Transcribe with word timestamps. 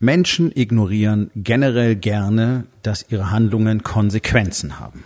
Menschen 0.00 0.52
ignorieren 0.54 1.30
generell 1.34 1.96
gerne, 1.96 2.66
dass 2.82 3.06
ihre 3.08 3.30
Handlungen 3.30 3.82
Konsequenzen 3.82 4.78
haben. 4.78 5.04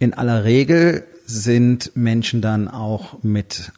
In 0.00 0.12
aller 0.12 0.44
Regel 0.44 1.06
sind 1.24 1.92
Menschen 1.94 2.42
dann 2.42 2.68
auch 2.68 3.22
mit 3.22 3.72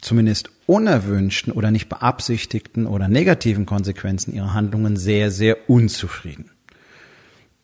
zumindest 0.00 0.50
unerwünschten 0.66 1.52
oder 1.52 1.70
nicht 1.70 1.88
beabsichtigten 1.88 2.86
oder 2.86 3.08
negativen 3.08 3.66
Konsequenzen 3.66 4.34
ihrer 4.34 4.52
Handlungen 4.52 4.96
sehr, 4.96 5.30
sehr 5.30 5.70
unzufrieden. 5.70 6.50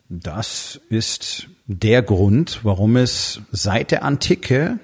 Das 0.09 0.79
ist 0.89 1.49
der 1.65 2.01
Grund, 2.01 2.61
warum 2.63 2.95
es 2.95 3.41
seit 3.51 3.91
der 3.91 4.03
Antike 4.03 4.79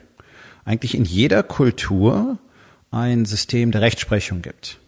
eigentlich 0.66 0.96
in 0.96 1.06
jeder 1.06 1.44
Kultur 1.44 2.40
ein 2.92 3.26
System 3.26 3.72
der 3.72 3.82
Rechtsprechung 3.82 4.42
gibt. 4.42 4.80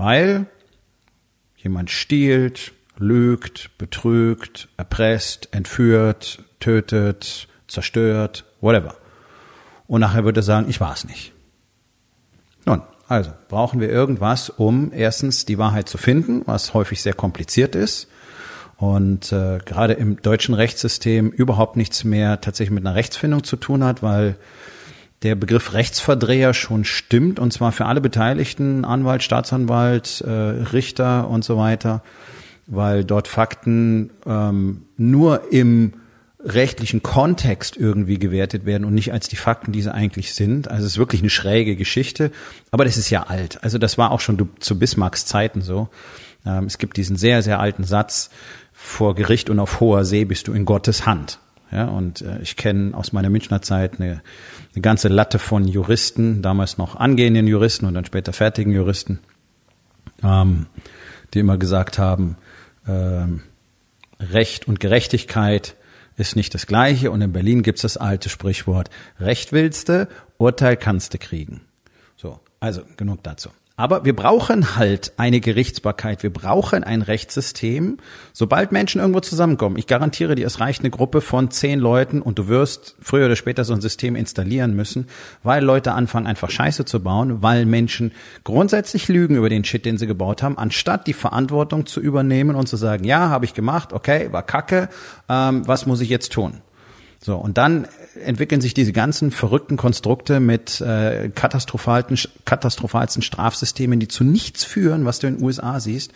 Weil 0.00 0.46
jemand 1.56 1.90
stiehlt, 1.90 2.72
lügt, 2.96 3.76
betrügt, 3.76 4.70
erpresst, 4.78 5.50
entführt, 5.52 6.42
tötet, 6.58 7.48
zerstört, 7.68 8.46
whatever. 8.62 8.94
Und 9.86 10.00
nachher 10.00 10.24
würde 10.24 10.40
er 10.40 10.42
sagen, 10.42 10.70
ich 10.70 10.80
war 10.80 10.94
es 10.94 11.04
nicht. 11.04 11.34
Nun, 12.64 12.80
also 13.08 13.30
brauchen 13.48 13.78
wir 13.78 13.90
irgendwas, 13.90 14.48
um 14.48 14.90
erstens 14.90 15.44
die 15.44 15.58
Wahrheit 15.58 15.86
zu 15.86 15.98
finden, 15.98 16.44
was 16.46 16.72
häufig 16.72 17.02
sehr 17.02 17.12
kompliziert 17.12 17.74
ist 17.74 18.08
und 18.78 19.32
äh, 19.32 19.58
gerade 19.66 19.92
im 19.92 20.22
deutschen 20.22 20.54
Rechtssystem 20.54 21.28
überhaupt 21.28 21.76
nichts 21.76 22.04
mehr 22.04 22.40
tatsächlich 22.40 22.74
mit 22.74 22.86
einer 22.86 22.96
Rechtsfindung 22.96 23.44
zu 23.44 23.56
tun 23.56 23.84
hat, 23.84 24.02
weil 24.02 24.36
der 25.22 25.34
Begriff 25.34 25.74
Rechtsverdreher 25.74 26.54
schon 26.54 26.84
stimmt, 26.84 27.38
und 27.38 27.52
zwar 27.52 27.72
für 27.72 27.86
alle 27.86 28.00
Beteiligten, 28.00 28.84
Anwalt, 28.84 29.22
Staatsanwalt, 29.22 30.22
äh, 30.22 30.30
Richter 30.30 31.28
und 31.28 31.44
so 31.44 31.56
weiter, 31.58 32.02
weil 32.66 33.04
dort 33.04 33.28
Fakten 33.28 34.10
ähm, 34.26 34.82
nur 34.96 35.52
im 35.52 35.94
rechtlichen 36.42 37.02
Kontext 37.02 37.76
irgendwie 37.76 38.18
gewertet 38.18 38.64
werden 38.64 38.86
und 38.86 38.94
nicht 38.94 39.12
als 39.12 39.28
die 39.28 39.36
Fakten, 39.36 39.72
die 39.72 39.82
sie 39.82 39.92
eigentlich 39.92 40.32
sind. 40.34 40.68
Also 40.68 40.86
es 40.86 40.92
ist 40.92 40.98
wirklich 40.98 41.20
eine 41.20 41.28
schräge 41.28 41.76
Geschichte, 41.76 42.30
aber 42.70 42.86
das 42.86 42.96
ist 42.96 43.10
ja 43.10 43.24
alt. 43.24 43.62
Also 43.62 43.76
das 43.76 43.98
war 43.98 44.10
auch 44.10 44.20
schon 44.20 44.48
zu 44.58 44.78
Bismarcks 44.78 45.26
Zeiten 45.26 45.60
so. 45.60 45.90
Ähm, 46.46 46.64
es 46.64 46.78
gibt 46.78 46.96
diesen 46.96 47.16
sehr, 47.16 47.42
sehr 47.42 47.60
alten 47.60 47.84
Satz, 47.84 48.30
vor 48.72 49.14
Gericht 49.14 49.50
und 49.50 49.60
auf 49.60 49.80
hoher 49.80 50.06
See 50.06 50.24
bist 50.24 50.48
du 50.48 50.54
in 50.54 50.64
Gottes 50.64 51.04
Hand. 51.04 51.38
Ja, 51.70 51.84
und 51.84 52.22
äh, 52.22 52.40
ich 52.40 52.56
kenne 52.56 52.96
aus 52.96 53.12
meiner 53.12 53.30
Münchner 53.30 53.62
Zeit 53.62 54.00
eine, 54.00 54.22
eine 54.74 54.82
ganze 54.82 55.08
Latte 55.08 55.38
von 55.38 55.66
Juristen, 55.66 56.42
damals 56.42 56.78
noch 56.78 56.96
angehenden 56.96 57.46
Juristen 57.46 57.86
und 57.86 57.94
dann 57.94 58.04
später 58.04 58.32
fertigen 58.32 58.72
Juristen, 58.72 59.18
ähm, 60.22 60.66
die 61.34 61.40
immer 61.40 61.58
gesagt 61.58 61.98
haben, 61.98 62.36
ähm, 62.86 63.42
Recht 64.20 64.68
und 64.68 64.80
Gerechtigkeit 64.80 65.76
ist 66.16 66.36
nicht 66.36 66.54
das 66.54 66.66
Gleiche. 66.66 67.10
Und 67.10 67.22
in 67.22 67.32
Berlin 67.32 67.62
gibt's 67.62 67.82
das 67.82 67.96
alte 67.96 68.28
Sprichwort, 68.28 68.90
Recht 69.18 69.52
willste, 69.52 70.08
Urteil 70.38 70.76
kannst 70.76 71.14
du 71.14 71.18
kriegen. 71.18 71.62
So, 72.16 72.40
also 72.60 72.82
genug 72.96 73.22
dazu. 73.22 73.50
Aber 73.80 74.04
wir 74.04 74.14
brauchen 74.14 74.76
halt 74.76 75.14
eine 75.16 75.40
Gerichtsbarkeit. 75.40 76.22
Wir 76.22 76.30
brauchen 76.30 76.84
ein 76.84 77.00
Rechtssystem, 77.00 77.96
sobald 78.34 78.72
Menschen 78.72 79.00
irgendwo 79.00 79.20
zusammenkommen. 79.20 79.78
Ich 79.78 79.86
garantiere 79.86 80.34
dir, 80.34 80.46
es 80.46 80.60
reicht 80.60 80.80
eine 80.80 80.90
Gruppe 80.90 81.22
von 81.22 81.50
zehn 81.50 81.80
Leuten 81.80 82.20
und 82.20 82.38
du 82.38 82.48
wirst 82.48 82.94
früher 83.00 83.24
oder 83.24 83.36
später 83.36 83.64
so 83.64 83.72
ein 83.72 83.80
System 83.80 84.16
installieren 84.16 84.76
müssen, 84.76 85.06
weil 85.42 85.64
Leute 85.64 85.92
anfangen 85.92 86.26
einfach 86.26 86.50
Scheiße 86.50 86.84
zu 86.84 87.00
bauen, 87.02 87.40
weil 87.40 87.64
Menschen 87.64 88.12
grundsätzlich 88.44 89.08
lügen 89.08 89.36
über 89.36 89.48
den 89.48 89.64
Shit, 89.64 89.86
den 89.86 89.96
sie 89.96 90.06
gebaut 90.06 90.42
haben, 90.42 90.58
anstatt 90.58 91.06
die 91.06 91.14
Verantwortung 91.14 91.86
zu 91.86 92.02
übernehmen 92.02 92.56
und 92.56 92.68
zu 92.68 92.76
sagen, 92.76 93.04
ja, 93.04 93.30
habe 93.30 93.46
ich 93.46 93.54
gemacht, 93.54 93.94
okay, 93.94 94.30
war 94.30 94.42
kacke, 94.42 94.90
ähm, 95.30 95.66
was 95.66 95.86
muss 95.86 96.02
ich 96.02 96.10
jetzt 96.10 96.32
tun? 96.32 96.60
So, 97.22 97.36
und 97.36 97.58
dann 97.58 97.86
entwickeln 98.24 98.62
sich 98.62 98.72
diese 98.72 98.92
ganzen 98.92 99.30
verrückten 99.30 99.76
Konstrukte 99.76 100.40
mit 100.40 100.80
äh, 100.80 101.28
katastrophalsten, 101.28 102.18
katastrophalsten 102.46 103.22
Strafsystemen, 103.22 104.00
die 104.00 104.08
zu 104.08 104.24
nichts 104.24 104.64
führen, 104.64 105.04
was 105.04 105.18
du 105.18 105.26
in 105.26 105.36
den 105.36 105.44
USA 105.44 105.80
siehst, 105.80 106.12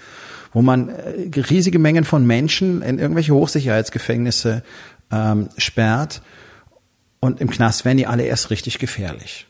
wo 0.55 0.63
man 0.63 0.89
äh, 0.89 1.41
riesige 1.51 1.79
Mengen 1.79 2.05
von 2.05 2.27
Menschen 2.27 2.81
in 2.81 2.99
irgendwelche 2.99 3.35
Hochsicherheitsgefängnisse 3.35 4.63
ähm, 5.13 5.51
sperrt 5.59 6.23
und 7.21 7.41
im 7.41 7.51
Knast 7.51 7.85
werden 7.85 7.99
die 7.99 8.07
alle 8.07 8.25
erst 8.25 8.49
richtig 8.49 8.79
gefährlich. 8.79 9.47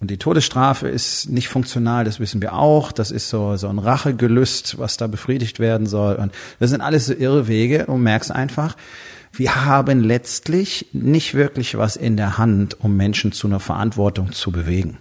Und 0.00 0.10
die 0.10 0.18
Todesstrafe 0.18 0.88
ist 0.88 1.30
nicht 1.30 1.48
funktional, 1.48 2.04
das 2.04 2.20
wissen 2.20 2.42
wir 2.42 2.54
auch. 2.54 2.92
Das 2.92 3.10
ist 3.10 3.28
so, 3.28 3.56
so 3.56 3.68
ein 3.68 3.78
Rachegelüst, 3.78 4.78
was 4.78 4.96
da 4.96 5.06
befriedigt 5.06 5.60
werden 5.60 5.86
soll. 5.86 6.16
Und 6.16 6.32
das 6.58 6.70
sind 6.70 6.80
alles 6.80 7.06
so 7.06 7.14
irre 7.14 7.48
Wege. 7.48 7.86
Und 7.86 8.02
merkst 8.02 8.30
einfach, 8.30 8.76
wir 9.36 9.64
haben 9.64 10.00
letztlich 10.00 10.86
nicht 10.92 11.34
wirklich 11.34 11.76
was 11.76 11.96
in 11.96 12.16
der 12.16 12.38
Hand, 12.38 12.80
um 12.80 12.96
Menschen 12.96 13.32
zu 13.32 13.48
einer 13.48 13.60
Verantwortung 13.60 14.32
zu 14.32 14.52
bewegen. 14.52 14.98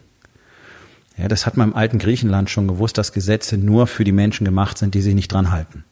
Ja, 1.17 1.27
das 1.27 1.45
hat 1.45 1.57
man 1.57 1.69
im 1.69 1.75
alten 1.75 1.99
Griechenland 1.99 2.49
schon 2.49 2.67
gewusst, 2.67 2.97
dass 2.97 3.13
Gesetze 3.13 3.57
nur 3.57 3.85
für 3.85 4.03
die 4.03 4.11
Menschen 4.11 4.45
gemacht 4.45 4.79
sind, 4.79 4.95
die 4.95 5.01
sich 5.01 5.13
nicht 5.13 5.31
dran 5.31 5.51
halten. 5.51 5.83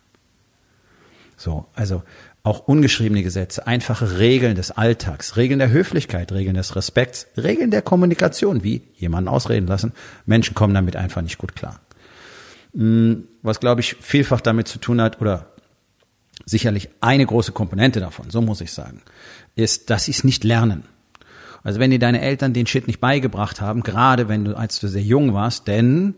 So, 1.37 1.67
also 1.75 2.01
auch 2.43 2.67
ungeschriebene 2.67 3.21
Gesetze, 3.21 3.67
einfache 3.67 4.17
Regeln 4.17 4.55
des 4.55 4.71
Alltags, 4.71 5.37
Regeln 5.37 5.59
der 5.59 5.71
Höflichkeit, 5.71 6.31
Regeln 6.31 6.55
des 6.55 6.75
Respekts, 6.75 7.27
Regeln 7.37 7.69
der 7.69 7.83
Kommunikation, 7.83 8.63
wie 8.63 8.81
jemanden 8.95 9.27
ausreden 9.27 9.67
lassen. 9.67 9.93
Menschen 10.25 10.55
kommen 10.55 10.73
damit 10.73 10.95
einfach 10.95 11.21
nicht 11.21 11.37
gut 11.37 11.55
klar. 11.55 11.79
Hm, 12.73 13.27
was, 13.43 13.59
glaube 13.59 13.81
ich, 13.81 13.97
vielfach 14.01 14.41
damit 14.41 14.67
zu 14.67 14.79
tun 14.79 14.99
hat, 15.01 15.21
oder 15.21 15.50
sicherlich 16.45 16.89
eine 17.01 17.25
große 17.25 17.51
Komponente 17.51 17.99
davon, 17.99 18.29
so 18.29 18.41
muss 18.41 18.61
ich 18.61 18.71
sagen, 18.71 19.01
ist, 19.55 19.89
dass 19.89 20.05
sie 20.05 20.11
es 20.11 20.23
nicht 20.23 20.43
lernen. 20.43 20.83
Also 21.63 21.79
wenn 21.79 21.91
dir 21.91 21.99
deine 21.99 22.21
Eltern 22.21 22.53
den 22.53 22.67
Shit 22.67 22.87
nicht 22.87 22.99
beigebracht 22.99 23.61
haben, 23.61 23.83
gerade 23.83 24.27
wenn 24.27 24.45
du, 24.45 24.57
als 24.57 24.79
du 24.79 24.87
sehr 24.87 25.03
jung 25.03 25.33
warst, 25.33 25.67
denn 25.67 26.15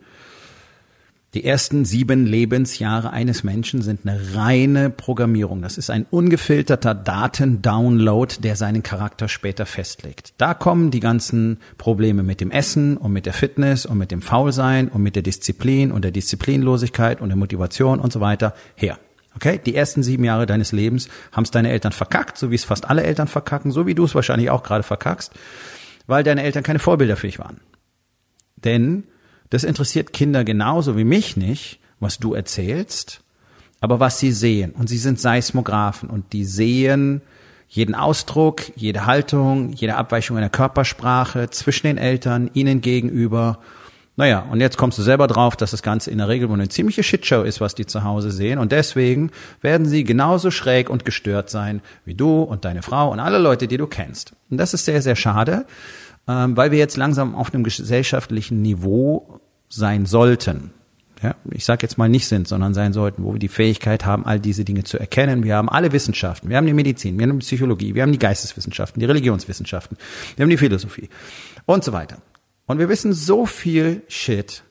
die 1.33 1.45
ersten 1.45 1.83
sieben 1.83 2.27
Lebensjahre 2.27 3.09
eines 3.09 3.43
Menschen 3.43 3.81
sind 3.81 4.01
eine 4.05 4.35
reine 4.35 4.91
Programmierung. 4.91 5.63
Das 5.63 5.79
ist 5.79 5.89
ein 5.89 6.05
ungefilterter 6.11 6.93
Datendownload, 6.93 8.35
der 8.41 8.55
seinen 8.55 8.83
Charakter 8.83 9.27
später 9.27 9.65
festlegt. 9.65 10.35
Da 10.37 10.53
kommen 10.53 10.91
die 10.91 10.99
ganzen 10.99 11.57
Probleme 11.79 12.21
mit 12.21 12.39
dem 12.39 12.51
Essen 12.51 12.97
und 12.97 13.13
mit 13.13 13.25
der 13.25 13.33
Fitness 13.33 13.87
und 13.87 13.97
mit 13.97 14.11
dem 14.11 14.21
Faulsein 14.21 14.89
und 14.89 15.01
mit 15.01 15.15
der 15.15 15.23
Disziplin 15.23 15.91
und 15.91 16.03
der 16.03 16.11
Disziplinlosigkeit 16.11 17.19
und 17.19 17.29
der 17.29 17.37
Motivation 17.37 17.99
und 17.99 18.13
so 18.13 18.19
weiter 18.19 18.53
her. 18.75 18.99
Okay, 19.35 19.59
die 19.63 19.75
ersten 19.75 20.03
sieben 20.03 20.23
Jahre 20.23 20.45
deines 20.45 20.71
Lebens 20.71 21.09
haben 21.31 21.43
es 21.43 21.51
deine 21.51 21.71
Eltern 21.71 21.91
verkackt, 21.91 22.37
so 22.37 22.51
wie 22.51 22.55
es 22.55 22.63
fast 22.63 22.89
alle 22.89 23.03
Eltern 23.03 23.27
verkacken, 23.27 23.71
so 23.71 23.87
wie 23.87 23.95
du 23.95 24.05
es 24.05 24.15
wahrscheinlich 24.15 24.49
auch 24.49 24.63
gerade 24.63 24.83
verkackst, 24.83 25.31
weil 26.05 26.23
deine 26.23 26.43
Eltern 26.43 26.63
keine 26.63 26.79
Vorbilder 26.79 27.15
für 27.15 27.27
dich 27.27 27.39
waren. 27.39 27.59
Denn 28.57 29.05
das 29.49 29.63
interessiert 29.63 30.13
Kinder 30.13 30.43
genauso 30.43 30.97
wie 30.97 31.03
mich 31.03 31.37
nicht, 31.37 31.79
was 31.99 32.19
du 32.19 32.33
erzählst, 32.33 33.23
aber 33.81 33.99
was 33.99 34.19
sie 34.19 34.31
sehen. 34.31 34.71
Und 34.71 34.87
sie 34.87 34.97
sind 34.97 35.19
Seismographen 35.19 36.09
und 36.09 36.33
die 36.33 36.45
sehen 36.45 37.21
jeden 37.67 37.95
Ausdruck, 37.95 38.61
jede 38.75 39.07
Haltung, 39.07 39.73
jede 39.73 39.95
Abweichung 39.95 40.37
in 40.37 40.41
der 40.41 40.49
Körpersprache 40.49 41.49
zwischen 41.49 41.87
den 41.87 41.97
Eltern, 41.97 42.51
ihnen 42.53 42.81
gegenüber 42.81 43.59
naja, 44.15 44.45
und 44.51 44.61
jetzt 44.61 44.77
kommst 44.77 44.99
du 44.99 45.01
selber 45.01 45.25
drauf, 45.25 45.55
dass 45.55 45.71
das 45.71 45.81
Ganze 45.81 46.11
in 46.11 46.19
der 46.19 46.27
Regel 46.27 46.47
wohl 46.47 46.55
eine 46.55 46.69
ziemliche 46.69 47.01
Shitshow 47.01 47.41
ist, 47.41 47.61
was 47.61 47.73
die 47.73 47.87
zu 47.87 48.03
Hause 48.03 48.29
sehen. 48.29 48.59
Und 48.59 48.71
deswegen 48.71 49.31
werden 49.61 49.87
sie 49.87 50.03
genauso 50.03 50.51
schräg 50.51 50.89
und 50.89 51.03
gestört 51.03 51.49
sein 51.49 51.81
wie 52.05 52.13
du 52.13 52.43
und 52.43 52.63
deine 52.63 52.83
Frau 52.83 53.11
und 53.11 53.19
alle 53.19 53.39
Leute, 53.39 53.67
die 53.67 53.77
du 53.77 53.87
kennst. 53.87 54.33
Und 54.51 54.57
das 54.57 54.75
ist 54.75 54.85
sehr, 54.85 55.01
sehr 55.01 55.15
schade, 55.15 55.65
ähm, 56.27 56.55
weil 56.55 56.69
wir 56.69 56.77
jetzt 56.77 56.95
langsam 56.95 57.33
auf 57.33 57.53
einem 57.53 57.63
gesellschaftlichen 57.63 58.61
Niveau 58.61 59.41
sein 59.67 60.05
sollten. 60.05 60.69
ja, 61.23 61.33
ich 61.49 61.65
sage 61.65 61.81
jetzt 61.81 61.97
mal 61.97 62.07
nicht 62.07 62.27
sind, 62.27 62.47
sondern 62.47 62.75
sein 62.75 62.93
sollten, 62.93 63.23
wo 63.23 63.33
wir 63.33 63.39
die 63.39 63.47
Fähigkeit 63.47 64.05
haben, 64.05 64.27
all 64.27 64.39
diese 64.39 64.63
Dinge 64.63 64.83
zu 64.83 64.99
erkennen. 64.99 65.43
Wir 65.43 65.55
haben 65.55 65.69
alle 65.69 65.91
Wissenschaften, 65.91 66.49
wir 66.49 66.57
haben 66.57 66.67
die 66.67 66.73
Medizin, 66.73 67.17
wir 67.17 67.27
haben 67.27 67.39
die 67.39 67.45
Psychologie, 67.45 67.95
wir 67.95 68.03
haben 68.03 68.11
die 68.11 68.19
Geisteswissenschaften, 68.19 68.99
die 68.99 69.07
Religionswissenschaften, 69.07 69.97
wir 70.35 70.43
haben 70.43 70.51
die 70.51 70.57
Philosophie 70.57 71.09
und 71.65 71.83
so 71.83 71.93
weiter. 71.93 72.17
Und 72.65 72.79
wir 72.79 72.89
wissen 72.89 73.13
so 73.13 73.45
viel 73.45 74.03
Shit. 74.07 74.63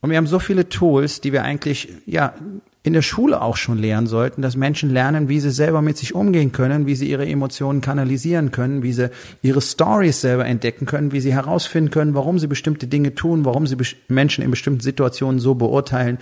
Und 0.00 0.10
wir 0.10 0.16
haben 0.16 0.26
so 0.26 0.38
viele 0.38 0.68
Tools, 0.68 1.20
die 1.20 1.32
wir 1.32 1.42
eigentlich, 1.42 1.88
ja, 2.06 2.34
in 2.82 2.94
der 2.94 3.02
Schule 3.02 3.42
auch 3.42 3.58
schon 3.58 3.76
lernen 3.76 4.06
sollten, 4.06 4.40
dass 4.40 4.56
Menschen 4.56 4.88
lernen, 4.88 5.28
wie 5.28 5.38
sie 5.38 5.50
selber 5.50 5.82
mit 5.82 5.98
sich 5.98 6.14
umgehen 6.14 6.50
können, 6.50 6.86
wie 6.86 6.94
sie 6.94 7.10
ihre 7.10 7.26
Emotionen 7.26 7.82
kanalisieren 7.82 8.52
können, 8.52 8.82
wie 8.82 8.94
sie 8.94 9.10
ihre 9.42 9.60
Stories 9.60 10.22
selber 10.22 10.46
entdecken 10.46 10.86
können, 10.86 11.12
wie 11.12 11.20
sie 11.20 11.34
herausfinden 11.34 11.90
können, 11.90 12.14
warum 12.14 12.38
sie 12.38 12.46
bestimmte 12.46 12.86
Dinge 12.86 13.14
tun, 13.14 13.44
warum 13.44 13.66
sie 13.66 13.76
Menschen 14.08 14.42
in 14.42 14.50
bestimmten 14.50 14.80
Situationen 14.80 15.40
so 15.40 15.54
beurteilen, 15.54 16.16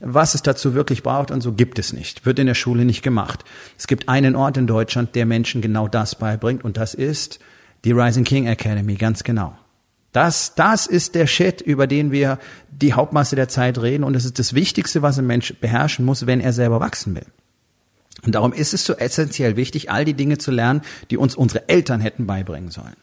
was 0.00 0.34
es 0.34 0.42
dazu 0.42 0.74
wirklich 0.74 1.02
braucht 1.02 1.30
und 1.30 1.40
so 1.40 1.52
gibt 1.52 1.78
es 1.78 1.94
nicht, 1.94 2.26
wird 2.26 2.38
in 2.38 2.46
der 2.46 2.54
Schule 2.54 2.84
nicht 2.84 3.02
gemacht. 3.02 3.42
Es 3.78 3.86
gibt 3.86 4.06
einen 4.10 4.36
Ort 4.36 4.58
in 4.58 4.66
Deutschland, 4.66 5.14
der 5.14 5.24
Menschen 5.24 5.62
genau 5.62 5.88
das 5.88 6.16
beibringt 6.16 6.64
und 6.64 6.76
das 6.76 6.92
ist 6.92 7.38
die 7.86 7.92
Rising 7.92 8.24
King 8.24 8.46
Academy, 8.46 8.96
ganz 8.96 9.24
genau. 9.24 9.56
Das, 10.14 10.54
das 10.54 10.86
ist 10.86 11.16
der 11.16 11.26
Shit, 11.26 11.60
über 11.60 11.88
den 11.88 12.12
wir 12.12 12.38
die 12.70 12.92
Hauptmasse 12.92 13.34
der 13.34 13.48
Zeit 13.48 13.82
reden. 13.82 14.04
Und 14.04 14.14
es 14.14 14.24
ist 14.24 14.38
das 14.38 14.54
Wichtigste, 14.54 15.02
was 15.02 15.18
ein 15.18 15.26
Mensch 15.26 15.54
beherrschen 15.60 16.04
muss, 16.04 16.24
wenn 16.24 16.40
er 16.40 16.52
selber 16.52 16.78
wachsen 16.78 17.16
will. 17.16 17.26
Und 18.24 18.36
darum 18.36 18.52
ist 18.52 18.74
es 18.74 18.84
so 18.84 18.94
essentiell 18.94 19.56
wichtig, 19.56 19.90
all 19.90 20.04
die 20.04 20.14
Dinge 20.14 20.38
zu 20.38 20.52
lernen, 20.52 20.82
die 21.10 21.16
uns 21.16 21.34
unsere 21.34 21.68
Eltern 21.68 22.00
hätten 22.00 22.28
beibringen 22.28 22.70
sollen. 22.70 22.94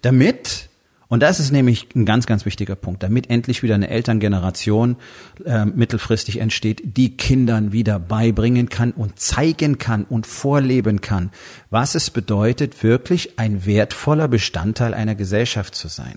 Damit, 0.00 0.70
und 1.08 1.22
das 1.22 1.38
ist 1.38 1.52
nämlich 1.52 1.86
ein 1.94 2.06
ganz, 2.06 2.24
ganz 2.24 2.46
wichtiger 2.46 2.76
Punkt, 2.76 3.02
damit 3.02 3.28
endlich 3.28 3.62
wieder 3.62 3.74
eine 3.74 3.90
Elterngeneration 3.90 4.96
äh, 5.44 5.66
mittelfristig 5.66 6.38
entsteht, 6.38 6.96
die 6.96 7.14
Kindern 7.18 7.72
wieder 7.72 7.98
beibringen 7.98 8.70
kann 8.70 8.92
und 8.92 9.18
zeigen 9.18 9.76
kann 9.76 10.04
und 10.04 10.26
vorleben 10.26 11.02
kann, 11.02 11.30
was 11.68 11.94
es 11.94 12.08
bedeutet, 12.08 12.82
wirklich 12.82 13.38
ein 13.38 13.66
wertvoller 13.66 14.28
Bestandteil 14.28 14.94
einer 14.94 15.14
Gesellschaft 15.14 15.74
zu 15.74 15.88
sein. 15.88 16.16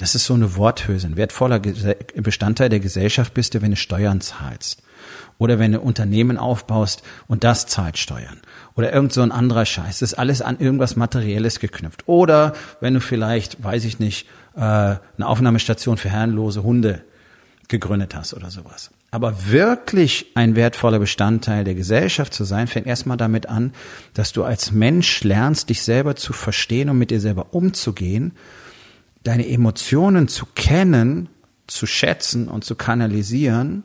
Das 0.00 0.14
ist 0.14 0.24
so 0.24 0.32
eine 0.32 0.56
Worthülse. 0.56 1.06
Ein 1.06 1.18
wertvoller 1.18 1.58
Bestandteil 1.58 2.70
der 2.70 2.80
Gesellschaft 2.80 3.34
bist 3.34 3.52
du, 3.52 3.60
wenn 3.60 3.72
du 3.72 3.76
Steuern 3.76 4.22
zahlst. 4.22 4.82
Oder 5.36 5.58
wenn 5.58 5.72
du 5.72 5.80
Unternehmen 5.80 6.38
aufbaust 6.38 7.02
und 7.28 7.44
das 7.44 7.66
zahlt 7.66 7.98
Steuern. 7.98 8.40
Oder 8.76 8.94
irgend 8.94 9.12
so 9.12 9.20
ein 9.20 9.30
anderer 9.30 9.66
Scheiß. 9.66 9.98
Das 9.98 10.12
ist 10.12 10.18
alles 10.18 10.40
an 10.40 10.58
irgendwas 10.58 10.96
Materielles 10.96 11.60
geknüpft. 11.60 12.04
Oder 12.08 12.54
wenn 12.80 12.94
du 12.94 13.00
vielleicht, 13.00 13.62
weiß 13.62 13.84
ich 13.84 13.98
nicht, 13.98 14.26
äh, 14.56 14.60
eine 14.60 15.00
Aufnahmestation 15.18 15.98
für 15.98 16.08
herrenlose 16.08 16.62
Hunde 16.62 17.02
gegründet 17.68 18.14
hast 18.14 18.32
oder 18.32 18.50
sowas. 18.50 18.90
Aber 19.10 19.50
wirklich 19.50 20.28
ein 20.34 20.56
wertvoller 20.56 20.98
Bestandteil 20.98 21.64
der 21.64 21.74
Gesellschaft 21.74 22.32
zu 22.32 22.44
sein, 22.44 22.68
fängt 22.68 22.86
erstmal 22.86 23.18
damit 23.18 23.50
an, 23.50 23.74
dass 24.14 24.32
du 24.32 24.44
als 24.44 24.72
Mensch 24.72 25.24
lernst, 25.24 25.68
dich 25.68 25.82
selber 25.82 26.16
zu 26.16 26.32
verstehen 26.32 26.88
und 26.88 26.96
mit 26.96 27.10
dir 27.10 27.20
selber 27.20 27.52
umzugehen 27.52 28.32
deine 29.22 29.48
Emotionen 29.48 30.28
zu 30.28 30.46
kennen, 30.54 31.28
zu 31.66 31.86
schätzen 31.86 32.48
und 32.48 32.64
zu 32.64 32.74
kanalisieren 32.74 33.84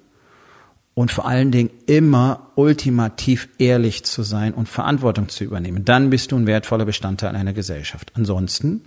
und 0.93 1.11
vor 1.11 1.27
allen 1.27 1.51
Dingen 1.51 1.69
immer 1.85 2.51
ultimativ 2.55 3.49
ehrlich 3.57 4.05
zu 4.05 4.23
sein 4.23 4.53
und 4.53 4.69
Verantwortung 4.69 5.29
zu 5.29 5.43
übernehmen. 5.43 5.85
Dann 5.85 6.09
bist 6.09 6.31
du 6.31 6.37
ein 6.37 6.47
wertvoller 6.47 6.85
Bestandteil 6.85 7.35
einer 7.35 7.53
Gesellschaft. 7.53 8.11
Ansonsten 8.15 8.81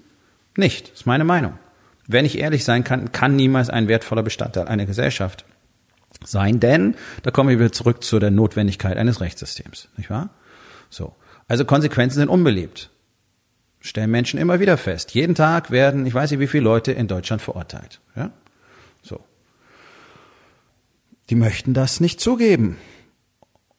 nicht. 0.56 0.90
Das 0.90 1.00
ist 1.00 1.06
meine 1.06 1.24
Meinung. 1.24 1.52
Wer 2.06 2.22
nicht 2.22 2.38
ehrlich 2.38 2.64
sein 2.64 2.82
kann, 2.82 3.12
kann 3.12 3.36
niemals 3.36 3.68
ein 3.68 3.86
wertvoller 3.86 4.22
Bestandteil 4.22 4.66
einer 4.66 4.86
Gesellschaft 4.86 5.44
sein, 6.24 6.58
denn 6.58 6.96
da 7.22 7.30
kommen 7.30 7.50
wir 7.50 7.58
wieder 7.58 7.70
zurück 7.70 8.02
zu 8.02 8.18
der 8.18 8.30
Notwendigkeit 8.30 8.96
eines 8.96 9.20
Rechtssystems, 9.20 9.88
nicht 9.96 10.10
wahr? 10.10 10.30
So. 10.90 11.14
Also 11.46 11.64
Konsequenzen 11.64 12.18
sind 12.18 12.28
unbeliebt 12.28 12.90
stellen 13.80 14.10
Menschen 14.10 14.38
immer 14.38 14.60
wieder 14.60 14.76
fest. 14.76 15.14
Jeden 15.14 15.34
Tag 15.34 15.70
werden, 15.70 16.06
ich 16.06 16.14
weiß 16.14 16.30
nicht 16.30 16.40
wie 16.40 16.46
viele 16.46 16.64
Leute 16.64 16.92
in 16.92 17.08
Deutschland 17.08 17.42
verurteilt. 17.42 18.00
Ja? 18.16 18.30
So. 19.02 19.20
Die 21.30 21.36
möchten 21.36 21.74
das 21.74 22.00
nicht 22.00 22.20
zugeben. 22.20 22.76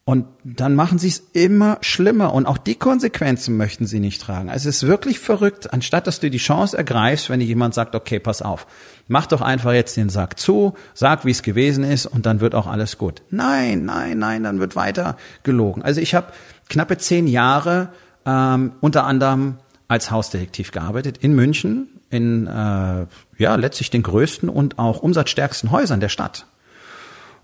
Und 0.10 0.25
dann 0.44 0.74
machen 0.74 0.98
sie 0.98 1.10
es 1.10 1.22
immer 1.34 1.78
schlimmer 1.81 2.34
und 2.34 2.48
auch 2.48 2.57
die 2.57 2.74
Konsequenzen 2.74 3.57
möchten 3.57 3.86
sie 3.86 4.00
nicht 4.00 4.19
tragen. 4.19 4.50
Also 4.50 4.68
es 4.68 4.78
ist 4.78 4.88
wirklich 4.88 5.19
verrückt, 5.19 5.72
anstatt 5.72 6.07
dass 6.07 6.19
du 6.19 6.31
die 6.31 6.40
Chance 6.40 6.75
ergreifst, 6.75 7.30
wenn 7.30 7.40
dir 7.40 7.45
jemand 7.45 7.75
sagt, 7.75 7.94
okay, 7.94 8.18
pass 8.18 8.42
auf, 8.42 8.66
mach 9.07 9.28
doch 9.28 9.42
einfach 9.42 9.72
jetzt 9.72 9.98
den 9.98 10.10
Sack 10.10 10.40
zu, 10.40 10.74
sag, 10.95 11.25
wie 11.25 11.30
es 11.30 11.44
gewesen 11.44 11.84
ist 11.84 12.07
und 12.07 12.25
dann 12.25 12.40
wird 12.40 12.56
auch 12.56 12.66
alles 12.66 12.98
gut. 12.98 13.22
Nein, 13.30 13.86
nein, 13.86 14.18
nein, 14.18 14.42
dann 14.42 14.60
wird 14.60 14.75
weiter 14.75 15.16
gelogen. 15.44 15.84
Also 15.84 16.02
ich 16.02 16.16
habe 16.16 16.34
knappe 16.69 16.98
zehn 16.98 17.28
Jahre 17.28 17.90
ähm, 18.25 18.72
unter 18.81 19.04
anderem 19.04 19.57
als 19.89 20.12
Hausdetektiv 20.12 20.71
gearbeitet 20.71 21.18
in 21.18 21.33
München, 21.33 21.89
in 22.09 22.47
äh, 22.47 23.06
ja 23.38 23.56
letztlich 23.56 23.89
den 23.89 24.03
größten 24.03 24.47
und 24.47 24.80
auch 24.80 25.01
umsatzstärksten 25.01 25.71
Häusern 25.71 26.00
der 26.00 26.09
Stadt. 26.09 26.45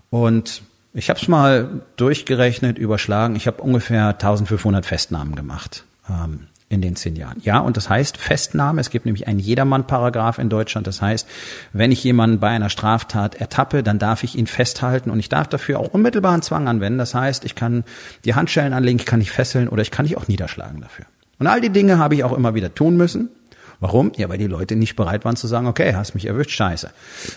Und 0.08 0.62
ich 0.94 1.10
habe 1.10 1.20
es 1.20 1.28
mal 1.28 1.82
durchgerechnet, 1.96 2.78
überschlagen. 2.78 3.36
Ich 3.36 3.46
habe 3.46 3.60
ungefähr 3.60 4.08
1500 4.08 4.86
Festnahmen 4.86 5.34
gemacht 5.34 5.84
ähm, 6.08 6.46
in 6.68 6.80
den 6.80 6.94
zehn 6.94 7.16
Jahren. 7.16 7.40
Ja, 7.42 7.58
und 7.58 7.76
das 7.76 7.90
heißt 7.90 8.16
Festnahme. 8.16 8.80
Es 8.80 8.90
gibt 8.90 9.06
nämlich 9.06 9.26
einen 9.26 9.40
Jedermann-Paragraph 9.40 10.38
in 10.38 10.48
Deutschland. 10.48 10.86
Das 10.86 11.02
heißt, 11.02 11.28
wenn 11.72 11.90
ich 11.90 12.02
jemanden 12.04 12.38
bei 12.38 12.48
einer 12.48 12.70
Straftat 12.70 13.34
ertappe, 13.34 13.82
dann 13.82 13.98
darf 13.98 14.22
ich 14.22 14.36
ihn 14.36 14.46
festhalten 14.46 15.10
und 15.10 15.18
ich 15.18 15.28
darf 15.28 15.48
dafür 15.48 15.80
auch 15.80 15.88
unmittelbaren 15.88 16.42
Zwang 16.42 16.68
anwenden. 16.68 16.98
Das 16.98 17.14
heißt, 17.14 17.44
ich 17.44 17.56
kann 17.56 17.82
die 18.24 18.36
Handschellen 18.36 18.72
anlegen, 18.72 19.00
ich 19.00 19.06
kann 19.06 19.18
dich 19.18 19.32
fesseln 19.32 19.68
oder 19.68 19.82
ich 19.82 19.90
kann 19.90 20.06
dich 20.06 20.16
auch 20.16 20.28
niederschlagen 20.28 20.80
dafür. 20.80 21.06
Und 21.38 21.46
all 21.46 21.60
die 21.60 21.70
Dinge 21.70 21.98
habe 21.98 22.14
ich 22.14 22.24
auch 22.24 22.32
immer 22.32 22.54
wieder 22.54 22.74
tun 22.74 22.96
müssen. 22.96 23.30
Warum? 23.78 24.12
Ja, 24.16 24.28
weil 24.28 24.38
die 24.38 24.46
Leute 24.46 24.74
nicht 24.74 24.96
bereit 24.96 25.24
waren 25.24 25.36
zu 25.36 25.46
sagen, 25.46 25.66
okay, 25.66 25.94
hast 25.94 26.14
mich 26.14 26.26
erwischt, 26.26 26.50
scheiße. 26.50 26.90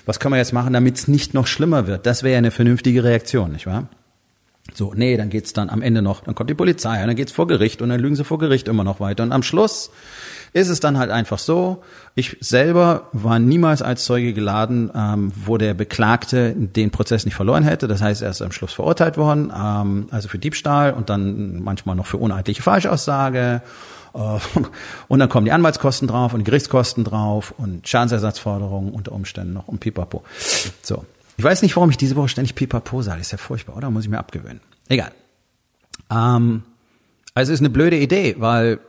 Was 0.06 0.20
können 0.20 0.34
wir 0.34 0.38
jetzt 0.38 0.54
machen, 0.54 0.72
damit 0.72 0.98
es 0.98 1.08
nicht 1.08 1.34
noch 1.34 1.48
schlimmer 1.48 1.86
wird? 1.86 2.06
Das 2.06 2.24
wäre 2.24 2.34
ja 2.34 2.38
eine 2.38 2.52
vernünftige 2.52 3.04
Reaktion, 3.04 3.52
nicht 3.52 3.66
wahr? 3.66 3.90
So, 4.74 4.94
nee, 4.96 5.18
dann 5.18 5.30
geht's 5.30 5.52
dann 5.52 5.70
am 5.70 5.82
Ende 5.82 6.02
noch, 6.02 6.22
dann 6.22 6.36
kommt 6.36 6.50
die 6.50 6.56
Polizei 6.56 7.02
und 7.02 7.08
dann 7.08 7.16
geht's 7.16 7.32
vor 7.32 7.48
Gericht 7.48 7.82
und 7.82 7.90
dann 7.90 8.00
lügen 8.00 8.16
sie 8.16 8.24
vor 8.24 8.38
Gericht 8.38 8.68
immer 8.68 8.84
noch 8.84 9.00
weiter. 9.00 9.24
Und 9.24 9.32
am 9.32 9.44
Schluss 9.44 9.92
ist 10.54 10.70
es 10.70 10.80
dann 10.80 10.98
halt 10.98 11.12
einfach 11.12 11.40
so, 11.40 11.84
ich 12.16 12.38
selber 12.40 13.08
war 13.14 13.40
niemals 13.40 13.82
als 13.82 14.06
Zeuge 14.06 14.34
geladen, 14.34 14.92
ähm, 14.96 15.32
wo 15.36 15.58
der 15.58 15.74
Beklagte 15.74 16.54
den 16.56 16.92
Prozess 16.92 17.26
nicht 17.26 17.36
verloren 17.36 17.64
hätte. 17.64 17.88
Das 17.88 18.02
heißt, 18.02 18.22
er 18.22 18.32
ist 18.32 18.42
am 18.42 18.52
Schluss 18.52 18.74
verurteilt 18.74 19.18
worden, 19.18 19.54
ähm, 19.56 20.08
also 20.12 20.28
für 20.28 20.40
Diebstahl 20.40 20.94
und 20.94 21.10
dann 21.10 21.62
manchmal 21.62 21.96
noch 21.96 22.06
für 22.06 22.18
uneidliche 22.18 22.62
Falschaussage. 22.62 23.62
Äh, 24.14 24.20
und 25.08 25.20
dann 25.20 25.30
kommen 25.30 25.46
die 25.46 25.52
Anwaltskosten 25.52 26.08
drauf 26.08 26.34
und 26.34 26.40
die 26.40 26.46
Gerichtskosten 26.46 27.04
drauf 27.04 27.54
und 27.58 27.88
Schadensersatzforderungen 27.88 28.92
unter 28.92 29.12
Umständen 29.12 29.54
noch 29.54 29.68
und 29.68 29.80
pipapo. 29.80 30.24
So. 30.82 31.06
Ich 31.38 31.44
weiß 31.44 31.62
nicht, 31.62 31.76
warum 31.78 31.90
ich 31.90 31.96
diese 31.96 32.18
Woche 32.18 32.28
ständig 32.28 32.56
pipapo 32.56 33.02
sage. 33.02 33.22
Ist 33.22 33.32
ja 33.32 33.38
furchtbar, 33.38 33.78
oder? 33.78 33.90
Muss 33.90 34.04
ich 34.04 34.10
mir 34.10 34.18
abgewöhnen. 34.18 34.60
Egal. 34.90 35.12
Ähm, 36.12 36.64
also 37.34 37.54
ist 37.54 37.60
eine 37.60 37.70
blöde 37.70 37.98
Idee, 37.98 38.36
weil 38.40 38.80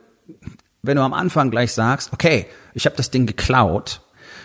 wenn 0.82 0.96
du 0.96 1.02
am 1.02 1.12
Anfang 1.12 1.50
gleich 1.50 1.72
sagst, 1.72 2.12
okay, 2.12 2.46
ich 2.74 2.86
habe 2.86 2.96
das 2.96 3.10
Ding 3.10 3.26
geklaut, 3.26 4.00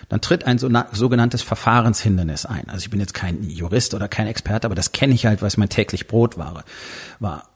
dann 0.10 0.22
tritt 0.22 0.46
ein 0.46 0.60
so 0.60 0.70
sogenanntes 0.92 1.42
Verfahrenshindernis 1.42 2.46
ein. 2.46 2.70
Also 2.70 2.84
ich 2.84 2.90
bin 2.90 3.00
jetzt 3.00 3.14
kein 3.14 3.42
Jurist 3.50 3.94
oder 3.94 4.08
kein 4.08 4.28
Experte, 4.28 4.66
aber 4.68 4.76
das 4.76 4.92
kenne 4.92 5.14
ich 5.14 5.26
halt, 5.26 5.42
weil 5.42 5.48
es 5.48 5.58
mein 5.58 5.70
täglich 5.70 6.08
Brot 6.08 6.38
war. 6.38 6.64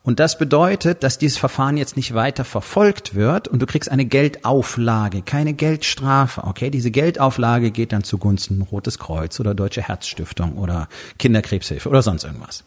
Und 0.01 0.19
das 0.19 0.38
bedeutet, 0.38 1.03
dass 1.03 1.19
dieses 1.19 1.38
Verfahren 1.38 1.77
jetzt 1.77 1.95
nicht 1.95 2.13
weiter 2.13 2.45
verfolgt 2.45 3.13
wird 3.13 3.48
und 3.48 3.62
du 3.62 3.65
kriegst 3.65 3.91
eine 3.91 4.05
Geldauflage, 4.05 5.21
keine 5.21 5.53
Geldstrafe. 5.53 6.43
Okay, 6.45 6.71
diese 6.71 6.89
Geldauflage 6.89 7.71
geht 7.71 7.91
dann 7.91 8.03
zugunsten 8.03 8.62
Rotes 8.62 8.98
Kreuz 8.98 9.39
oder 9.39 9.53
Deutsche 9.53 9.83
Herzstiftung 9.83 10.57
oder 10.57 10.88
Kinderkrebshilfe 11.19 11.88
oder 11.88 12.01
sonst 12.01 12.24
irgendwas. 12.24 12.63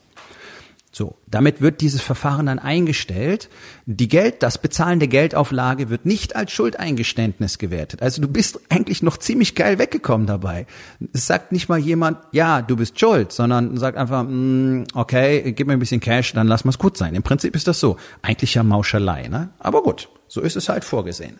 So, 0.94 1.16
damit 1.26 1.62
wird 1.62 1.80
dieses 1.80 2.02
Verfahren 2.02 2.44
dann 2.44 2.58
eingestellt. 2.58 3.48
Die 3.86 4.08
Geld, 4.08 4.42
das 4.42 4.58
Bezahlen 4.58 4.98
der 4.98 5.08
Geldauflage 5.08 5.88
wird 5.88 6.04
nicht 6.04 6.36
als 6.36 6.52
Schuldeingeständnis 6.52 7.56
gewertet. 7.56 8.02
Also 8.02 8.20
du 8.20 8.28
bist 8.28 8.60
eigentlich 8.68 9.02
noch 9.02 9.16
ziemlich 9.16 9.54
geil 9.54 9.78
weggekommen 9.78 10.26
dabei. 10.26 10.66
Es 11.14 11.26
sagt 11.26 11.50
nicht 11.50 11.70
mal 11.70 11.78
jemand, 11.78 12.18
ja, 12.32 12.60
du 12.60 12.76
bist 12.76 13.00
schuld, 13.00 13.32
sondern 13.32 13.78
sagt 13.78 13.96
einfach, 13.96 14.24
mm, 14.28 14.84
okay, 14.92 15.52
gib 15.52 15.66
mir 15.66 15.72
ein 15.72 15.78
bisschen 15.78 16.00
Cash, 16.00 16.34
dann 16.34 16.46
lass 16.46 16.66
mal's 16.66 16.78
gut 16.78 16.98
sein. 16.98 17.14
Im 17.14 17.22
Prinzip 17.22 17.56
ist 17.56 17.66
das 17.66 17.80
so. 17.80 17.96
Eigentlich 18.20 18.52
ja 18.52 18.62
Mauschelei, 18.62 19.28
ne? 19.28 19.48
Aber 19.60 19.82
gut, 19.82 20.10
so 20.28 20.42
ist 20.42 20.56
es 20.56 20.68
halt 20.68 20.84
vorgesehen 20.84 21.38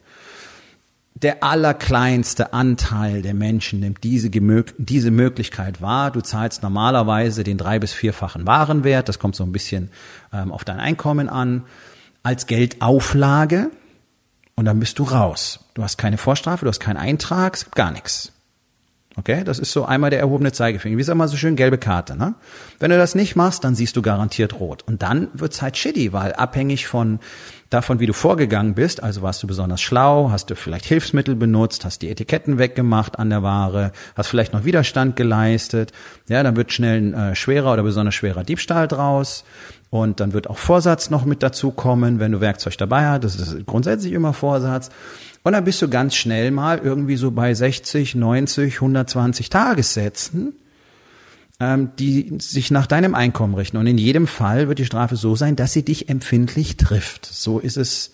der 1.15 1.43
allerkleinste 1.45 2.53
Anteil 2.53 3.23
der 3.23 3.35
Menschen 3.35 3.81
nimmt 3.81 4.03
diese, 4.03 4.31
diese 4.31 5.11
Möglichkeit 5.11 5.81
wahr. 5.83 6.11
Du 6.11 6.21
zahlst 6.21 6.63
normalerweise 6.63 7.45
den 7.45 7.59
drei- 7.59 7.79
bis 7.79 7.93
vierfachen 7.93 8.47
Warenwert, 8.47 9.09
das 9.09 9.19
kommt 9.19 9.37
so 9.37 9.45
ein 9.45 9.53
bisschen 9.53 9.91
ähm, 10.33 10.51
auf 10.51 10.65
dein 10.65 10.81
Einkommen 10.81 11.29
an, 11.29 11.65
als 12.23 12.47
Geldauflage 12.47 13.71
und 14.55 14.65
dann 14.65 14.81
bist 14.81 14.99
du 14.99 15.05
raus. 15.05 15.61
Du 15.75 15.83
hast 15.83 15.99
keine 15.99 16.19
Vorstrafe, 16.19 16.65
du 16.65 16.69
hast 16.69 16.81
keinen 16.81 16.97
Eintrag, 16.97 17.71
gar 17.75 17.91
nichts. 17.91 18.33
Okay, 19.17 19.45
das 19.45 19.59
ist 19.59 19.73
so 19.73 19.85
einmal 19.85 20.09
der 20.09 20.21
erhobene 20.21 20.53
Zeigefinger. 20.53 20.97
Wie 20.97 21.01
ist 21.03 21.09
immer 21.09 21.29
so 21.29 21.37
schön 21.37 21.55
gelbe 21.55 21.77
Karte, 21.77 22.17
ne? 22.17 22.35
Wenn 22.79 22.91
du 22.91 22.97
das 22.97 23.15
nicht 23.15 23.37
machst, 23.37 23.63
dann 23.63 23.75
siehst 23.75 23.95
du 23.97 24.01
garantiert 24.01 24.59
rot. 24.59 24.83
Und 24.87 25.03
dann 25.03 25.29
wird's 25.35 25.61
halt 25.61 25.77
shitty, 25.77 26.15
weil 26.15 26.33
abhängig 26.33 26.87
von 26.87 27.21
davon, 27.69 28.01
wie 28.01 28.07
du 28.07 28.15
vorgegangen 28.15 28.75
bist, 28.75 29.03
also 29.03 29.21
warst 29.21 29.43
du 29.43 29.47
besonders 29.47 29.83
schlau, 29.83 30.31
hast 30.31 30.49
du 30.49 30.57
vielleicht 30.57 30.87
Hilfsmittel 30.87 31.35
benutzt, 31.35 31.85
hast 31.85 32.01
die 32.01 32.11
Etiketten 32.11 32.59
weggemacht 32.59 33.19
an 33.19 33.29
der 33.29 33.43
Ware, 33.43 33.93
hast 34.17 34.29
vielleicht 34.29 34.55
noch 34.55 34.65
Widerstand 34.65 35.17
geleistet, 35.17 35.93
ja, 36.29 36.43
dann 36.43 36.57
wird 36.57 36.73
schnell 36.73 36.99
ein 36.99 37.15
äh, 37.15 37.35
schwerer 37.35 37.73
oder 37.73 37.83
besonders 37.83 38.15
schwerer 38.15 38.45
Diebstahl 38.45 38.89
draus. 38.89 39.45
Und 39.93 40.21
dann 40.21 40.33
wird 40.33 40.49
auch 40.49 40.57
Vorsatz 40.57 41.11
noch 41.11 41.27
mit 41.27 41.43
dazu 41.43 41.71
kommen, 41.71 42.19
wenn 42.19 42.33
du 42.33 42.41
Werkzeug 42.41 42.79
dabei 42.79 43.09
hast. 43.09 43.25
Das 43.25 43.35
ist 43.37 43.67
grundsätzlich 43.67 44.15
immer 44.15 44.33
Vorsatz. 44.33 44.89
Und 45.43 45.53
dann 45.53 45.65
bist 45.65 45.83
du 45.83 45.89
ganz 45.91 46.15
schnell 46.15 46.51
mal 46.51 46.79
irgendwie 46.79 47.17
so 47.17 47.31
bei 47.31 47.53
60, 47.53 48.15
90, 48.15 48.77
120 48.77 49.51
Tagessätzen, 49.51 50.55
ähm, 51.61 51.91
die 51.99 52.39
sich 52.39 52.71
nach 52.71 52.87
deinem 52.87 53.15
Einkommen 53.15 53.55
richten. 53.55 53.77
Und 53.77 53.87
in 53.87 53.99
jedem 53.99 54.27
Fall 54.27 54.67
wird 54.67 54.79
die 54.79 54.87
Strafe 54.87 55.17
so 55.17 55.37
sein, 55.37 55.57
dass 55.57 55.75
sie 55.75 55.85
dich 55.85 56.09
empfindlich 56.09 56.79
trifft. 56.79 57.27
So 57.27 57.59
ist 57.59 57.77
es 57.77 58.13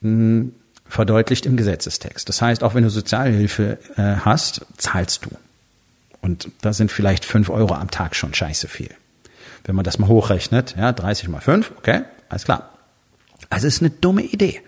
mh, 0.00 0.10
hm, 0.10 0.52
verdeutlicht 0.88 1.46
im 1.46 1.56
Gesetzestext. 1.56 2.28
Das 2.28 2.42
heißt, 2.42 2.64
auch 2.64 2.74
wenn 2.74 2.82
du 2.82 2.90
Sozialhilfe 2.90 3.78
äh, 3.94 4.16
hast, 4.24 4.66
zahlst 4.76 5.24
du. 5.24 5.30
Und 6.20 6.48
da 6.62 6.72
sind 6.72 6.90
vielleicht 6.90 7.24
fünf 7.24 7.48
Euro 7.48 7.74
am 7.74 7.92
Tag 7.92 8.16
schon 8.16 8.34
scheiße 8.34 8.66
viel. 8.66 8.90
Wenn 9.64 9.76
man 9.76 9.84
das 9.84 9.98
mal 9.98 10.08
hochrechnet, 10.08 10.74
ja, 10.78 10.92
30 10.92 11.28
mal 11.28 11.40
5, 11.40 11.72
okay, 11.78 12.02
alles 12.28 12.44
klar. 12.44 12.70
Also 13.48 13.66
ist 13.66 13.82
eine 13.82 13.90
dumme 13.90 14.22
Idee. 14.22 14.60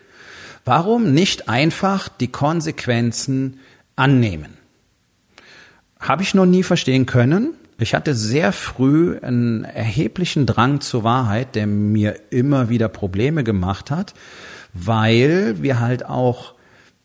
Warum 0.64 1.12
nicht 1.12 1.48
einfach 1.48 2.08
die 2.08 2.28
Konsequenzen 2.28 3.58
annehmen? 3.96 4.56
Habe 5.98 6.22
ich 6.22 6.34
noch 6.34 6.46
nie 6.46 6.62
verstehen 6.62 7.06
können. 7.06 7.54
Ich 7.78 7.94
hatte 7.94 8.14
sehr 8.14 8.52
früh 8.52 9.18
einen 9.18 9.64
erheblichen 9.64 10.46
Drang 10.46 10.80
zur 10.80 11.04
Wahrheit, 11.04 11.54
der 11.56 11.66
mir 11.66 12.16
immer 12.30 12.68
wieder 12.68 12.88
Probleme 12.88 13.42
gemacht 13.42 13.90
hat, 13.90 14.14
weil 14.72 15.62
wir 15.62 15.80
halt 15.80 16.06
auch 16.06 16.54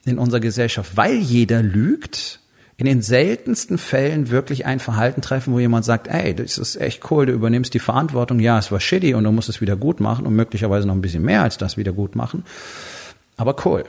in 0.06 0.20
unserer 0.20 0.40
Gesellschaft, 0.40 0.96
weil 0.96 1.16
jeder 1.16 1.64
lügt, 1.64 2.40
in 2.78 2.86
den 2.86 3.02
seltensten 3.02 3.80
Fällen 3.80 4.30
wirklich 4.30 4.68
ein 4.68 4.80
Verhalten 4.80 5.22
treffen, 5.22 5.52
wo 5.52 5.60
jemand 5.60 5.84
sagt, 5.84 6.08
ey, 6.08 6.36
das 6.36 6.60
ist 6.60 6.76
echt 6.76 7.10
cool, 7.10 7.26
du 7.26 7.34
übernimmst 7.34 7.74
die 7.74 7.80
Verantwortung, 7.80 8.40
ja, 8.40 8.60
es 8.60 8.72
war 8.72 8.80
shitty 8.80 9.16
und 9.16 9.24
du 9.24 9.32
musst 9.32 9.50
es 9.50 9.62
wieder 9.62 9.76
gut 9.76 10.00
machen 10.00 10.28
und 10.28 10.36
möglicherweise 10.36 10.88
noch 10.88 10.94
ein 10.94 11.02
bisschen 11.02 11.24
mehr 11.24 11.42
als 11.42 11.58
das 11.58 11.76
wieder 11.76 11.92
gut 11.92 12.16
machen. 12.16 12.44
Aber 13.36 13.56
cool. 13.66 13.84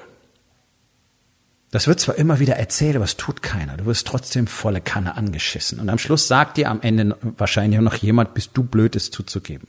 Das 1.70 1.86
wird 1.86 2.00
zwar 2.00 2.14
immer 2.14 2.38
wieder 2.38 2.56
erzählt, 2.56 2.96
aber 2.96 3.04
es 3.04 3.18
tut 3.18 3.42
keiner. 3.42 3.76
Du 3.76 3.84
wirst 3.84 4.06
trotzdem 4.06 4.46
volle 4.46 4.80
Kanne 4.80 5.18
angeschissen. 5.18 5.80
Und 5.80 5.90
am 5.90 5.98
Schluss 5.98 6.26
sagt 6.26 6.56
dir 6.56 6.70
am 6.70 6.80
Ende 6.80 7.14
wahrscheinlich 7.36 7.78
noch 7.80 7.94
jemand, 7.96 8.32
bist 8.32 8.52
du 8.54 8.62
blöd, 8.62 8.96
es 8.96 9.10
zuzugeben. 9.10 9.68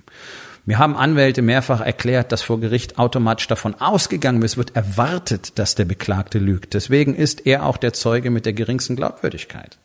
Mir 0.70 0.78
haben 0.78 0.96
Anwälte 0.96 1.42
mehrfach 1.42 1.82
erklärt, 1.82 2.32
dass 2.32 2.44
vor 2.44 2.60
Gericht 2.60 3.00
automatisch 3.00 3.48
davon 3.48 3.74
ausgegangen 3.82 4.44
es 4.44 4.56
wird 4.56 4.76
erwartet, 4.76 5.58
dass 5.58 5.74
der 5.74 5.86
Beklagte 5.86 6.38
lügt. 6.38 6.76
Deswegen 6.76 7.16
ist 7.16 7.48
er 7.48 7.66
auch 7.66 7.78
der 7.78 7.92
Zeuge 7.92 8.30
mit 8.30 8.46
der 8.46 8.54
geringsten 8.54 8.96
Glaubwürdigkeit. 8.96 9.80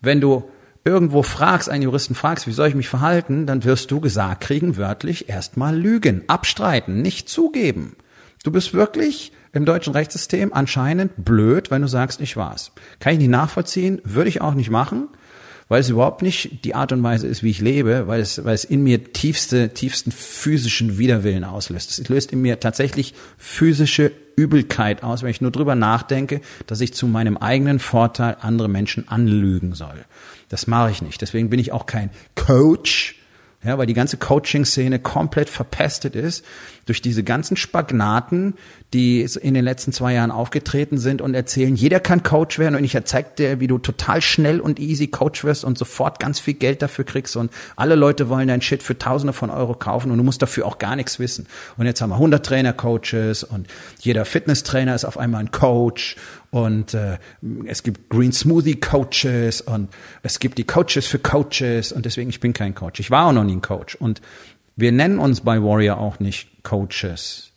Wenn 0.00 0.22
du 0.22 0.48
irgendwo 0.82 1.22
fragst, 1.22 1.68
einen 1.68 1.82
Juristen 1.82 2.14
fragst, 2.14 2.46
wie 2.46 2.52
soll 2.52 2.68
ich 2.68 2.74
mich 2.74 2.88
verhalten, 2.88 3.44
dann 3.44 3.62
wirst 3.62 3.90
du 3.90 4.00
gesagt 4.00 4.40
kriegen, 4.40 4.78
wörtlich 4.78 5.28
erstmal 5.28 5.76
lügen, 5.76 6.22
abstreiten, 6.26 7.02
nicht 7.02 7.28
zugeben. 7.28 7.96
Du 8.42 8.50
bist 8.50 8.72
wirklich 8.72 9.30
im 9.52 9.66
deutschen 9.66 9.92
Rechtssystem 9.92 10.54
anscheinend 10.54 11.22
blöd, 11.22 11.70
wenn 11.70 11.82
du 11.82 11.88
sagst, 11.88 12.22
ich 12.22 12.34
war's. 12.34 12.72
Kann 12.98 13.12
ich 13.12 13.18
nicht 13.18 13.28
nachvollziehen, 13.28 14.00
würde 14.04 14.30
ich 14.30 14.40
auch 14.40 14.54
nicht 14.54 14.70
machen, 14.70 15.08
weil 15.70 15.80
es 15.80 15.88
überhaupt 15.88 16.20
nicht 16.20 16.64
die 16.64 16.74
Art 16.74 16.90
und 16.90 17.00
Weise 17.04 17.28
ist, 17.28 17.44
wie 17.44 17.50
ich 17.50 17.60
lebe, 17.60 18.08
weil 18.08 18.20
es, 18.20 18.44
weil 18.44 18.54
es 18.54 18.64
in 18.64 18.82
mir 18.82 19.12
tiefste, 19.12 19.72
tiefsten 19.72 20.10
physischen 20.10 20.98
Widerwillen 20.98 21.44
auslöst. 21.44 21.96
Es 21.96 22.08
löst 22.08 22.32
in 22.32 22.42
mir 22.42 22.58
tatsächlich 22.58 23.14
physische 23.38 24.10
Übelkeit 24.34 25.04
aus, 25.04 25.22
wenn 25.22 25.30
ich 25.30 25.40
nur 25.40 25.52
drüber 25.52 25.76
nachdenke, 25.76 26.40
dass 26.66 26.80
ich 26.80 26.92
zu 26.92 27.06
meinem 27.06 27.36
eigenen 27.36 27.78
Vorteil 27.78 28.36
andere 28.40 28.68
Menschen 28.68 29.08
anlügen 29.08 29.74
soll. 29.74 30.04
Das 30.48 30.66
mache 30.66 30.90
ich 30.90 31.02
nicht. 31.02 31.22
Deswegen 31.22 31.50
bin 31.50 31.60
ich 31.60 31.70
auch 31.70 31.86
kein 31.86 32.10
Coach, 32.34 33.20
ja, 33.62 33.78
weil 33.78 33.86
die 33.86 33.94
ganze 33.94 34.16
Coaching-Szene 34.16 34.98
komplett 34.98 35.48
verpestet 35.48 36.16
ist 36.16 36.44
durch 36.90 37.00
diese 37.00 37.22
ganzen 37.22 37.56
Spagnaten, 37.56 38.54
die 38.92 39.22
in 39.22 39.54
den 39.54 39.64
letzten 39.64 39.92
zwei 39.92 40.14
Jahren 40.14 40.32
aufgetreten 40.32 40.98
sind 40.98 41.22
und 41.22 41.34
erzählen, 41.34 41.76
jeder 41.76 42.00
kann 42.00 42.24
Coach 42.24 42.58
werden 42.58 42.74
und 42.74 42.82
ich 42.82 42.98
zeig 43.04 43.36
dir, 43.36 43.60
wie 43.60 43.68
du 43.68 43.78
total 43.78 44.20
schnell 44.20 44.58
und 44.58 44.80
easy 44.80 45.06
Coach 45.06 45.44
wirst 45.44 45.62
und 45.64 45.78
sofort 45.78 46.18
ganz 46.18 46.40
viel 46.40 46.54
Geld 46.54 46.82
dafür 46.82 47.04
kriegst 47.04 47.36
und 47.36 47.52
alle 47.76 47.94
Leute 47.94 48.28
wollen 48.28 48.48
dein 48.48 48.60
Shit 48.60 48.82
für 48.82 48.98
Tausende 48.98 49.32
von 49.32 49.50
Euro 49.50 49.74
kaufen 49.74 50.10
und 50.10 50.18
du 50.18 50.24
musst 50.24 50.42
dafür 50.42 50.66
auch 50.66 50.78
gar 50.78 50.96
nichts 50.96 51.20
wissen. 51.20 51.46
Und 51.76 51.86
jetzt 51.86 52.00
haben 52.00 52.10
wir 52.10 52.16
100 52.16 52.44
Trainer-Coaches 52.44 53.44
und 53.44 53.68
jeder 54.00 54.24
Fitnesstrainer 54.24 54.96
ist 54.96 55.04
auf 55.04 55.16
einmal 55.16 55.42
ein 55.42 55.52
Coach 55.52 56.16
und 56.50 56.92
äh, 56.94 57.18
es 57.66 57.84
gibt 57.84 58.10
Green 58.10 58.32
Smoothie 58.32 58.80
Coaches 58.80 59.60
und 59.60 59.90
es 60.24 60.40
gibt 60.40 60.58
die 60.58 60.64
Coaches 60.64 61.06
für 61.06 61.20
Coaches 61.20 61.92
und 61.92 62.04
deswegen 62.04 62.30
ich 62.30 62.40
bin 62.40 62.52
kein 62.52 62.74
Coach. 62.74 62.98
Ich 62.98 63.12
war 63.12 63.26
auch 63.26 63.32
noch 63.32 63.44
nie 63.44 63.54
ein 63.54 63.62
Coach 63.62 63.94
und 63.94 64.20
wir 64.80 64.92
nennen 64.92 65.18
uns 65.18 65.42
bei 65.42 65.62
Warrior 65.62 65.98
auch 65.98 66.20
nicht 66.20 66.62
Coaches, 66.62 67.52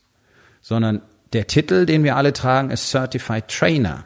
sondern 0.62 1.02
der 1.34 1.48
Titel, 1.48 1.86
den 1.86 2.04
wir 2.04 2.16
alle 2.16 2.34
tragen, 2.34 2.70
ist 2.70 2.90
Certified 2.90 3.48
Trainer. 3.48 4.06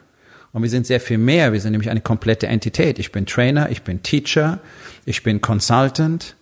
Und 0.52 0.62
wir 0.62 0.70
sind 0.70 0.86
sehr 0.86 1.00
viel 1.00 1.18
mehr. 1.18 1.52
Wir 1.52 1.60
sind 1.60 1.72
nämlich 1.72 1.90
eine 1.90 2.00
komplette 2.00 2.46
Entität. 2.46 2.98
Ich 2.98 3.12
bin 3.12 3.26
Trainer, 3.26 3.70
ich 3.70 3.82
bin 3.82 4.02
Teacher, 4.02 4.60
ich 5.04 5.22
bin 5.22 5.42
Consultant, 5.42 6.36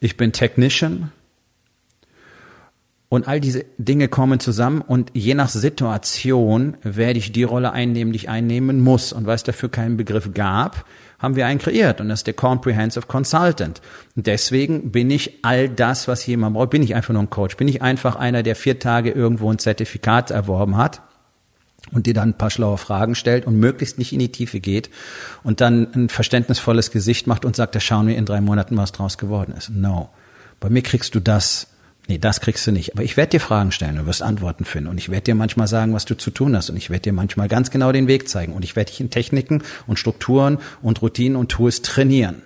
ich 0.00 0.16
bin 0.16 0.32
Technician, 0.32 1.12
und 3.12 3.28
all 3.28 3.42
diese 3.42 3.66
Dinge 3.76 4.08
kommen 4.08 4.40
zusammen 4.40 4.80
und 4.80 5.10
je 5.12 5.34
nach 5.34 5.50
Situation 5.50 6.78
werde 6.82 7.18
ich 7.18 7.30
die 7.30 7.42
Rolle 7.42 7.70
einnehmen, 7.70 8.14
die 8.14 8.16
ich 8.16 8.30
einnehmen 8.30 8.80
muss. 8.80 9.12
Und 9.12 9.26
weil 9.26 9.34
es 9.34 9.42
dafür 9.42 9.68
keinen 9.68 9.98
Begriff 9.98 10.32
gab, 10.32 10.86
haben 11.22 11.36
wir 11.36 11.46
einen 11.46 11.60
kreiert 11.60 12.00
und 12.00 12.08
das 12.08 12.20
ist 12.20 12.26
der 12.26 12.34
Comprehensive 12.34 13.06
Consultant. 13.06 13.80
Und 14.16 14.26
deswegen 14.26 14.90
bin 14.90 15.10
ich 15.10 15.38
all 15.42 15.68
das, 15.68 16.08
was 16.08 16.26
jemand 16.26 16.56
braucht, 16.56 16.70
bin 16.70 16.82
ich 16.82 16.94
einfach 16.96 17.14
nur 17.14 17.22
ein 17.22 17.30
Coach, 17.30 17.56
bin 17.56 17.68
ich 17.68 17.80
einfach 17.80 18.16
einer, 18.16 18.42
der 18.42 18.56
vier 18.56 18.80
Tage 18.80 19.12
irgendwo 19.12 19.50
ein 19.50 19.58
Zertifikat 19.58 20.32
erworben 20.32 20.76
hat 20.76 21.00
und 21.92 22.06
dir 22.06 22.14
dann 22.14 22.30
ein 22.30 22.38
paar 22.38 22.50
schlaue 22.50 22.76
Fragen 22.76 23.14
stellt 23.14 23.46
und 23.46 23.58
möglichst 23.58 23.98
nicht 23.98 24.12
in 24.12 24.18
die 24.18 24.32
Tiefe 24.32 24.60
geht 24.60 24.90
und 25.44 25.60
dann 25.60 25.88
ein 25.94 26.08
verständnisvolles 26.08 26.90
Gesicht 26.90 27.26
macht 27.28 27.44
und 27.44 27.54
sagt, 27.54 27.74
da 27.74 27.80
schauen 27.80 28.08
wir 28.08 28.16
in 28.16 28.26
drei 28.26 28.40
Monaten, 28.40 28.76
was 28.76 28.92
draus 28.92 29.16
geworden 29.16 29.54
ist. 29.56 29.70
No. 29.70 30.10
Bei 30.58 30.70
mir 30.70 30.82
kriegst 30.82 31.14
du 31.14 31.20
das 31.20 31.68
Nee, 32.08 32.18
das 32.18 32.40
kriegst 32.40 32.66
du 32.66 32.72
nicht. 32.72 32.94
Aber 32.94 33.04
ich 33.04 33.16
werde 33.16 33.30
dir 33.30 33.40
Fragen 33.40 33.70
stellen, 33.70 33.96
du 33.96 34.06
wirst 34.06 34.22
Antworten 34.22 34.64
finden. 34.64 34.88
Und 34.88 34.98
ich 34.98 35.08
werde 35.08 35.22
dir 35.22 35.34
manchmal 35.34 35.68
sagen, 35.68 35.94
was 35.94 36.04
du 36.04 36.16
zu 36.16 36.30
tun 36.30 36.56
hast. 36.56 36.68
Und 36.68 36.76
ich 36.76 36.90
werde 36.90 37.02
dir 37.02 37.12
manchmal 37.12 37.48
ganz 37.48 37.70
genau 37.70 37.92
den 37.92 38.08
Weg 38.08 38.28
zeigen. 38.28 38.52
Und 38.52 38.64
ich 38.64 38.74
werde 38.74 38.90
dich 38.90 39.00
in 39.00 39.10
Techniken 39.10 39.62
und 39.86 39.98
Strukturen 39.98 40.58
und 40.82 41.00
Routinen 41.00 41.36
und 41.36 41.50
Tools 41.50 41.82
trainieren. 41.82 42.42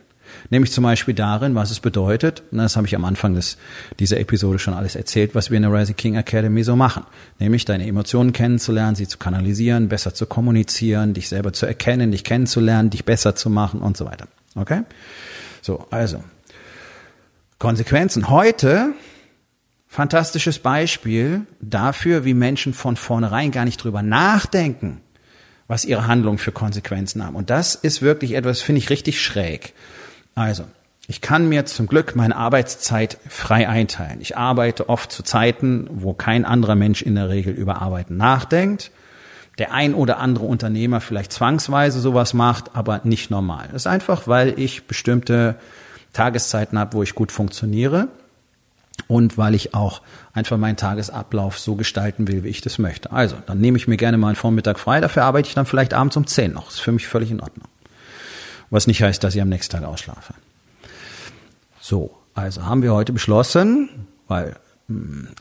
Nämlich 0.50 0.72
zum 0.72 0.84
Beispiel 0.84 1.14
darin, 1.14 1.54
was 1.54 1.70
es 1.70 1.80
bedeutet, 1.80 2.42
und 2.50 2.58
das 2.58 2.76
habe 2.76 2.86
ich 2.86 2.94
am 2.94 3.04
Anfang 3.04 3.34
des, 3.34 3.56
dieser 3.98 4.20
Episode 4.20 4.58
schon 4.58 4.74
alles 4.74 4.94
erzählt, 4.94 5.34
was 5.34 5.50
wir 5.50 5.56
in 5.56 5.62
der 5.62 5.72
Rising 5.72 5.96
King 5.96 6.16
Academy 6.16 6.62
so 6.62 6.76
machen. 6.76 7.04
Nämlich 7.38 7.64
deine 7.64 7.86
Emotionen 7.86 8.32
kennenzulernen, 8.32 8.96
sie 8.96 9.08
zu 9.08 9.18
kanalisieren, 9.18 9.88
besser 9.88 10.14
zu 10.14 10.26
kommunizieren, 10.26 11.14
dich 11.14 11.28
selber 11.28 11.52
zu 11.52 11.66
erkennen, 11.66 12.10
dich 12.10 12.24
kennenzulernen, 12.24 12.90
dich 12.90 13.04
besser 13.04 13.34
zu 13.34 13.50
machen 13.50 13.80
und 13.80 13.96
so 13.96 14.04
weiter. 14.04 14.28
Okay? 14.54 14.82
So, 15.62 15.86
also. 15.90 16.22
Konsequenzen. 17.58 18.28
Heute 18.28 18.92
fantastisches 19.96 20.58
Beispiel 20.58 21.46
dafür, 21.58 22.26
wie 22.26 22.34
Menschen 22.34 22.74
von 22.74 22.96
vornherein 22.96 23.50
gar 23.50 23.64
nicht 23.64 23.82
drüber 23.82 24.02
nachdenken, 24.02 25.00
was 25.68 25.86
ihre 25.86 26.06
Handlungen 26.06 26.36
für 26.36 26.52
Konsequenzen 26.52 27.24
haben. 27.24 27.34
Und 27.34 27.48
das 27.48 27.74
ist 27.76 28.02
wirklich 28.02 28.34
etwas, 28.34 28.60
finde 28.60 28.80
ich 28.80 28.90
richtig 28.90 29.22
schräg. 29.22 29.72
Also, 30.34 30.64
ich 31.08 31.22
kann 31.22 31.48
mir 31.48 31.64
zum 31.64 31.86
Glück 31.86 32.14
meine 32.14 32.36
Arbeitszeit 32.36 33.16
frei 33.26 33.70
einteilen. 33.70 34.20
Ich 34.20 34.36
arbeite 34.36 34.90
oft 34.90 35.10
zu 35.10 35.22
Zeiten, 35.22 35.88
wo 35.90 36.12
kein 36.12 36.44
anderer 36.44 36.74
Mensch 36.74 37.00
in 37.00 37.14
der 37.14 37.30
Regel 37.30 37.54
über 37.54 37.80
Arbeiten 37.80 38.18
nachdenkt. 38.18 38.90
Der 39.56 39.72
ein 39.72 39.94
oder 39.94 40.18
andere 40.18 40.44
Unternehmer 40.44 41.00
vielleicht 41.00 41.32
zwangsweise 41.32 42.00
sowas 42.00 42.34
macht, 42.34 42.76
aber 42.76 43.00
nicht 43.04 43.30
normal. 43.30 43.70
Das 43.72 43.84
ist 43.84 43.86
einfach, 43.86 44.28
weil 44.28 44.58
ich 44.58 44.86
bestimmte 44.86 45.54
Tageszeiten 46.12 46.78
habe, 46.78 46.92
wo 46.92 47.02
ich 47.02 47.14
gut 47.14 47.32
funktioniere 47.32 48.08
und 49.08 49.38
weil 49.38 49.54
ich 49.54 49.74
auch 49.74 50.02
einfach 50.32 50.56
meinen 50.56 50.76
Tagesablauf 50.76 51.58
so 51.58 51.74
gestalten 51.76 52.28
will, 52.28 52.44
wie 52.44 52.48
ich 52.48 52.60
das 52.60 52.78
möchte. 52.78 53.12
Also, 53.12 53.36
dann 53.46 53.60
nehme 53.60 53.76
ich 53.76 53.88
mir 53.88 53.96
gerne 53.96 54.18
mal 54.18 54.28
einen 54.28 54.36
Vormittag 54.36 54.78
frei, 54.78 55.00
dafür 55.00 55.24
arbeite 55.24 55.48
ich 55.48 55.54
dann 55.54 55.66
vielleicht 55.66 55.94
abends 55.94 56.16
um 56.16 56.26
10 56.26 56.52
noch. 56.52 56.66
Das 56.66 56.74
ist 56.74 56.80
für 56.80 56.92
mich 56.92 57.06
völlig 57.06 57.30
in 57.30 57.40
Ordnung. 57.40 57.68
Was 58.70 58.86
nicht 58.86 59.02
heißt, 59.02 59.22
dass 59.22 59.34
ich 59.34 59.40
am 59.40 59.48
nächsten 59.48 59.76
Tag 59.76 59.84
ausschlafe. 59.84 60.34
So, 61.80 62.16
also 62.34 62.66
haben 62.66 62.82
wir 62.82 62.92
heute 62.92 63.12
beschlossen, 63.12 63.88
weil 64.28 64.56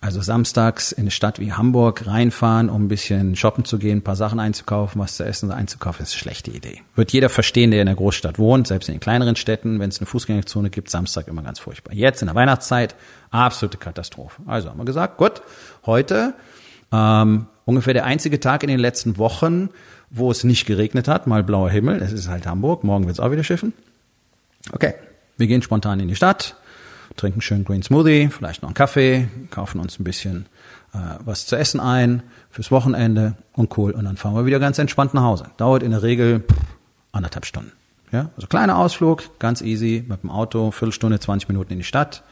Also 0.02 0.22
samstags 0.22 0.92
in 0.92 1.02
eine 1.02 1.12
Stadt 1.12 1.40
wie 1.40 1.54
Hamburg 1.54 2.08
reinfahren, 2.08 2.68
um 2.68 2.86
ein 2.86 2.88
bisschen 2.88 3.36
shoppen 3.36 3.64
zu 3.64 3.78
gehen, 3.78 4.00
ein 4.00 4.04
paar 4.04 4.16
Sachen 4.16 4.40
einzukaufen, 4.40 5.00
was 5.00 5.18
zu 5.18 5.24
essen 5.24 5.52
einzukaufen, 5.52 6.02
ist 6.04 6.14
eine 6.14 6.20
schlechte 6.20 6.50
Idee. 6.50 6.82
Wird 6.96 7.12
jeder 7.12 7.30
verstehen, 7.30 7.70
der 7.70 7.82
in 7.82 7.86
der 7.86 7.96
Großstadt 7.96 8.40
wohnt, 8.40 8.66
selbst 8.66 8.90
in 8.90 8.96
den 8.96 9.02
kleineren 9.02 9.36
Städten, 9.36 9.80
wenn 9.80 9.90
es 9.90 10.00
eine 10.00 10.08
Fußgängerzone 10.08 10.72
gibt, 10.72 10.90
Samstag 10.90 11.28
immer 11.28 11.44
ganz 11.44 11.60
furchtbar. 11.60 11.94
Jetzt 11.94 12.24
in 12.24 12.26
der 12.28 12.34
Weihnachtszeit, 12.34 12.96
absolute 13.30 13.78
Katastrophe. 13.78 14.42
Also 14.48 14.70
haben 14.70 14.80
wir 14.80 14.86
gesagt, 14.86 15.18
gut, 15.18 15.44
heute 15.86 16.34
ähm, 16.92 17.46
ungefähr 17.66 17.94
der 17.94 18.06
einzige 18.06 18.40
Tag 18.40 18.64
in 18.64 18.70
den 18.70 18.80
letzten 18.80 19.20
Wochen, 19.20 19.70
wo 20.10 20.32
es 20.32 20.44
nicht 20.44 20.66
geregnet 20.66 21.08
hat, 21.08 21.28
mal 21.28 21.44
blauer 21.44 21.70
Himmel, 21.70 22.02
es 22.02 22.14
ist 22.14 22.30
halt 22.30 22.48
Hamburg, 22.48 22.84
morgen 22.84 23.06
wird 23.06 23.18
es 23.18 23.20
auch 23.20 23.32
wieder 23.32 23.44
schiffen. 23.44 23.74
Okay, 24.72 24.96
wir 25.38 25.46
gehen 25.46 25.62
spontan 25.62 26.00
in 26.00 26.08
die 26.08 26.16
Stadt, 26.16 26.56
trinken 27.16 27.42
schön 27.42 27.64
Green 27.64 27.84
Smoothie, 27.84 28.30
vielleicht 28.30 28.62
noch 28.62 28.70
einen 28.70 28.76
Kaffee, 28.76 29.28
kaufen 29.52 29.80
uns 29.80 30.00
ein 30.00 30.04
bisschen 30.04 30.48
äh, 30.94 30.98
was 31.24 31.46
zu 31.46 31.56
essen 31.56 31.80
ein 31.80 32.24
fürs 32.50 32.72
Wochenende 32.72 33.36
und 33.54 33.78
cool. 33.78 33.92
Und 33.92 34.06
dann 34.06 34.18
fahren 34.18 34.36
wir 34.36 34.46
wieder 34.46 34.60
ganz 34.60 34.80
entspannt 34.80 35.14
nach 35.14 35.24
Hause. 35.24 35.46
Dauert 35.58 35.84
in 35.84 35.92
der 35.92 36.04
Regel 36.04 36.42
pff, 36.42 36.58
anderthalb 37.12 37.46
Stunden. 37.46 37.72
Ja, 38.12 38.30
also 38.36 38.48
kleiner 38.48 38.78
Ausflug, 38.78 39.40
ganz 39.40 39.62
easy, 39.62 40.06
mit 40.08 40.24
dem 40.24 40.30
Auto, 40.30 40.72
Viertelstunde, 40.72 41.20
20 41.20 41.50
Minuten 41.50 41.74
in 41.74 41.80
die 41.80 41.86
Stadt, 41.86 42.24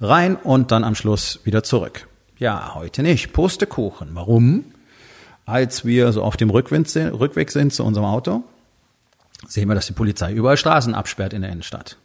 rein 0.00 0.36
und 0.36 0.72
dann 0.72 0.82
am 0.82 0.94
Schluss 0.94 1.40
wieder 1.44 1.62
zurück. 1.62 2.08
Ja, 2.38 2.74
heute 2.74 3.02
nicht. 3.02 3.32
Pustekuchen. 3.32 4.10
Warum? 4.14 4.64
Als 5.44 5.84
wir 5.84 6.12
so 6.12 6.22
auf 6.22 6.36
dem 6.36 6.50
Rückwind 6.50 6.88
sind, 6.88 7.12
Rückweg 7.12 7.50
sind 7.50 7.72
zu 7.72 7.84
unserem 7.84 8.06
Auto, 8.06 8.42
sehen 9.46 9.68
wir, 9.68 9.74
dass 9.74 9.86
die 9.86 9.92
Polizei 9.92 10.32
überall 10.32 10.56
Straßen 10.56 10.94
absperrt 10.94 11.32
in 11.32 11.42
der 11.42 11.50
Innenstadt 11.50 11.96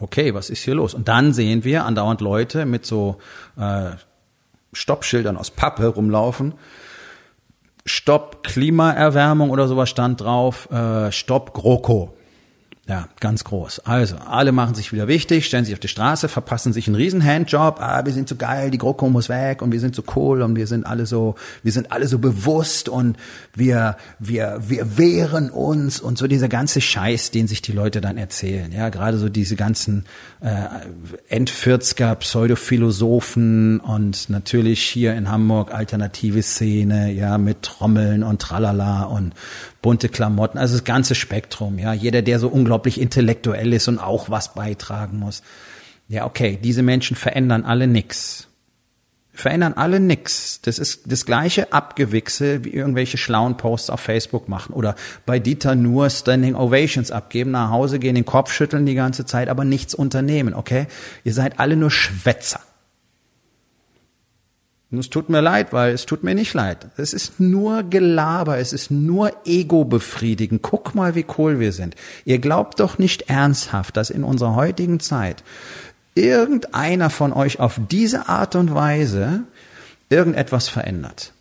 okay, 0.00 0.34
was 0.34 0.50
ist 0.50 0.62
hier 0.62 0.74
los? 0.74 0.94
Und 0.94 1.08
dann 1.08 1.32
sehen 1.32 1.64
wir 1.64 1.84
andauernd 1.84 2.20
Leute 2.20 2.66
mit 2.66 2.86
so 2.86 3.18
äh, 3.58 3.90
Stoppschildern 4.72 5.36
aus 5.36 5.50
Pappe 5.50 5.86
rumlaufen. 5.86 6.54
Stopp 7.84 8.44
Klimaerwärmung 8.44 9.50
oder 9.50 9.66
sowas 9.66 9.88
stand 9.88 10.20
drauf. 10.20 10.70
Äh, 10.70 11.10
Stopp 11.10 11.54
GroKo. 11.54 12.14
Ja, 12.88 13.06
ganz 13.20 13.44
groß. 13.44 13.80
Also, 13.80 14.16
alle 14.16 14.50
machen 14.50 14.74
sich 14.74 14.94
wieder 14.94 15.08
wichtig, 15.08 15.44
stellen 15.44 15.66
sich 15.66 15.74
auf 15.74 15.78
die 15.78 15.88
Straße, 15.88 16.26
verpassen 16.26 16.72
sich 16.72 16.86
einen 16.86 16.96
riesen 16.96 17.22
Handjob. 17.22 17.80
Ah, 17.82 18.06
wir 18.06 18.14
sind 18.14 18.30
so 18.30 18.36
geil, 18.36 18.70
die 18.70 18.78
GroKo 18.78 19.10
muss 19.10 19.28
weg 19.28 19.60
und 19.60 19.72
wir 19.72 19.80
sind 19.80 19.94
so 19.94 20.02
cool 20.16 20.40
und 20.40 20.56
wir 20.56 20.66
sind 20.66 20.86
alle 20.86 21.04
so, 21.04 21.34
wir 21.62 21.72
sind 21.72 21.92
alle 21.92 22.08
so 22.08 22.18
bewusst 22.18 22.88
und 22.88 23.18
wir, 23.54 23.98
wir, 24.18 24.58
wir 24.66 24.96
wehren 24.96 25.50
uns 25.50 26.00
und 26.00 26.16
so 26.16 26.26
dieser 26.26 26.48
ganze 26.48 26.80
Scheiß, 26.80 27.30
den 27.30 27.46
sich 27.46 27.60
die 27.60 27.72
Leute 27.72 28.00
dann 28.00 28.16
erzählen. 28.16 28.72
Ja, 28.72 28.88
gerade 28.88 29.18
so 29.18 29.28
diese 29.28 29.54
ganzen 29.54 30.06
äh, 30.40 30.48
Endvierzger 31.28 32.14
Pseudophilosophen 32.14 33.80
und 33.80 34.30
natürlich 34.30 34.80
hier 34.80 35.14
in 35.14 35.30
Hamburg 35.30 35.74
alternative 35.74 36.42
Szene, 36.42 37.12
ja, 37.12 37.36
mit 37.36 37.60
Trommeln 37.60 38.22
und 38.22 38.40
Tralala 38.40 39.02
und 39.02 39.34
bunte 39.82 40.08
Klamotten, 40.08 40.58
also 40.58 40.74
das 40.74 40.84
ganze 40.84 41.14
Spektrum, 41.14 41.78
ja. 41.78 41.92
Jeder, 41.92 42.22
der 42.22 42.40
so 42.40 42.48
unglaublich 42.78 43.00
intellektuell 43.00 43.72
ist 43.72 43.88
und 43.88 43.98
auch 43.98 44.30
was 44.30 44.54
beitragen 44.54 45.18
muss. 45.18 45.42
Ja, 46.06 46.26
okay, 46.26 46.58
diese 46.62 46.82
Menschen 46.82 47.16
verändern 47.16 47.64
alle 47.64 47.88
nix. 47.88 48.46
Verändern 49.32 49.74
alle 49.74 49.98
nix. 49.98 50.60
Das 50.62 50.78
ist 50.78 51.10
das 51.10 51.26
gleiche 51.26 51.72
Abgewichse, 51.72 52.64
wie 52.64 52.70
irgendwelche 52.70 53.18
schlauen 53.18 53.56
Posts 53.56 53.90
auf 53.90 54.00
Facebook 54.00 54.48
machen 54.48 54.74
oder 54.74 54.94
bei 55.26 55.40
Dieter 55.40 55.74
nur 55.74 56.08
Standing 56.08 56.54
Ovations 56.54 57.10
abgeben, 57.10 57.50
nach 57.50 57.70
Hause 57.70 57.98
gehen, 57.98 58.14
den 58.14 58.24
Kopf 58.24 58.52
schütteln 58.52 58.86
die 58.86 58.94
ganze 58.94 59.26
Zeit, 59.26 59.48
aber 59.48 59.64
nichts 59.64 59.92
unternehmen, 59.92 60.54
okay? 60.54 60.86
Ihr 61.24 61.34
seid 61.34 61.58
alle 61.58 61.74
nur 61.76 61.90
Schwätzer. 61.90 62.60
Und 64.90 64.98
es 64.98 65.10
tut 65.10 65.28
mir 65.28 65.42
leid, 65.42 65.72
weil 65.72 65.92
es 65.92 66.06
tut 66.06 66.24
mir 66.24 66.34
nicht 66.34 66.54
leid. 66.54 66.86
Es 66.96 67.12
ist 67.12 67.40
nur 67.40 67.82
Gelaber, 67.82 68.56
es 68.56 68.72
ist 68.72 68.90
nur 68.90 69.32
Ego 69.44 69.84
befriedigen. 69.84 70.60
Guck 70.62 70.94
mal, 70.94 71.14
wie 71.14 71.26
cool 71.36 71.60
wir 71.60 71.72
sind. 71.72 71.94
Ihr 72.24 72.38
glaubt 72.38 72.80
doch 72.80 72.98
nicht 72.98 73.28
ernsthaft, 73.28 73.98
dass 73.98 74.08
in 74.08 74.24
unserer 74.24 74.54
heutigen 74.54 74.98
Zeit 74.98 75.44
irgendeiner 76.14 77.10
von 77.10 77.34
euch 77.34 77.60
auf 77.60 77.78
diese 77.90 78.28
Art 78.28 78.56
und 78.56 78.74
Weise 78.74 79.44
irgendetwas 80.08 80.68
verändert. 80.68 81.32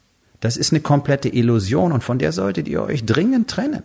Das 0.41 0.57
ist 0.57 0.73
eine 0.73 0.81
komplette 0.81 1.29
Illusion 1.29 1.93
und 1.93 2.03
von 2.03 2.19
der 2.19 2.33
solltet 2.33 2.67
ihr 2.67 2.83
euch 2.83 3.05
dringend 3.05 3.49
trennen. 3.49 3.83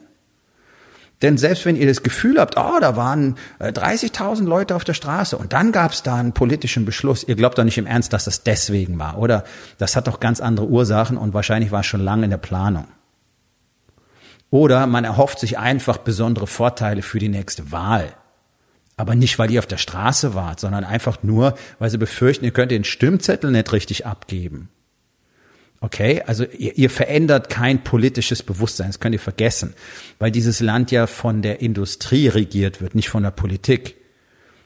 Denn 1.23 1.39
selbst 1.39 1.65
wenn 1.65 1.77
ihr 1.77 1.87
das 1.87 2.03
Gefühl 2.03 2.39
habt, 2.39 2.57
oh, 2.57 2.79
da 2.81 2.97
waren 2.97 3.37
30.000 3.61 4.43
äh, 4.43 4.45
Leute 4.45 4.75
auf 4.75 4.85
der 4.85 4.95
Straße 4.95 5.39
und 5.39 5.53
dann 5.53 5.71
gab 5.71 5.93
es 5.93 6.03
da 6.03 6.17
einen 6.17 6.33
politischen 6.33 6.85
Beschluss, 6.85 7.25
ihr 7.27 7.37
glaubt 7.37 7.59
doch 7.59 7.65
nicht 7.65 7.79
im 7.79 7.87
Ernst, 7.87 8.13
dass 8.13 8.25
das 8.25 8.43
deswegen 8.43 8.99
war, 8.99 9.19
oder? 9.19 9.45
Das 9.79 9.95
hat 9.95 10.09
doch 10.09 10.21
ganz 10.21 10.41
andere 10.41 10.67
Ursachen 10.67 11.17
und 11.17 11.33
wahrscheinlich 11.33 11.71
war 11.71 11.81
es 11.81 11.87
schon 11.87 12.03
lange 12.03 12.25
in 12.25 12.31
der 12.31 12.39
Planung. 12.39 12.89
Oder 14.51 14.87
man 14.87 15.05
erhofft 15.05 15.39
sich 15.39 15.59
einfach 15.59 15.97
besondere 15.97 16.47
Vorteile 16.47 17.03
für 17.03 17.19
die 17.19 17.31
nächste 17.31 17.73
Wahl. 17.73 18.13
Aber 18.97 19.15
nicht, 19.15 19.39
weil 19.39 19.51
ihr 19.51 19.61
auf 19.61 19.67
der 19.67 19.79
Straße 19.79 20.35
wart, 20.35 20.61
sondern 20.61 20.85
einfach 20.85 21.23
nur, 21.23 21.55
weil 21.79 21.89
sie 21.89 21.99
befürchten, 21.99 22.45
ihr 22.45 22.51
könnt 22.51 22.71
den 22.71 22.85
Stimmzettel 22.85 23.51
nicht 23.51 23.73
richtig 23.73 24.05
abgeben. 24.07 24.69
Okay, 25.83 26.23
also 26.25 26.45
ihr, 26.45 26.79
ihr 26.79 26.91
verändert 26.91 27.51
kein 27.51 27.83
politisches 27.83 28.45
Bewusstsein, 28.45 28.87
das 28.87 29.01
könnt 29.01 29.17
ihr 29.17 29.21
vergessen, 29.21 29.75
weil 30.21 30.31
dieses 30.31 30.61
Land 30.61 30.93
ja 30.93 31.09
von 31.09 31.43
der 31.43 31.61
Industrie 31.61 32.29
regiert 32.29 32.81
wird, 32.81 32.95
nicht 32.95 33.09
von 33.09 33.25
der 33.25 33.33
Politik. 33.33 33.97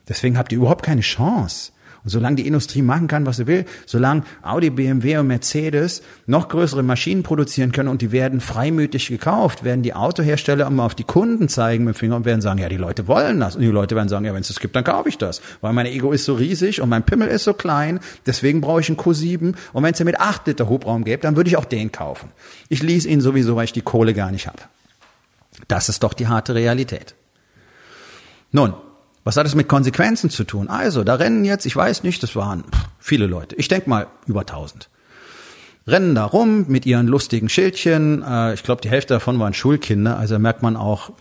Deswegen 0.07 0.37
habt 0.37 0.51
ihr 0.51 0.59
überhaupt 0.59 0.85
keine 0.85 1.01
Chance. 1.01 1.71
Und 2.07 2.11
solange 2.11 2.37
die 2.37 2.47
Industrie 2.47 2.81
machen 2.81 3.09
kann, 3.09 3.25
was 3.25 3.35
sie 3.35 3.47
will, 3.47 3.65
solange 3.85 4.23
Audi, 4.41 4.69
BMW 4.69 5.17
und 5.17 5.27
Mercedes 5.27 6.01
noch 6.25 6.47
größere 6.47 6.81
Maschinen 6.81 7.21
produzieren 7.21 7.73
können 7.73 7.89
und 7.89 8.01
die 8.01 8.13
werden 8.13 8.39
freimütig 8.39 9.09
gekauft, 9.09 9.65
werden 9.65 9.83
die 9.83 9.93
Autohersteller 9.93 10.67
immer 10.67 10.83
auf 10.83 10.95
die 10.95 11.03
Kunden 11.03 11.49
zeigen 11.49 11.83
mit 11.83 11.95
dem 11.95 11.99
Finger 11.99 12.15
und 12.15 12.23
werden 12.23 12.39
sagen, 12.39 12.59
ja, 12.59 12.69
die 12.69 12.77
Leute 12.77 13.09
wollen 13.09 13.41
das. 13.41 13.57
Und 13.57 13.63
die 13.63 13.67
Leute 13.67 13.97
werden 13.97 14.07
sagen, 14.07 14.23
ja, 14.23 14.33
wenn 14.33 14.39
es 14.39 14.47
das 14.47 14.61
gibt, 14.61 14.73
dann 14.77 14.85
kaufe 14.85 15.09
ich 15.09 15.17
das. 15.17 15.41
Weil 15.59 15.73
mein 15.73 15.85
Ego 15.85 16.13
ist 16.13 16.23
so 16.23 16.35
riesig 16.35 16.79
und 16.79 16.87
mein 16.87 17.03
Pimmel 17.03 17.27
ist 17.27 17.43
so 17.43 17.53
klein, 17.53 17.99
deswegen 18.25 18.61
brauche 18.61 18.79
ich 18.79 18.87
einen 18.87 18.97
Q7. 18.97 19.53
Und 19.73 19.83
wenn 19.83 19.91
es 19.91 19.99
ja 19.99 20.05
mit 20.05 20.17
8 20.17 20.47
Liter 20.47 20.69
Hubraum 20.69 21.03
gibt, 21.03 21.25
dann 21.25 21.35
würde 21.35 21.49
ich 21.49 21.57
auch 21.57 21.65
den 21.65 21.91
kaufen. 21.91 22.29
Ich 22.69 22.81
ließ 22.81 23.05
ihn 23.05 23.19
sowieso, 23.19 23.57
weil 23.57 23.65
ich 23.65 23.73
die 23.73 23.81
Kohle 23.81 24.13
gar 24.13 24.31
nicht 24.31 24.47
habe. 24.47 24.59
Das 25.67 25.89
ist 25.89 26.03
doch 26.03 26.13
die 26.13 26.27
harte 26.27 26.55
Realität. 26.55 27.15
Nun, 28.53 28.75
was 29.27 29.35
hat 29.35 29.45
es 29.45 29.55
mit 29.55 29.67
Konsequenzen 29.67 30.29
zu 30.29 30.45
tun? 30.45 30.69
Also, 30.69 31.03
da 31.03 31.15
rennen 31.15 31.43
jetzt, 31.43 31.65
ich 31.65 31.75
weiß 31.75 32.03
nicht, 32.03 32.23
das 32.23 32.33
waren 32.37 32.63
viele 32.97 33.27
Leute. 33.27 33.57
Ich 33.57 33.67
denke 33.67 33.89
mal 33.89 34.07
über 34.25 34.39
1000. 34.39 34.87
Rennen 35.85 36.15
da 36.15 36.23
rum 36.23 36.63
mit 36.69 36.85
ihren 36.85 37.07
lustigen 37.07 37.49
Schildchen. 37.49 38.23
Äh, 38.23 38.53
ich 38.53 38.63
glaube, 38.63 38.81
die 38.81 38.89
Hälfte 38.89 39.15
davon 39.15 39.37
waren 39.37 39.53
Schulkinder. 39.53 40.17
Also 40.17 40.39
merkt 40.39 40.63
man 40.63 40.77
auch, 40.77 41.11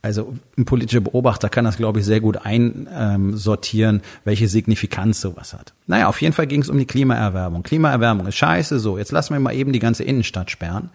also 0.00 0.34
ein 0.56 0.64
politischer 0.64 1.02
Beobachter 1.02 1.50
kann 1.50 1.66
das, 1.66 1.76
glaube 1.76 2.00
ich, 2.00 2.06
sehr 2.06 2.20
gut 2.22 2.38
einsortieren, 2.38 4.00
welche 4.24 4.48
Signifikanz 4.48 5.20
sowas 5.20 5.52
hat. 5.52 5.74
Naja, 5.86 6.08
auf 6.08 6.22
jeden 6.22 6.32
Fall 6.32 6.46
ging 6.46 6.62
es 6.62 6.70
um 6.70 6.78
die 6.78 6.86
Klimaerwärmung. 6.86 7.62
Klimaerwärmung 7.64 8.26
ist 8.28 8.36
scheiße. 8.36 8.78
So, 8.78 8.96
jetzt 8.96 9.12
lassen 9.12 9.34
wir 9.34 9.40
mal 9.40 9.54
eben 9.54 9.74
die 9.74 9.78
ganze 9.78 10.04
Innenstadt 10.04 10.50
sperren. 10.50 10.88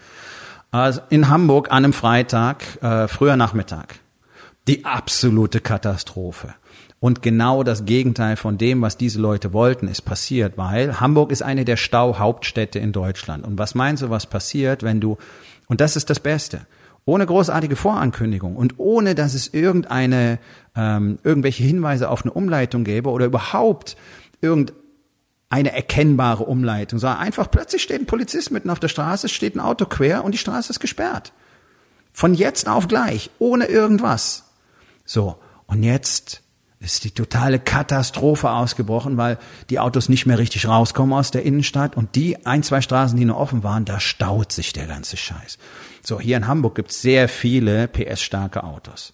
Also 0.72 1.02
in 1.12 1.30
Hamburg 1.30 1.70
an 1.70 1.86
einem 1.86 1.94
Freitag, 1.94 2.82
äh, 2.82 3.08
früher 3.08 3.36
Nachmittag 3.36 4.00
die 4.68 4.86
absolute 4.86 5.62
Katastrophe. 5.62 6.54
Und 7.00 7.22
genau 7.22 7.64
das 7.64 7.86
Gegenteil 7.86 8.38
von 8.38 8.58
dem, 8.58 8.82
was 8.82 8.98
diese 8.98 9.20
Leute 9.20 9.54
wollten, 9.54 9.88
ist 9.88 10.02
passiert, 10.02 10.58
weil 10.58 11.00
Hamburg 11.00 11.32
ist 11.32 11.44
eine 11.44 11.64
der 11.64 11.78
Stauhauptstädte 11.78 12.80
in 12.80 12.92
Deutschland. 12.92 13.46
Und 13.46 13.60
was 13.60 13.76
meinst 13.76 14.02
du, 14.02 14.10
was 14.10 14.26
passiert, 14.26 14.82
wenn 14.82 15.00
du, 15.00 15.18
und 15.68 15.80
das 15.80 15.96
ist 15.96 16.10
das 16.10 16.20
Beste, 16.20 16.66
ohne 17.06 17.26
großartige 17.26 17.76
Vorankündigung 17.76 18.56
und 18.56 18.80
ohne, 18.80 19.14
dass 19.16 19.36
es 19.36 19.54
irgendeine, 19.54 20.40
ähm, 20.76 21.20
irgendwelche 21.24 21.64
Hinweise 21.64 22.10
auf 22.10 22.24
eine 22.24 22.34
Umleitung 22.34 22.84
gäbe 22.84 23.12
oder 23.12 23.28
überhaupt 23.28 23.96
irgendeine 24.42 25.72
erkennbare 25.72 26.44
Umleitung, 26.44 26.98
sondern 26.98 27.20
einfach 27.20 27.50
plötzlich 27.50 27.84
steht 27.84 28.02
ein 28.02 28.08
Polizist 28.08 28.52
mitten 28.52 28.72
auf 28.72 28.80
der 28.80 28.90
Straße, 28.90 29.30
steht 29.30 29.56
ein 29.56 29.60
Auto 29.60 29.86
quer 29.86 30.26
und 30.26 30.34
die 30.34 30.40
Straße 30.40 30.72
ist 30.72 30.80
gesperrt. 30.80 31.32
Von 32.12 32.34
jetzt 32.34 32.68
auf 32.68 32.88
gleich, 32.88 33.30
ohne 33.38 33.66
irgendwas. 33.66 34.47
So, 35.08 35.38
und 35.66 35.82
jetzt 35.82 36.42
ist 36.80 37.04
die 37.06 37.12
totale 37.12 37.58
Katastrophe 37.58 38.52
ausgebrochen, 38.52 39.18
weil 39.18 39.40
die 39.72 39.80
Autos 39.80 40.10
nicht 40.10 40.28
mehr 40.28 40.38
richtig 40.38 40.68
rauskommen 40.68 41.18
aus 41.18 41.32
der 41.32 41.44
Innenstadt 41.44 41.98
und 41.98 42.14
die 42.16 42.46
ein, 42.46 42.62
zwei 42.62 42.82
Straßen, 42.82 43.18
die 43.18 43.26
noch 43.26 43.38
offen 43.38 43.64
waren, 43.64 43.86
da 43.86 44.00
staut 44.00 44.52
sich 44.52 44.74
der 44.74 44.86
ganze 44.86 45.18
Scheiß. 45.18 45.58
So, 46.04 46.20
hier 46.20 46.38
in 46.38 46.46
Hamburg 46.46 46.76
gibt's 46.76 47.02
sehr 47.02 47.30
viele 47.30 47.88
PS-starke 47.88 48.64
Autos. 48.64 49.14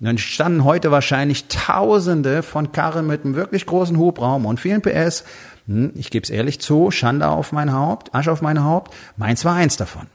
Und 0.00 0.06
dann 0.06 0.18
standen 0.18 0.64
heute 0.64 0.90
wahrscheinlich 0.90 1.48
Tausende 1.48 2.42
von 2.42 2.72
Karren 2.72 3.06
mit 3.06 3.24
einem 3.24 3.34
wirklich 3.34 3.66
großen 3.66 3.98
Hubraum 3.98 4.46
und 4.46 4.58
vielen 4.58 4.80
PS. 4.80 5.24
Hm, 5.66 5.92
ich 5.94 6.10
gebe 6.10 6.24
es 6.24 6.30
ehrlich 6.30 6.60
zu, 6.60 6.90
Schande 6.90 7.28
auf 7.28 7.52
mein 7.52 7.72
Haupt, 7.72 8.14
Asche 8.14 8.32
auf 8.32 8.42
mein 8.42 8.64
Haupt. 8.64 8.94
Meins 9.16 9.44
war 9.44 9.54
eins 9.54 9.76
davon. 9.76 10.06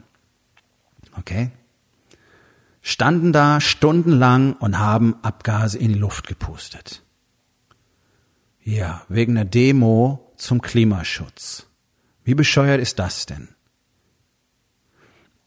Okay? 1.18 1.50
Standen 2.88 3.34
da 3.34 3.60
stundenlang 3.60 4.54
und 4.54 4.78
haben 4.78 5.16
Abgase 5.20 5.76
in 5.76 5.92
die 5.92 5.98
Luft 5.98 6.26
gepustet. 6.26 7.02
Ja, 8.62 9.02
wegen 9.10 9.36
einer 9.36 9.44
Demo 9.44 10.32
zum 10.38 10.62
Klimaschutz. 10.62 11.66
Wie 12.24 12.34
bescheuert 12.34 12.80
ist 12.80 12.98
das 12.98 13.26
denn? 13.26 13.48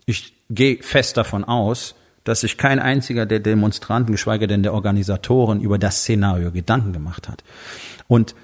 Ich 0.05 0.35
gehe 0.51 0.83
fest 0.83 1.17
davon 1.17 1.43
aus, 1.43 1.95
dass 2.25 2.41
sich 2.41 2.59
kein 2.59 2.77
einziger 2.77 3.25
der 3.25 3.39
Demonstranten, 3.39 4.11
geschweige 4.11 4.45
denn 4.45 4.61
der 4.61 4.75
Organisatoren, 4.75 5.61
über 5.61 5.79
das 5.79 6.01
Szenario 6.01 6.51
Gedanken 6.51 6.93
gemacht 6.93 7.27
hat. 7.27 7.43
Und 8.07 8.35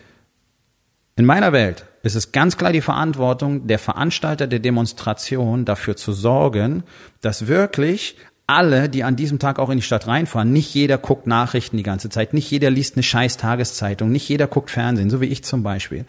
in 1.16 1.26
meiner 1.26 1.54
Welt 1.54 1.86
ist 2.02 2.16
es 2.16 2.32
ganz 2.32 2.58
klar 2.58 2.72
die 2.72 2.82
Verantwortung 2.82 3.68
der 3.68 3.78
Veranstalter 3.78 4.48
der 4.48 4.60
Demonstration, 4.60 5.66
dafür 5.66 5.96
zu 5.96 6.14
sorgen, 6.14 6.84
dass 7.22 7.46
wirklich 7.46 8.18
alle, 8.48 8.88
die 8.88 9.04
an 9.04 9.18
diesem 9.18 9.40
Tag 9.40 9.60
auch 9.60 9.70
in 9.70 9.78
die 9.78 9.84
Stadt 9.84 10.08
reinfahren, 10.08 10.54
nicht 10.54 10.74
jeder 10.74 10.98
guckt 10.98 11.28
Nachrichten 11.28 11.76
die 11.76 11.84
ganze 11.84 12.10
Zeit, 12.10 12.34
nicht 12.34 12.50
jeder 12.50 12.70
liest 12.70 12.96
eine 12.96 13.04
scheiß 13.04 13.36
Tageszeitung, 13.36 14.10
nicht 14.10 14.28
jeder 14.28 14.48
guckt 14.48 14.72
Fernsehen, 14.72 15.10
so 15.10 15.20
wie 15.20 15.26
ich 15.26 15.44
zum 15.44 15.64
Beispiel. 15.64 16.06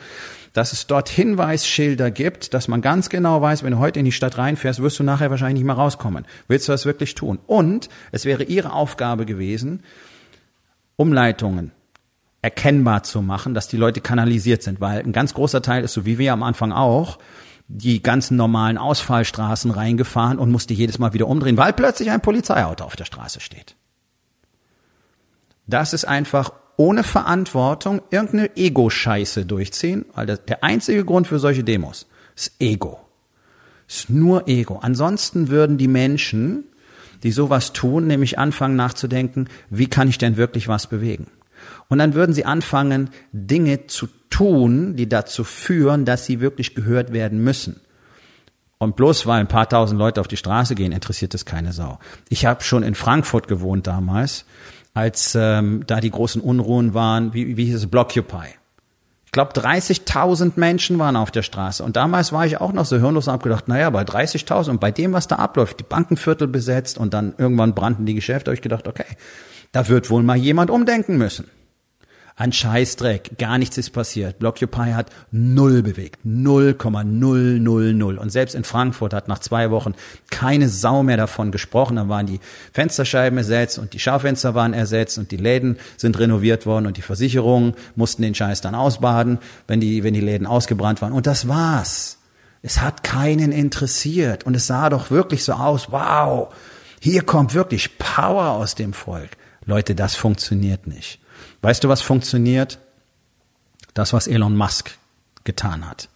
Dass 0.52 0.72
es 0.72 0.86
dort 0.86 1.08
Hinweisschilder 1.08 2.12
gibt, 2.12 2.54
dass 2.54 2.68
man 2.68 2.80
ganz 2.80 3.08
genau 3.08 3.42
weiß, 3.42 3.64
wenn 3.64 3.72
du 3.72 3.78
heute 3.80 3.98
in 3.98 4.04
die 4.04 4.12
Stadt 4.12 4.38
reinfährst, 4.38 4.80
wirst 4.80 5.00
du 5.00 5.02
nachher 5.02 5.30
wahrscheinlich 5.30 5.58
nicht 5.58 5.66
mehr 5.66 5.74
rauskommen. 5.74 6.26
Willst 6.46 6.68
du 6.68 6.72
das 6.72 6.86
wirklich 6.86 7.16
tun? 7.16 7.40
Und 7.48 7.88
es 8.12 8.24
wäre 8.24 8.44
ihre 8.44 8.72
Aufgabe 8.72 9.26
gewesen, 9.26 9.82
Umleitungen 10.94 11.72
erkennbar 12.40 13.02
zu 13.02 13.20
machen, 13.20 13.52
dass 13.52 13.66
die 13.66 13.76
Leute 13.76 14.00
kanalisiert 14.00 14.62
sind, 14.62 14.80
weil 14.80 15.00
ein 15.00 15.12
ganz 15.12 15.34
großer 15.34 15.60
Teil 15.60 15.82
ist, 15.82 15.92
so 15.92 16.06
wie 16.06 16.18
wir 16.18 16.32
am 16.32 16.44
Anfang 16.44 16.70
auch, 16.70 17.18
die 17.68 18.02
ganzen 18.02 18.36
normalen 18.36 18.78
Ausfallstraßen 18.78 19.70
reingefahren 19.70 20.38
und 20.38 20.50
musste 20.50 20.72
jedes 20.72 20.98
Mal 20.98 21.12
wieder 21.12 21.28
umdrehen, 21.28 21.58
weil 21.58 21.74
plötzlich 21.74 22.10
ein 22.10 22.22
Polizeiauto 22.22 22.84
auf 22.84 22.96
der 22.96 23.04
Straße 23.04 23.40
steht. 23.40 23.76
Das 25.66 25.92
ist 25.92 26.06
einfach 26.06 26.52
ohne 26.78 27.04
Verantwortung 27.04 28.00
irgendeine 28.10 28.56
Ego-Scheiße 28.56 29.44
durchziehen, 29.44 30.06
weil 30.14 30.26
das, 30.26 30.44
der 30.46 30.64
einzige 30.64 31.04
Grund 31.04 31.26
für 31.26 31.38
solche 31.38 31.62
Demos 31.62 32.06
ist 32.34 32.52
Ego. 32.58 33.00
Ist 33.86 34.08
nur 34.08 34.48
Ego. 34.48 34.78
Ansonsten 34.80 35.48
würden 35.48 35.76
die 35.76 35.88
Menschen, 35.88 36.64
die 37.22 37.32
sowas 37.32 37.72
tun, 37.72 38.06
nämlich 38.06 38.38
anfangen 38.38 38.76
nachzudenken, 38.76 39.48
wie 39.70 39.88
kann 39.88 40.08
ich 40.08 40.18
denn 40.18 40.36
wirklich 40.36 40.68
was 40.68 40.86
bewegen? 40.86 41.26
Und 41.88 41.98
dann 41.98 42.14
würden 42.14 42.32
sie 42.32 42.44
anfangen, 42.44 43.10
Dinge 43.32 43.86
zu 43.88 44.08
tun, 44.30 44.96
die 44.96 45.08
dazu 45.08 45.44
führen, 45.44 46.04
dass 46.04 46.26
sie 46.26 46.40
wirklich 46.40 46.74
gehört 46.74 47.12
werden 47.12 47.42
müssen. 47.42 47.80
Und 48.78 48.94
bloß 48.94 49.26
weil 49.26 49.40
ein 49.40 49.48
paar 49.48 49.68
tausend 49.68 49.98
Leute 49.98 50.20
auf 50.20 50.28
die 50.28 50.36
Straße 50.36 50.74
gehen, 50.74 50.92
interessiert 50.92 51.34
es 51.34 51.44
keine 51.44 51.72
Sau. 51.72 51.98
Ich 52.28 52.46
habe 52.46 52.62
schon 52.62 52.84
in 52.84 52.94
Frankfurt 52.94 53.48
gewohnt 53.48 53.86
damals, 53.88 54.44
als 54.94 55.34
ähm, 55.34 55.82
da 55.86 56.00
die 56.00 56.10
großen 56.10 56.40
Unruhen 56.40 56.94
waren, 56.94 57.34
wie, 57.34 57.56
wie 57.56 57.64
hieß 57.66 57.74
es, 57.74 57.86
Blockupy. 57.86 58.54
Ich 59.26 59.32
glaube, 59.32 59.52
30.000 59.52 60.52
Menschen 60.56 60.98
waren 60.98 61.16
auf 61.16 61.30
der 61.30 61.42
Straße. 61.42 61.84
Und 61.84 61.96
damals 61.96 62.32
war 62.32 62.46
ich 62.46 62.60
auch 62.60 62.72
noch 62.72 62.86
so 62.86 62.96
hirnlos 62.96 63.26
und 63.26 63.34
habe 63.34 63.42
gedacht, 63.42 63.68
naja, 63.68 63.90
bei 63.90 64.02
30.000 64.02 64.70
und 64.70 64.80
bei 64.80 64.90
dem, 64.90 65.12
was 65.12 65.28
da 65.28 65.36
abläuft, 65.36 65.80
die 65.80 65.84
Bankenviertel 65.84 66.48
besetzt 66.48 66.96
und 66.96 67.12
dann 67.12 67.34
irgendwann 67.36 67.74
brannten 67.74 68.06
die 68.06 68.14
Geschäfte, 68.14 68.50
habe 68.50 68.54
ich 68.54 68.62
gedacht, 68.62 68.88
okay, 68.88 69.04
da 69.72 69.88
wird 69.88 70.08
wohl 70.08 70.22
mal 70.22 70.36
jemand 70.36 70.70
umdenken 70.70 71.18
müssen. 71.18 71.44
Ein 72.40 72.52
Scheißdreck, 72.52 73.36
gar 73.36 73.58
nichts 73.58 73.78
ist 73.78 73.90
passiert. 73.90 74.38
Blockupy 74.38 74.92
hat 74.92 75.10
null 75.32 75.82
bewegt, 75.82 76.20
0,000. 76.24 78.16
Und 78.16 78.30
selbst 78.30 78.54
in 78.54 78.62
Frankfurt 78.62 79.12
hat 79.12 79.26
nach 79.26 79.40
zwei 79.40 79.72
Wochen 79.72 79.96
keine 80.30 80.68
Sau 80.68 81.02
mehr 81.02 81.16
davon 81.16 81.50
gesprochen. 81.50 81.96
Da 81.96 82.08
waren 82.08 82.26
die 82.26 82.38
Fensterscheiben 82.72 83.38
ersetzt 83.38 83.80
und 83.80 83.92
die 83.92 83.98
Schaufenster 83.98 84.54
waren 84.54 84.72
ersetzt 84.72 85.18
und 85.18 85.32
die 85.32 85.36
Läden 85.36 85.78
sind 85.96 86.16
renoviert 86.16 86.64
worden 86.64 86.86
und 86.86 86.96
die 86.96 87.02
Versicherungen 87.02 87.74
mussten 87.96 88.22
den 88.22 88.36
Scheiß 88.36 88.60
dann 88.60 88.76
ausbaden, 88.76 89.40
wenn 89.66 89.80
die, 89.80 90.04
wenn 90.04 90.14
die 90.14 90.20
Läden 90.20 90.46
ausgebrannt 90.46 91.02
waren. 91.02 91.12
Und 91.12 91.26
das 91.26 91.48
war's. 91.48 92.18
Es 92.62 92.80
hat 92.80 93.02
keinen 93.02 93.50
interessiert. 93.50 94.44
Und 94.44 94.54
es 94.54 94.68
sah 94.68 94.90
doch 94.90 95.10
wirklich 95.10 95.42
so 95.42 95.54
aus, 95.54 95.90
wow, 95.90 96.54
hier 97.00 97.22
kommt 97.22 97.54
wirklich 97.54 97.98
Power 97.98 98.50
aus 98.50 98.76
dem 98.76 98.92
Volk. 98.92 99.30
Leute, 99.66 99.96
das 99.96 100.14
funktioniert 100.14 100.86
nicht. 100.86 101.18
Weißt 101.62 101.82
du, 101.82 101.88
was 101.88 102.02
funktioniert? 102.02 102.78
Das, 103.94 104.12
was 104.12 104.28
Elon 104.28 104.56
Musk 104.56 104.96
getan 105.44 105.88
hat. 105.88 106.08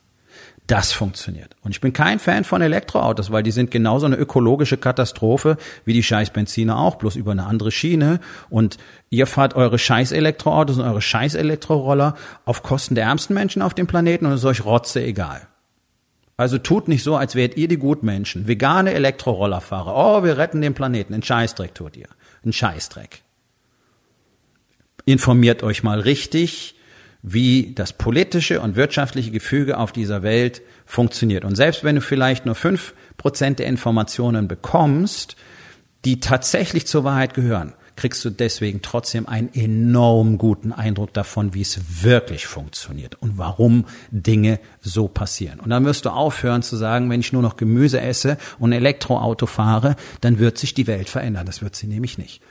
Das 0.69 0.93
funktioniert. 0.93 1.57
Und 1.63 1.73
ich 1.73 1.81
bin 1.81 1.93
kein 1.93 2.21
Fan 2.21 2.45
von 2.45 2.63
Elektroautos, 2.63 3.33
weil 3.33 3.43
die 3.43 3.51
sind 3.51 3.73
genauso 3.73 4.07
eine 4.07 4.15
ökologische 4.15 4.77
Katastrophe 4.77 5.57
wie 5.85 5.93
die 5.93 6.05
scheiß 6.05 6.31
Benziner 6.31 6.79
auch, 6.79 6.95
bloß 6.95 7.17
über 7.17 7.33
eine 7.33 7.47
andere 7.47 7.73
Schiene. 7.73 8.21
Und 8.49 8.79
ihr 9.11 9.27
fahrt 9.27 9.55
eure 9.55 9.79
scheiß 9.79 10.13
Elektroautos 10.13 10.79
und 10.79 10.85
eure 10.85 11.03
scheiß 11.03 11.35
Elektroroller 11.35 12.15
auf 12.45 12.63
Kosten 12.63 12.95
der 12.95 13.05
ärmsten 13.05 13.35
Menschen 13.35 13.61
auf 13.61 13.75
dem 13.75 13.89
Planeten 13.89 14.27
und 14.27 14.33
es 14.33 14.41
ist 14.41 14.47
euch 14.47 14.65
Rotze 14.65 15.03
egal. 15.03 15.49
Also 16.37 16.59
tut 16.59 16.87
nicht 16.87 17.03
so, 17.03 17.17
als 17.17 17.35
wärt 17.35 17.57
ihr 17.57 17.69
die 17.69 17.77
Gutmenschen. 17.77 18.47
Vegane 18.47 18.95
Elektrorollerfahrer. 18.95 19.95
Oh, 19.95 20.25
wir 20.25 20.39
retten 20.39 20.63
den 20.63 20.75
Planeten. 20.75 21.13
Ein 21.13 21.23
Scheißdreck 21.23 21.75
tut 21.75 21.97
ihr. 21.97 22.09
Ein 22.45 22.53
Scheißdreck 22.53 23.23
informiert 25.05 25.63
euch 25.63 25.83
mal 25.83 26.01
richtig, 26.01 26.75
wie 27.23 27.73
das 27.75 27.93
politische 27.93 28.61
und 28.61 28.77
wirtschaftliche 28.77 29.31
Gefüge 29.31 29.79
auf 29.79 29.93
dieser 29.93 30.23
Welt 30.23 30.63
funktioniert. 30.85 31.45
Und 31.45 31.55
selbst 31.55 31.85
wenn 31.85 31.97
du 31.97 32.01
vielleicht 32.01 32.47
nur 32.47 32.55
fünf 32.55 32.95
Prozent 33.17 33.61
der 33.61 33.67
Informationen 33.67 34.49
bekommst, 34.49 35.37
die 36.05 36.19
tatsächlich 36.19 36.87
zur 36.87 37.05
Wahrheit 37.05 37.35
gehören, 37.35 37.75
kriegst 37.95 38.25
du 38.25 38.31
deswegen 38.31 38.83
trotzdem 38.83 39.29
einen 39.29 39.53
enorm 39.55 40.39
guten 40.39 40.73
Eindruck 40.73 41.13
davon, 41.13 41.55
wie 41.55 41.61
es 41.61 42.03
wirklich 42.03 42.47
funktioniert 42.47 43.17
und 43.21 43.39
warum 43.39 43.85
Dinge 44.11 44.59
so 44.81 45.09
passieren. 45.09 45.61
Und 45.61 45.71
dann 45.71 45.85
wirst 45.85 46.07
du 46.07 46.11
aufhören 46.11 46.63
zu 46.63 46.77
sagen, 46.77 47.11
wenn 47.11 47.21
ich 47.21 47.33
nur 47.33 47.43
noch 47.43 47.57
Gemüse 47.57 48.01
esse 48.01 48.39
und 48.59 48.71
ein 48.71 48.79
Elektroauto 48.79 49.47
fahre, 49.47 49.97
dann 50.21 50.39
wird 50.39 50.59
sich 50.59 50.75
die 50.75 50.87
Welt 50.87 51.09
verändern. 51.09 51.47
Das 51.47 51.63
wird 51.63 51.77
sie 51.77 51.87
nämlich 51.87 52.19
nicht. 52.19 52.43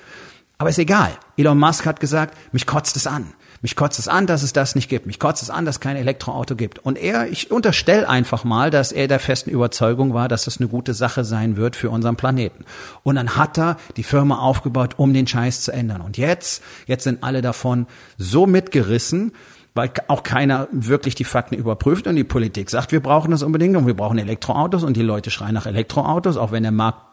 Aber 0.61 0.69
ist 0.69 0.77
egal. 0.77 1.09
Elon 1.37 1.57
Musk 1.57 1.87
hat 1.87 1.99
gesagt, 1.99 2.37
mich 2.51 2.67
kotzt 2.67 2.95
es 2.95 3.07
an. 3.07 3.33
Mich 3.63 3.75
kotzt 3.75 3.97
es 3.97 4.07
an, 4.07 4.27
dass 4.27 4.43
es 4.43 4.53
das 4.53 4.75
nicht 4.75 4.89
gibt. 4.89 5.07
Mich 5.07 5.17
kotzt 5.17 5.41
es 5.41 5.49
an, 5.49 5.65
dass 5.65 5.77
es 5.77 5.79
kein 5.79 5.95
Elektroauto 5.95 6.55
gibt. 6.55 6.77
Und 6.77 6.99
er, 6.99 7.27
ich 7.29 7.49
unterstelle 7.49 8.07
einfach 8.07 8.43
mal, 8.43 8.69
dass 8.69 8.91
er 8.91 9.07
der 9.07 9.17
festen 9.17 9.49
Überzeugung 9.49 10.13
war, 10.13 10.27
dass 10.27 10.45
das 10.45 10.59
eine 10.59 10.69
gute 10.69 10.93
Sache 10.93 11.25
sein 11.25 11.57
wird 11.57 11.75
für 11.75 11.89
unseren 11.89 12.15
Planeten. 12.15 12.63
Und 13.01 13.15
dann 13.15 13.37
hat 13.37 13.57
er 13.57 13.77
die 13.97 14.03
Firma 14.03 14.37
aufgebaut, 14.37 14.93
um 14.97 15.15
den 15.15 15.25
Scheiß 15.25 15.63
zu 15.63 15.71
ändern. 15.71 16.01
Und 16.01 16.19
jetzt, 16.19 16.61
jetzt 16.85 17.05
sind 17.05 17.23
alle 17.23 17.41
davon 17.41 17.87
so 18.19 18.45
mitgerissen, 18.45 19.31
weil 19.73 19.89
auch 20.09 20.21
keiner 20.21 20.67
wirklich 20.71 21.15
die 21.15 21.23
Fakten 21.23 21.55
überprüft 21.55 22.05
und 22.05 22.17
die 22.17 22.23
Politik 22.23 22.69
sagt, 22.69 22.91
wir 22.91 23.01
brauchen 23.01 23.31
das 23.31 23.41
unbedingt 23.41 23.75
und 23.77 23.87
wir 23.87 23.95
brauchen 23.95 24.19
Elektroautos 24.19 24.83
und 24.83 24.95
die 24.95 25.01
Leute 25.01 25.31
schreien 25.31 25.55
nach 25.55 25.65
Elektroautos, 25.65 26.37
auch 26.37 26.51
wenn 26.51 26.61
der 26.61 26.71
Markt 26.71 27.10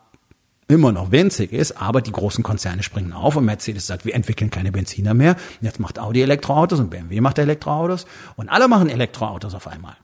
immer 0.69 0.93
noch 0.93 1.11
winzig 1.11 1.53
ist, 1.53 1.81
aber 1.81 2.03
die 2.03 2.13
großen 2.13 2.45
Konzerne 2.45 2.83
springen 2.83 3.13
auf 3.13 3.37
und 3.37 3.47
Mercedes 3.47 3.87
sagt, 3.87 4.05
wir 4.05 4.15
entwickeln 4.15 4.51
keine 4.51 4.71
Benziner 4.71 5.15
mehr. 5.15 5.37
Jetzt 5.61 5.81
macht 5.81 5.99
Audi 5.99 6.23
Elektroautos 6.23 6.79
und 6.79 6.91
BMW 6.91 7.21
macht 7.21 7.39
Elektroautos 7.39 8.07
und 8.37 8.49
alle 8.51 8.69
machen 8.69 8.91
Elektroautos 8.91 9.55
auf 9.55 9.67
einmal. 9.67 9.97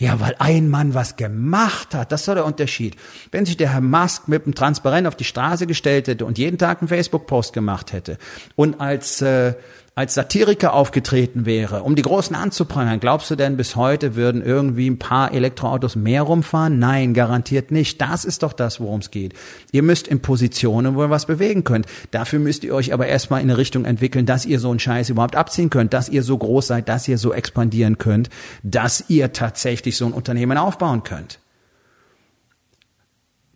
Ja, 0.00 0.18
weil 0.18 0.34
ein 0.38 0.70
Mann 0.70 0.94
was 0.94 1.16
gemacht 1.16 1.94
hat, 1.94 2.10
das 2.10 2.26
war 2.26 2.34
der 2.34 2.46
Unterschied. 2.46 2.96
Wenn 3.32 3.44
sich 3.44 3.58
der 3.58 3.74
Herr 3.74 3.82
Musk 3.82 4.28
mit 4.28 4.44
einem 4.44 4.54
Transparent 4.54 5.06
auf 5.06 5.14
die 5.14 5.24
Straße 5.24 5.66
gestellt 5.66 6.08
hätte 6.08 6.24
und 6.24 6.38
jeden 6.38 6.56
Tag 6.56 6.80
einen 6.80 6.88
Facebook-Post 6.88 7.52
gemacht 7.52 7.92
hätte 7.92 8.16
und 8.56 8.80
als 8.80 9.20
äh, 9.20 9.52
als 9.96 10.14
Satiriker 10.14 10.72
aufgetreten 10.72 11.46
wäre, 11.46 11.82
um 11.82 11.96
die 11.96 12.02
Großen 12.02 12.34
anzuprangern, 12.36 13.00
glaubst 13.00 13.30
du 13.30 13.36
denn 13.36 13.56
bis 13.56 13.74
heute 13.74 14.14
würden 14.14 14.42
irgendwie 14.42 14.88
ein 14.88 14.98
paar 14.98 15.32
Elektroautos 15.32 15.96
mehr 15.96 16.22
rumfahren? 16.22 16.78
Nein, 16.78 17.12
garantiert 17.12 17.70
nicht. 17.72 18.00
Das 18.00 18.24
ist 18.24 18.42
doch 18.44 18.52
das, 18.52 18.80
worum 18.80 19.00
es 19.00 19.10
geht. 19.10 19.34
Ihr 19.72 19.82
müsst 19.82 20.06
in 20.06 20.22
Positionen, 20.22 20.94
wo 20.94 21.02
ihr 21.02 21.10
was 21.10 21.26
bewegen 21.26 21.64
könnt. 21.64 21.86
Dafür 22.12 22.38
müsst 22.38 22.62
ihr 22.62 22.74
euch 22.74 22.92
aber 22.92 23.08
erstmal 23.08 23.40
in 23.40 23.50
eine 23.50 23.58
Richtung 23.58 23.84
entwickeln, 23.84 24.26
dass 24.26 24.46
ihr 24.46 24.60
so 24.60 24.70
einen 24.70 24.78
Scheiß 24.78 25.10
überhaupt 25.10 25.34
abziehen 25.34 25.70
könnt, 25.70 25.92
dass 25.92 26.08
ihr 26.08 26.22
so 26.22 26.38
groß 26.38 26.68
seid, 26.68 26.88
dass 26.88 27.08
ihr 27.08 27.18
so 27.18 27.32
expandieren 27.32 27.98
könnt, 27.98 28.30
dass 28.62 29.04
ihr 29.08 29.32
tatsächlich 29.32 29.96
so 29.96 30.06
ein 30.06 30.12
Unternehmen 30.12 30.56
aufbauen 30.56 31.02
könnt. 31.02 31.40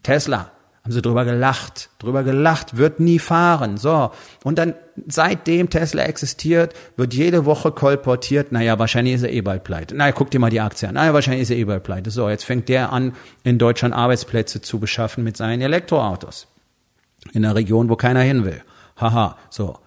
Tesla, 0.03 0.51
haben 0.85 0.93
sie 0.93 1.01
drüber 1.01 1.25
gelacht, 1.25 1.89
drüber 1.99 2.23
gelacht, 2.25 2.77
wird 2.77 3.01
nie 3.01 3.19
fahren. 3.19 3.79
So. 3.79 4.11
Und 4.43 4.59
dann, 4.59 4.75
seitdem 5.07 5.71
Tesla 5.71 6.03
existiert, 6.03 6.75
wird 6.99 7.15
jede 7.15 7.47
Woche 7.47 7.73
kolportiert, 7.73 8.53
naja, 8.53 8.79
wahrscheinlich 8.79 9.15
ist 9.15 9.23
er 9.23 9.33
eh 9.33 9.41
bald 9.41 9.65
pleite. 9.65 9.97
Naja, 9.97 10.13
guck 10.13 10.31
dir 10.31 10.41
mal 10.41 10.51
die 10.51 10.61
Aktie 10.61 10.87
an. 10.87 10.97
Naja, 10.97 11.15
wahrscheinlich 11.15 11.43
ist 11.43 11.51
er 11.51 11.57
eh 11.57 11.65
bald 11.65 11.85
pleite. 11.85 12.11
So, 12.11 12.29
jetzt 12.29 12.45
fängt 12.45 12.69
der 12.69 12.93
an, 12.93 13.15
in 13.45 13.57
Deutschland 13.57 13.95
Arbeitsplätze 13.95 14.61
zu 14.61 14.79
beschaffen 14.79 15.25
mit 15.25 15.39
seinen 15.39 15.63
Elektroautos. 15.63 16.49
In 17.33 17.47
einer 17.47 17.55
Region, 17.55 17.89
wo 17.89 17.97
keiner 17.97 18.21
hin 18.21 18.45
will. 18.45 18.61
Haha, 19.01 19.39
so. 19.49 19.79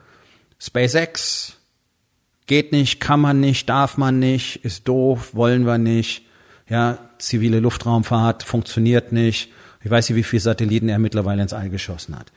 SpaceX 0.58 1.58
geht 2.48 2.72
nicht, 2.72 3.00
kann 3.00 3.20
man 3.20 3.40
nicht, 3.40 3.70
darf 3.70 3.98
man 3.98 4.18
nicht, 4.18 4.66
ist 4.66 4.88
doof, 4.88 5.36
wollen 5.36 5.68
wir 5.68 5.78
nicht. 5.78 6.24
Ja, 6.68 6.98
zivile 7.20 7.60
Luftraumfahrt 7.60 8.42
funktioniert 8.42 9.12
nicht 9.12 9.52
ich 9.88 9.92
weiß 9.92 10.10
nicht, 10.10 10.18
wie 10.18 10.24
viele 10.24 10.42
Satelliten 10.42 10.90
er 10.90 11.00
mittlerweile 11.00 11.42
ins 11.42 11.54
All 11.54 11.70
geschossen 11.70 12.20
hat. 12.20 12.34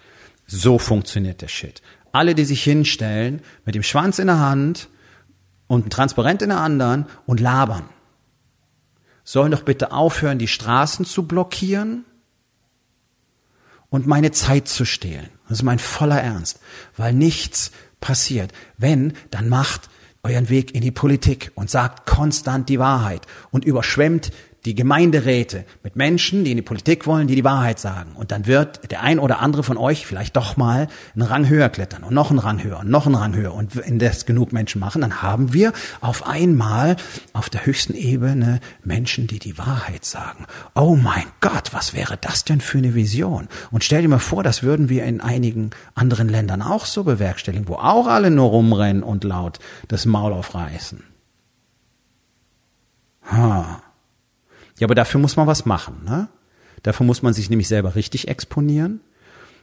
So 0.47 0.79
funktioniert 0.79 1.43
der 1.43 1.49
Shit. 1.49 1.83
Alle, 2.13 2.37
die 2.37 2.45
sich 2.45 2.63
hinstellen, 2.63 3.43
mit 3.65 3.75
dem 3.75 3.83
Schwanz 3.83 4.21
in 4.21 4.29
der 4.29 4.39
Hand 4.39 4.89
und 5.67 5.93
transparent 5.93 6.43
in 6.43 6.51
der 6.51 6.61
anderen 6.61 7.07
und 7.27 7.41
labern. 7.41 7.89
Sollen 9.25 9.51
doch 9.51 9.63
bitte 9.63 9.91
aufhören, 9.91 10.39
die 10.39 10.47
Straßen 10.47 11.05
zu 11.05 11.27
blockieren 11.27 12.05
und 13.89 14.07
meine 14.07 14.31
Zeit 14.31 14.69
zu 14.69 14.85
stehlen. 14.85 15.29
Das 15.49 15.59
ist 15.59 15.65
mein 15.65 15.81
voller 15.81 16.21
Ernst, 16.21 16.61
weil 16.97 17.13
nichts 17.13 17.73
passiert. 18.01 18.53
Wenn, 18.79 19.15
dann 19.33 19.49
macht 19.49 19.91
euren 20.23 20.51
Weg 20.51 20.73
in 20.73 20.83
die 20.83 20.93
Politik 20.93 21.51
und 21.57 21.69
sagt 21.69 22.07
konstant 22.07 22.69
die 22.69 22.79
Wahrheit 22.79 23.27
und 23.51 23.65
überschwemmt 23.65 24.31
die 24.65 24.75
Gemeinderäte 24.75 25.65
mit 25.83 25.97
Menschen, 25.97 26.45
die 26.45 26.51
in 26.51 26.59
die 26.59 26.63
Politik 26.63 27.07
wollen, 27.07 27.27
die 27.27 27.35
die 27.35 27.45
Wahrheit 27.45 27.79
sagen. 27.79 28.13
Und 28.15 28.31
dann 28.31 28.47
wird 28.47 28.91
der 28.91 29.03
ein 29.03 29.19
oder 29.19 29.41
andere 29.41 29.63
von 29.63 29.79
euch 29.79 30.07
vielleicht 30.07 30.37
doch 30.37 30.57
mal 30.57 30.89
einen 31.15 31.23
Rang 31.23 31.49
höher 31.49 31.71
klettern 31.71 32.05
und 32.05 32.13
noch 32.13 32.31
einen 32.31 32.39
Rang 32.39 32.63
höher 32.63 32.81
und 32.81 32.91
noch 32.91 33.07
einen 33.07 33.15
Rang 33.15 33.35
höher. 33.35 33.55
Und 33.55 33.77
wenn 33.77 33.99
das 33.99 34.27
genug 34.27 34.53
Menschen 34.53 34.81
machen, 34.81 35.01
dann 35.01 35.23
haben 35.23 35.55
wir 35.55 35.73
auf 36.01 36.27
einmal 36.27 36.97
auf 37.33 37.49
der 37.49 37.65
höchsten 37.65 37.95
Ebene 37.95 38.61
Menschen, 38.85 39.27
die 39.27 39.39
die 39.39 39.57
Wahrheit 39.57 40.05
sagen. 40.05 40.47
Oh 40.75 40.95
mein 40.95 41.25
Gott, 41.41 41.73
was 41.73 41.95
wäre 41.95 42.19
das 42.21 42.45
denn 42.45 42.61
für 42.61 42.79
eine 42.79 42.95
Vision? 42.95 43.49
Und 43.71 43.83
stell 43.83 44.03
dir 44.03 44.09
mal 44.09 44.19
vor, 44.19 44.43
das 44.43 44.63
würden 44.63 44.91
wir 44.91 45.05
in 45.05 45.23
einigen 45.23 45.71
anderen 45.95 46.29
Ländern 46.29 46.61
auch 46.61 46.85
so 46.85 47.05
bewerkstelligen, 47.05 47.67
wo 47.67 47.77
auch 47.77 48.07
alle 48.07 48.31
nur 48.31 48.51
rumrennen 48.51 49.03
und 49.03 49.25
laut 49.25 49.59
das 49.89 50.05
Maul 50.05 50.35
aufreißen. 50.35 51.03
Ha. 53.31 53.83
Ja, 54.81 54.87
aber 54.87 54.95
dafür 54.95 55.21
muss 55.21 55.37
man 55.37 55.47
was 55.47 55.67
machen. 55.67 56.01
Ne? 56.05 56.29
Dafür 56.83 57.05
muss 57.07 57.23
man 57.23 57.35
sich 57.35 57.51
nämlich 57.51 57.69
selber 57.69 57.95
richtig 57.95 58.29
exponieren. 58.29 59.01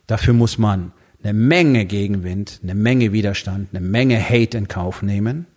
Dafür 0.05 0.33
muss 0.33 0.57
man 0.59 0.93
eine 1.23 1.33
Menge 1.33 1.85
Gegenwind, 1.85 2.59
eine 2.61 2.75
Menge 2.75 3.11
Widerstand, 3.11 3.69
eine 3.73 3.85
Menge 3.85 4.21
Hate 4.23 4.57
in 4.57 4.67
Kauf 4.67 5.01
nehmen. 5.01 5.47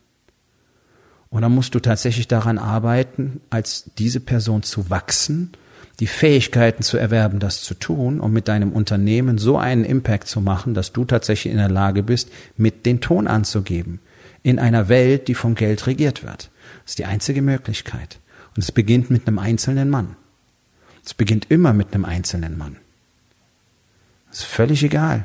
Und 1.29 1.43
dann 1.43 1.55
musst 1.55 1.75
du 1.75 1.81
tatsächlich 1.81 2.27
daran 2.27 2.59
arbeiten, 2.59 3.43
als 3.51 3.91
diese 3.99 4.19
Person 4.19 4.63
zu 4.63 4.89
wachsen, 4.89 5.53
die 6.01 6.07
Fähigkeiten 6.07 6.83
zu 6.83 6.97
erwerben, 6.97 7.39
das 7.39 7.63
zu 7.63 7.75
tun 7.75 8.19
und 8.19 8.33
mit 8.33 8.49
deinem 8.49 8.73
Unternehmen 8.73 9.37
so 9.37 9.59
einen 9.59 9.85
Impact 9.85 10.27
zu 10.27 10.41
machen, 10.41 10.73
dass 10.73 10.93
du 10.93 11.05
tatsächlich 11.05 11.53
in 11.53 11.59
der 11.59 11.69
Lage 11.69 12.03
bist, 12.03 12.31
mit 12.57 12.87
den 12.87 13.03
Ton 13.03 13.29
anzugeben. 13.29 14.01
In 14.43 14.59
einer 14.59 14.89
Welt, 14.89 15.29
die 15.29 15.35
vom 15.35 15.55
Geld 15.55 15.87
regiert 15.87 16.25
wird. 16.25 16.51
Das 16.83 16.93
ist 16.93 16.99
die 16.99 17.05
einzige 17.05 17.43
Möglichkeit. 17.43 18.19
Und 18.57 18.63
es 18.63 18.73
beginnt 18.73 19.11
mit 19.11 19.27
einem 19.27 19.39
einzelnen 19.39 19.91
Mann. 19.91 20.17
Es 21.05 21.15
beginnt 21.15 21.51
immer 21.51 21.73
mit 21.73 21.95
einem 21.95 22.05
einzelnen 22.05 22.59
Mann. 22.59 22.77
Das 24.29 24.41
ist 24.41 24.47
völlig 24.47 24.83
egal. 24.83 25.25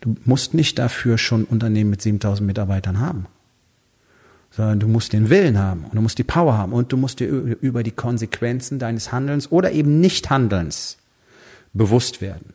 Du 0.00 0.16
musst 0.24 0.54
nicht 0.54 0.78
dafür 0.78 1.18
schon 1.18 1.44
Unternehmen 1.44 1.90
mit 1.90 2.02
7000 2.02 2.46
Mitarbeitern 2.46 3.00
haben, 3.00 3.26
sondern 4.50 4.80
du 4.80 4.88
musst 4.88 5.12
den 5.12 5.30
Willen 5.30 5.58
haben 5.58 5.84
und 5.84 5.94
du 5.94 6.00
musst 6.00 6.18
die 6.18 6.24
Power 6.24 6.56
haben 6.56 6.72
und 6.72 6.92
du 6.92 6.96
musst 6.96 7.20
dir 7.20 7.26
über 7.26 7.82
die 7.82 7.90
Konsequenzen 7.90 8.78
deines 8.78 9.12
Handelns 9.12 9.50
oder 9.50 9.72
eben 9.72 10.00
Nichthandelns 10.00 10.98
bewusst 11.72 12.20
werden. 12.20 12.52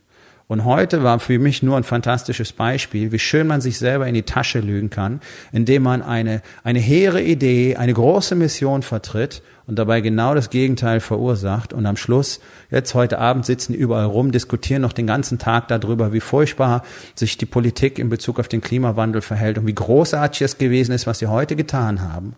Und 0.50 0.66
heute 0.66 1.04
war 1.04 1.20
für 1.20 1.38
mich 1.38 1.62
nur 1.62 1.78
ein 1.78 1.84
fantastisches 1.84 2.54
Beispiel, 2.54 3.12
wie 3.12 3.20
schön 3.20 3.46
man 3.46 3.62
sich 3.62 3.78
selber 3.78 4.08
in 4.08 4.16
die 4.16 4.24
Tasche 4.24 4.62
lügen 4.62 4.90
kann, 4.90 5.22
indem 5.52 5.84
man 5.84 6.02
eine, 6.02 6.42
eine 6.64 6.80
hehre 6.80 7.22
Idee, 7.22 7.76
eine 7.76 7.94
große 7.94 8.34
Mission 8.34 8.82
vertritt 8.82 9.44
und 9.68 9.78
dabei 9.78 10.02
genau 10.02 10.34
das 10.34 10.50
Gegenteil 10.50 11.02
verursacht. 11.02 11.72
Und 11.72 11.86
am 11.86 11.98
Schluss, 11.98 12.40
jetzt 12.72 12.96
heute 12.96 13.20
Abend 13.20 13.46
sitzen 13.46 13.76
überall 13.76 14.06
rum, 14.06 14.32
diskutieren 14.32 14.82
noch 14.82 14.94
den 14.94 15.06
ganzen 15.06 15.38
Tag 15.38 15.68
darüber, 15.68 16.14
wie 16.14 16.20
furchtbar 16.20 16.82
sich 17.14 17.38
die 17.38 17.46
Politik 17.46 18.00
in 18.00 18.10
Bezug 18.10 18.40
auf 18.40 18.48
den 18.48 18.62
Klimawandel 18.62 19.22
verhält 19.22 19.60
und 19.60 19.68
wie 19.68 19.76
großartig 19.76 20.42
es 20.42 20.58
gewesen 20.58 20.94
ist, 20.94 21.06
was 21.06 21.20
sie 21.20 21.28
heute 21.28 21.56
getan 21.56 22.02
haben. 22.02 22.36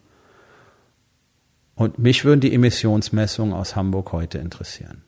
Und 1.75 1.97
mich 1.97 2.25
würden 2.25 2.41
die 2.41 2.53
Emissionsmessungen 2.53 3.53
aus 3.53 3.77
Hamburg 3.77 4.11
heute 4.11 4.37
interessieren. 4.37 5.03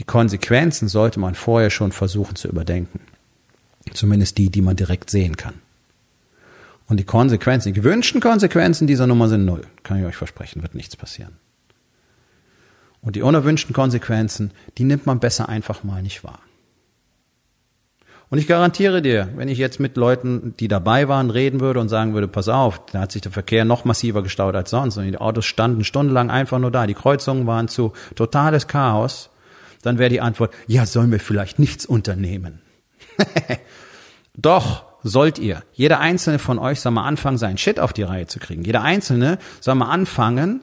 Die 0.00 0.04
Konsequenzen 0.04 0.88
sollte 0.88 1.20
man 1.20 1.34
vorher 1.34 1.68
schon 1.68 1.92
versuchen 1.92 2.34
zu 2.34 2.48
überdenken. 2.48 3.00
Zumindest 3.92 4.38
die, 4.38 4.48
die 4.48 4.62
man 4.62 4.74
direkt 4.74 5.10
sehen 5.10 5.36
kann. 5.36 5.54
Und 6.86 6.96
die 6.96 7.04
Konsequenzen, 7.04 7.68
die 7.68 7.80
gewünschten 7.80 8.22
Konsequenzen 8.22 8.86
dieser 8.86 9.06
Nummer 9.06 9.28
sind 9.28 9.44
null. 9.44 9.66
Kann 9.82 10.00
ich 10.00 10.06
euch 10.06 10.16
versprechen, 10.16 10.62
wird 10.62 10.74
nichts 10.74 10.96
passieren. 10.96 11.36
Und 13.02 13.14
die 13.14 13.20
unerwünschten 13.20 13.74
Konsequenzen, 13.74 14.52
die 14.78 14.84
nimmt 14.84 15.04
man 15.04 15.20
besser 15.20 15.50
einfach 15.50 15.84
mal 15.84 16.02
nicht 16.02 16.24
wahr. 16.24 16.40
Und 18.30 18.38
ich 18.38 18.46
garantiere 18.46 19.02
dir, 19.02 19.28
wenn 19.36 19.48
ich 19.48 19.58
jetzt 19.58 19.80
mit 19.80 19.98
Leuten, 19.98 20.54
die 20.60 20.68
dabei 20.68 21.08
waren, 21.08 21.28
reden 21.28 21.60
würde 21.60 21.80
und 21.80 21.90
sagen 21.90 22.14
würde, 22.14 22.28
pass 22.28 22.48
auf, 22.48 22.80
da 22.86 23.00
hat 23.00 23.12
sich 23.12 23.20
der 23.20 23.32
Verkehr 23.32 23.66
noch 23.66 23.84
massiver 23.84 24.22
gestaut 24.22 24.54
als 24.54 24.70
sonst 24.70 24.96
und 24.96 25.04
die 25.04 25.18
Autos 25.18 25.44
standen 25.44 25.84
stundenlang 25.84 26.30
einfach 26.30 26.58
nur 26.58 26.70
da, 26.70 26.86
die 26.86 26.94
Kreuzungen 26.94 27.46
waren 27.46 27.68
zu 27.68 27.92
totales 28.14 28.66
Chaos, 28.66 29.30
dann 29.82 29.98
wäre 29.98 30.10
die 30.10 30.20
Antwort, 30.20 30.54
ja, 30.66 30.86
sollen 30.86 31.10
wir 31.10 31.20
vielleicht 31.20 31.58
nichts 31.58 31.86
unternehmen. 31.86 32.60
Doch, 34.34 34.84
sollt 35.02 35.38
ihr, 35.38 35.62
jeder 35.72 36.00
einzelne 36.00 36.38
von 36.38 36.58
euch 36.58 36.80
soll 36.80 36.92
mal 36.92 37.06
anfangen, 37.06 37.38
seinen 37.38 37.58
Shit 37.58 37.80
auf 37.80 37.92
die 37.92 38.02
Reihe 38.02 38.26
zu 38.26 38.38
kriegen. 38.38 38.62
Jeder 38.62 38.82
einzelne 38.82 39.38
soll 39.60 39.74
mal 39.74 39.90
anfangen, 39.90 40.62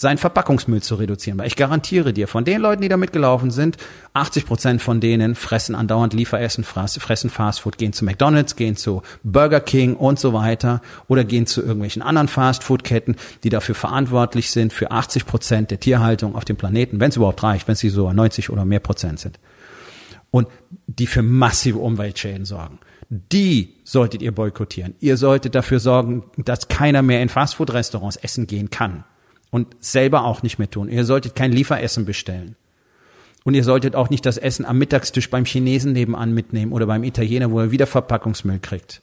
seinen 0.00 0.16
Verpackungsmüll 0.16 0.82
zu 0.82 0.94
reduzieren. 0.94 1.38
Weil 1.38 1.46
ich 1.46 1.56
garantiere 1.56 2.14
dir, 2.14 2.26
von 2.26 2.46
den 2.46 2.62
Leuten, 2.62 2.80
die 2.80 2.88
da 2.88 2.96
mitgelaufen 2.96 3.50
sind, 3.50 3.76
80 4.14 4.46
Prozent 4.46 4.80
von 4.80 4.98
denen 4.98 5.34
fressen 5.34 5.74
andauernd 5.74 6.14
Lieferessen, 6.14 6.64
fressen 6.64 7.28
Fastfood, 7.28 7.76
gehen 7.76 7.92
zu 7.92 8.06
McDonalds, 8.06 8.56
gehen 8.56 8.76
zu 8.76 9.02
Burger 9.24 9.60
King 9.60 9.96
und 9.96 10.18
so 10.18 10.32
weiter 10.32 10.80
oder 11.06 11.22
gehen 11.22 11.46
zu 11.46 11.60
irgendwelchen 11.60 12.00
anderen 12.00 12.28
Fastfood-Ketten, 12.28 13.16
die 13.44 13.50
dafür 13.50 13.74
verantwortlich 13.74 14.50
sind 14.50 14.72
für 14.72 14.90
80 14.90 15.26
Prozent 15.26 15.70
der 15.70 15.80
Tierhaltung 15.80 16.34
auf 16.34 16.46
dem 16.46 16.56
Planeten, 16.56 16.98
wenn 16.98 17.10
es 17.10 17.16
überhaupt 17.16 17.42
reicht, 17.42 17.68
wenn 17.68 17.74
sie 17.74 17.90
so 17.90 18.10
90 18.10 18.48
oder 18.48 18.64
mehr 18.64 18.80
Prozent 18.80 19.20
sind. 19.20 19.38
Und 20.30 20.48
die 20.86 21.08
für 21.08 21.22
massive 21.22 21.78
Umweltschäden 21.78 22.46
sorgen 22.46 22.78
die 23.12 23.74
solltet 23.82 24.22
ihr 24.22 24.30
boykottieren. 24.30 24.94
Ihr 25.00 25.16
solltet 25.16 25.56
dafür 25.56 25.80
sorgen, 25.80 26.22
dass 26.36 26.68
keiner 26.68 27.02
mehr 27.02 27.20
in 27.20 27.28
Fastfood-Restaurants 27.28 28.14
essen 28.14 28.46
gehen 28.46 28.70
kann 28.70 29.02
und 29.50 29.76
selber 29.80 30.24
auch 30.24 30.42
nicht 30.42 30.58
mehr 30.58 30.70
tun. 30.70 30.88
Ihr 30.88 31.04
solltet 31.04 31.34
kein 31.34 31.52
Lieferessen 31.52 32.04
bestellen. 32.04 32.56
Und 33.44 33.54
ihr 33.54 33.64
solltet 33.64 33.96
auch 33.96 34.10
nicht 34.10 34.26
das 34.26 34.36
Essen 34.36 34.64
am 34.64 34.78
Mittagstisch 34.78 35.30
beim 35.30 35.44
Chinesen 35.44 35.92
nebenan 35.92 36.32
mitnehmen 36.32 36.72
oder 36.72 36.86
beim 36.86 37.04
Italiener, 37.04 37.50
wo 37.50 37.60
er 37.60 37.70
wieder 37.70 37.86
Verpackungsmüll 37.86 38.58
kriegt. 38.60 39.02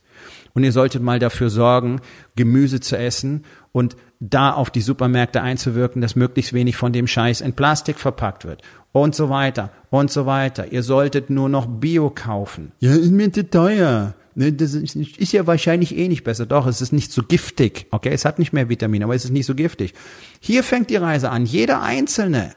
Und 0.53 0.63
ihr 0.63 0.71
solltet 0.71 1.01
mal 1.01 1.19
dafür 1.19 1.49
sorgen, 1.49 2.01
Gemüse 2.35 2.79
zu 2.79 2.97
essen 2.97 3.45
und 3.71 3.95
da 4.19 4.51
auf 4.51 4.71
die 4.71 4.81
Supermärkte 4.81 5.41
einzuwirken, 5.41 6.01
dass 6.01 6.15
möglichst 6.15 6.53
wenig 6.53 6.75
von 6.75 6.93
dem 6.93 7.07
Scheiß 7.07 7.41
in 7.41 7.53
Plastik 7.53 7.99
verpackt 7.99 8.45
wird. 8.45 8.63
Und 8.91 9.13
so 9.13 9.29
weiter 9.29 9.71
und 9.91 10.09
so 10.09 10.25
weiter. 10.25 10.71
Ihr 10.71 10.81
solltet 10.81 11.29
nur 11.29 11.49
noch 11.49 11.67
Bio 11.67 12.09
kaufen. 12.09 12.71
Ja, 12.79 12.91
ist 12.91 13.11
mir 13.11 13.31
zu 13.31 13.47
teuer. 13.47 14.15
Ne, 14.39 14.53
das 14.53 14.75
ist 14.75 15.33
ja 15.33 15.47
wahrscheinlich 15.47 15.97
eh 15.97 16.07
nicht 16.07 16.23
besser. 16.23 16.45
Doch, 16.45 16.67
es 16.67 16.79
ist 16.79 16.91
nicht 16.91 17.11
so 17.11 17.23
giftig. 17.23 17.87
Okay, 17.89 18.11
es 18.11 18.23
hat 18.23 18.37
nicht 18.37 18.53
mehr 18.53 18.69
Vitamine, 18.69 19.05
aber 19.05 19.15
es 19.15 19.25
ist 19.25 19.31
nicht 19.31 19.47
so 19.47 19.55
giftig. 19.55 19.95
Hier 20.39 20.63
fängt 20.63 20.91
die 20.91 20.95
Reise 20.95 21.31
an. 21.31 21.47
Jeder 21.47 21.81
Einzelne 21.81 22.53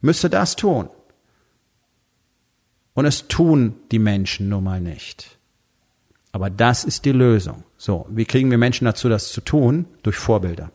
müsste 0.00 0.28
das 0.28 0.56
tun. 0.56 0.90
Und 2.94 3.04
es 3.04 3.28
tun 3.28 3.76
die 3.92 4.00
Menschen 4.00 4.48
nun 4.48 4.64
mal 4.64 4.80
nicht. 4.80 5.38
Aber 6.32 6.50
das 6.50 6.82
ist 6.82 7.04
die 7.04 7.12
Lösung. 7.12 7.62
So, 7.76 8.08
wie 8.10 8.24
kriegen 8.24 8.50
wir 8.50 8.58
Menschen 8.58 8.86
dazu, 8.86 9.08
das 9.08 9.30
zu 9.30 9.40
tun? 9.40 9.86
Durch 10.02 10.16
Vorbilder. 10.16 10.72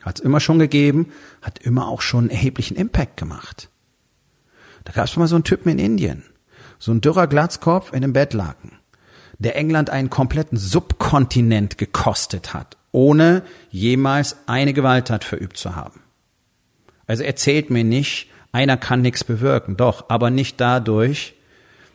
Hat 0.00 0.18
es 0.18 0.24
immer 0.24 0.40
schon 0.40 0.58
gegeben, 0.58 1.12
hat 1.42 1.58
immer 1.58 1.88
auch 1.88 2.00
schon 2.00 2.20
einen 2.20 2.30
erheblichen 2.30 2.78
Impact 2.78 3.18
gemacht. 3.18 3.68
Da 4.84 4.92
gab 4.92 5.04
es 5.04 5.16
mal 5.18 5.28
so 5.28 5.34
einen 5.34 5.44
Typen 5.44 5.68
in 5.68 5.78
Indien, 5.78 6.22
so 6.78 6.90
ein 6.90 7.02
dürrer 7.02 7.26
Glatzkopf 7.26 7.90
in 7.92 8.02
einem 8.02 8.14
Bettlaken, 8.14 8.78
der 9.38 9.56
England 9.56 9.90
einen 9.90 10.10
kompletten 10.10 10.58
Subkontinent 10.58 11.78
gekostet 11.78 12.54
hat, 12.54 12.76
ohne 12.92 13.42
jemals 13.70 14.36
eine 14.46 14.72
Gewalttat 14.72 15.24
verübt 15.24 15.56
zu 15.56 15.76
haben. 15.76 16.00
Also 17.06 17.22
erzählt 17.22 17.70
mir 17.70 17.84
nicht, 17.84 18.28
einer 18.52 18.76
kann 18.76 19.02
nichts 19.02 19.24
bewirken, 19.24 19.76
doch, 19.76 20.08
aber 20.08 20.30
nicht 20.30 20.60
dadurch, 20.60 21.34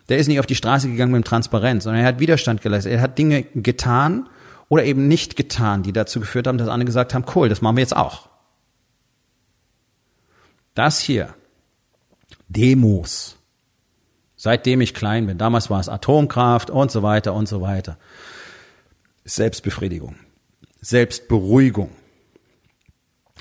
der 0.10 0.18
ist 0.18 0.28
nicht 0.28 0.40
auf 0.40 0.46
die 0.46 0.56
Straße 0.56 0.90
gegangen 0.90 1.12
mit 1.12 1.24
dem 1.24 1.28
Transparenz, 1.28 1.84
sondern 1.84 2.02
er 2.02 2.08
hat 2.08 2.20
Widerstand 2.20 2.62
geleistet. 2.62 2.92
Er 2.92 3.02
hat 3.02 3.18
Dinge 3.18 3.44
getan 3.56 4.28
oder 4.68 4.84
eben 4.84 5.08
nicht 5.08 5.36
getan, 5.36 5.84
die 5.84 5.94
dazu 5.94 6.20
geführt 6.20 6.48
haben, 6.48 6.58
dass 6.58 6.68
andere 6.68 6.86
gesagt 6.86 7.14
haben, 7.14 7.26
cool, 7.36 7.48
das 7.48 7.62
machen 7.62 7.78
wir 7.78 7.82
jetzt 7.82 7.96
auch. 7.96 8.28
Das 10.74 11.00
hier, 11.00 11.34
Demos, 12.48 13.39
seitdem 14.40 14.80
ich 14.80 14.94
klein 14.94 15.28
bin, 15.28 15.38
damals 15.38 15.70
war 15.70 15.82
es 15.82 15.90
Atomkraft 15.90 16.70
und 16.70 16.90
so 16.90 17.04
weiter 17.04 17.34
und 17.34 17.50
so 17.50 17.60
weiter, 17.62 17.98
Selbstbefriedigung, 19.26 20.16
Selbstberuhigung. 20.82 21.92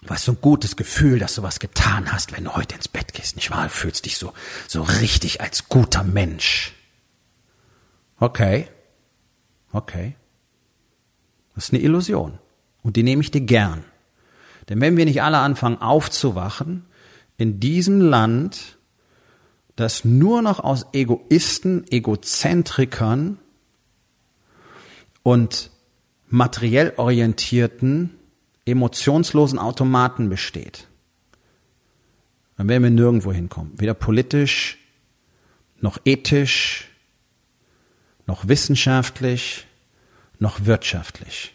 Was 0.02 0.24
so 0.24 0.32
ein 0.32 0.40
gutes 0.40 0.76
Gefühl, 0.76 1.18
dass 1.18 1.36
du 1.36 1.42
was 1.42 1.60
getan 1.60 2.12
hast, 2.12 2.36
wenn 2.36 2.44
du 2.44 2.54
heute 2.54 2.74
ins 2.74 2.88
Bett 2.88 3.14
gehst, 3.14 3.36
nicht 3.36 3.50
wahr? 3.50 3.64
Du 3.64 3.70
fühlst 3.70 4.06
dich 4.06 4.18
so, 4.18 4.32
so 4.66 4.82
richtig 4.82 5.40
als 5.40 5.68
guter 5.68 6.02
Mensch. 6.02 6.74
Okay. 8.18 8.68
Okay. 9.72 10.16
Das 11.54 11.64
ist 11.64 11.74
eine 11.74 11.82
Illusion. 11.82 12.38
Und 12.82 12.96
die 12.96 13.02
nehme 13.02 13.22
ich 13.22 13.30
dir 13.30 13.40
gern. 13.40 13.84
Denn 14.68 14.80
wenn 14.80 14.96
wir 14.96 15.04
nicht 15.04 15.22
alle 15.22 15.38
anfangen 15.38 15.80
aufzuwachen, 15.80 16.86
in 17.36 17.60
diesem 17.60 18.00
Land, 18.00 18.77
das 19.78 20.04
nur 20.04 20.42
noch 20.42 20.58
aus 20.58 20.86
Egoisten, 20.92 21.84
Egozentrikern 21.88 23.38
und 25.22 25.70
materiell 26.26 26.94
orientierten, 26.96 28.10
emotionslosen 28.64 29.60
Automaten 29.60 30.28
besteht, 30.28 30.88
dann 32.56 32.68
werden 32.68 32.82
wir 32.82 32.90
nirgendwo 32.90 33.32
hinkommen. 33.32 33.72
Weder 33.76 33.94
politisch, 33.94 34.78
noch 35.80 35.98
ethisch, 36.04 36.88
noch 38.26 38.48
wissenschaftlich, 38.48 39.68
noch 40.40 40.64
wirtschaftlich. 40.66 41.54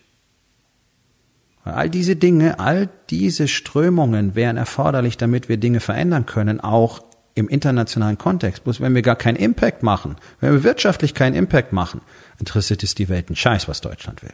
All 1.65 1.89
diese 1.89 2.15
Dinge, 2.15 2.59
all 2.59 2.89
diese 3.09 3.49
Strömungen 3.49 4.33
wären 4.33 4.55
erforderlich, 4.55 5.17
damit 5.17 5.49
wir 5.49 5.57
Dinge 5.57 5.81
verändern 5.81 6.25
können, 6.25 6.61
auch 6.61 7.03
im 7.35 7.49
internationalen 7.49 8.17
Kontext. 8.17 8.63
Bloß 8.63 8.81
wenn 8.81 8.95
wir 8.95 9.01
gar 9.01 9.15
keinen 9.15 9.35
Impact 9.35 9.83
machen, 9.83 10.15
wenn 10.39 10.53
wir 10.53 10.63
wirtschaftlich 10.63 11.13
keinen 11.13 11.35
Impact 11.35 11.73
machen, 11.73 12.01
interessiert 12.39 12.83
es 12.83 12.95
die 12.95 13.09
Welt 13.09 13.27
einen 13.27 13.35
Scheiß, 13.35 13.67
was 13.67 13.81
Deutschland 13.81 14.21
will. 14.23 14.33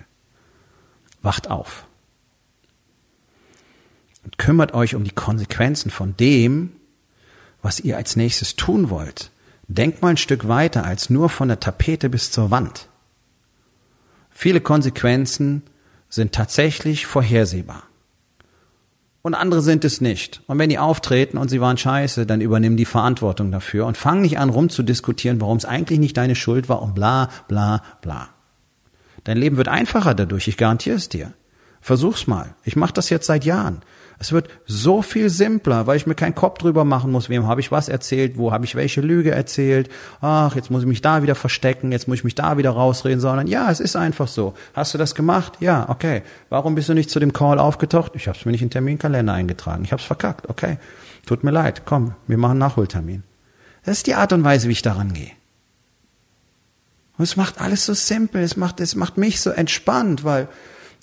Wacht 1.22 1.50
auf. 1.50 1.86
Und 4.24 4.38
kümmert 4.38 4.74
euch 4.74 4.96
um 4.96 5.04
die 5.04 5.12
Konsequenzen 5.16 5.92
von 5.92 6.16
dem, 6.18 6.74
was 7.62 7.80
ihr 7.80 7.98
als 7.98 8.16
nächstes 8.16 8.56
tun 8.56 8.90
wollt. 8.90 9.32
Denkt 9.68 10.02
mal 10.02 10.10
ein 10.10 10.18
Stück 10.18 10.48
weiter 10.48 10.84
als 10.84 11.10
nur 11.10 11.30
von 11.30 11.48
der 11.48 11.60
Tapete 11.60 12.10
bis 12.10 12.32
zur 12.32 12.52
Wand. 12.52 12.90
Viele 14.30 14.62
Konsequenzen 14.62 15.64
sind 16.10 16.34
tatsächlich 16.34 17.06
vorhersehbar. 17.06 17.84
Und 19.30 19.36
andere 19.36 19.62
sind 19.62 19.86
es 19.86 20.02
nicht. 20.02 20.42
Und 20.48 20.58
wenn 20.58 20.72
die 20.72 20.80
auftreten 20.80 21.38
und 21.38 21.50
sie 21.50 21.62
waren 21.62 21.78
scheiße, 21.78 22.26
dann 22.26 22.42
übernimm 22.42 22.78
die 22.78 22.86
Verantwortung 22.86 23.52
dafür 23.52 23.86
und 23.86 23.96
fang 23.96 24.22
nicht 24.22 24.40
an 24.40 24.50
rumzudiskutieren, 24.50 25.40
warum 25.40 25.56
es 25.58 25.66
eigentlich 25.66 26.00
nicht 26.00 26.18
deine 26.18 26.34
Schuld 26.34 26.68
war 26.68 26.82
und 26.82 26.96
bla 26.96 27.30
bla 27.48 27.84
bla. 28.02 28.30
Dein 29.26 29.38
Leben 29.38 29.58
wird 29.58 29.68
einfacher 29.68 30.16
dadurch, 30.16 30.48
ich 30.48 30.58
garantiere 30.58 30.96
es 30.96 31.10
dir. 31.10 31.34
Versuch's 31.80 32.26
mal. 32.26 32.56
Ich 32.64 32.76
mache 32.76 32.94
das 32.94 33.12
jetzt 33.12 33.28
seit 33.28 33.46
Jahren. 33.46 33.84
Es 34.22 34.34
wird 34.34 34.50
so 34.66 35.02
viel 35.02 35.30
simpler, 35.30 35.88
weil 35.88 35.96
ich 35.96 36.06
mir 36.06 36.14
keinen 36.14 36.36
Kopf 36.36 36.58
drüber 36.58 36.84
machen 36.84 37.10
muss, 37.10 37.30
wem 37.30 37.48
habe 37.48 37.62
ich 37.62 37.72
was 37.72 37.88
erzählt, 37.88 38.38
wo 38.38 38.52
habe 38.52 38.66
ich 38.66 38.76
welche 38.76 39.00
Lüge 39.00 39.32
erzählt. 39.32 39.90
Ach, 40.20 40.58
jetzt 40.58 40.70
muss 40.70 40.82
ich 40.82 40.88
mich 40.90 41.02
da 41.02 41.24
wieder 41.24 41.36
verstecken, 41.36 41.94
jetzt 41.94 42.10
muss 42.10 42.18
ich 42.18 42.24
mich 42.26 42.36
da 42.36 42.58
wieder 42.58 42.72
rausreden, 42.72 43.22
sondern 43.22 43.48
ja, 43.48 43.72
es 43.72 43.80
ist 43.80 43.96
einfach 43.96 44.28
so. 44.28 44.56
Hast 44.74 44.94
du 44.94 44.98
das 44.98 45.16
gemacht? 45.16 45.54
Ja, 45.62 45.88
okay. 45.88 46.22
Warum 46.50 46.76
bist 46.76 46.90
du 46.90 46.94
nicht 46.94 47.10
zu 47.10 47.22
dem 47.22 47.32
Call 47.32 47.60
aufgetaucht? 47.60 48.12
Ich 48.16 48.28
habe 48.28 48.38
es 48.38 48.44
mir 48.44 48.52
nicht 48.52 48.62
in 48.62 48.68
den 48.68 48.74
Terminkalender 48.74 49.32
eingetragen. 49.32 49.86
Ich 49.86 49.94
habe 49.94 50.02
es 50.02 50.06
verkackt. 50.06 50.50
Okay. 50.50 50.80
Tut 51.26 51.46
mir 51.46 51.52
leid. 51.52 51.84
Komm, 51.86 52.14
wir 52.28 52.38
machen 52.38 52.52
einen 52.52 52.60
Nachholtermin. 52.60 53.24
Das 53.86 53.98
ist 53.98 54.08
die 54.08 54.16
Art 54.16 54.34
und 54.34 54.44
Weise, 54.44 54.68
wie 54.68 54.74
ich 54.74 54.82
daran 54.82 55.14
gehe. 55.14 55.32
Und 57.18 57.24
es 57.24 57.38
macht 57.38 57.62
alles 57.62 57.86
so 57.86 57.94
simpel, 57.94 58.42
es 58.42 58.58
macht, 58.58 58.80
es 58.80 58.96
macht 58.96 59.18
mich 59.18 59.40
so 59.42 59.50
entspannt, 59.50 60.24
weil 60.24 60.48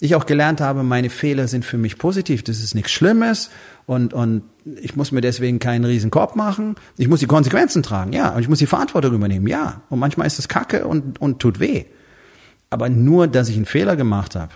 ich 0.01 0.15
auch 0.15 0.27
gelernt 0.27 0.61
habe, 0.61 0.83
meine 0.83 1.11
Fehler 1.11 1.49
sind 1.49 1.65
für 1.65 1.79
mich 1.79 1.99
positiv. 1.99 2.43
Das 2.43 2.63
ist 2.63 2.75
nichts 2.75 2.93
Schlimmes 2.93 3.51
und, 3.87 4.13
und 4.13 4.43
ich 4.65 4.97
muss 4.97 5.13
mir 5.13 5.21
deswegen 5.21 5.59
keinen 5.59 5.85
riesen 5.85 6.11
Korb 6.11 6.37
machen. 6.37 6.75
Ich 6.99 7.09
muss 7.09 7.21
die 7.21 7.27
Konsequenzen 7.27 7.83
tragen, 7.83 8.13
ja. 8.13 8.31
Und 8.31 8.41
ich 8.41 8.49
muss 8.49 8.59
die 8.59 8.67
Verantwortung 8.67 9.15
übernehmen, 9.15 9.47
ja. 9.47 9.83
Und 9.89 9.99
manchmal 9.99 10.27
ist 10.27 10.39
es 10.39 10.49
kacke 10.49 10.87
und, 10.87 11.21
und 11.21 11.41
tut 11.41 11.61
weh. 11.61 11.85
Aber 12.69 12.89
nur, 12.89 13.29
dass 13.29 13.49
ich 13.49 13.57
einen 13.57 13.65
Fehler 13.65 13.97
gemacht 13.97 14.35
habe, 14.35 14.53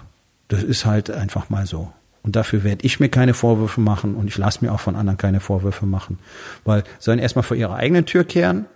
das 0.49 0.63
ist 0.63 0.85
halt 0.85 1.11
einfach 1.11 1.49
mal 1.49 1.67
so. 1.67 1.93
Und 2.23 2.37
dafür 2.37 2.65
werde 2.65 2.85
ich 2.85 3.01
mir 3.01 3.09
keine 3.09 3.33
Vorwürfe 3.33 3.81
machen 3.81 4.15
und 4.15 4.27
ich 4.29 4.37
lasse 4.37 4.63
mir 4.63 4.73
auch 4.73 4.81
von 4.81 4.95
anderen 4.95 5.17
keine 5.17 5.41
Vorwürfe 5.41 5.87
machen. 5.87 6.19
Weil 6.65 6.85
sollen 6.99 7.19
erstmal 7.19 7.45
vor 7.45 7.57
ihrer 7.57 7.77
eigenen 7.77 8.05
Tür 8.05 8.25
kehren. 8.25 8.67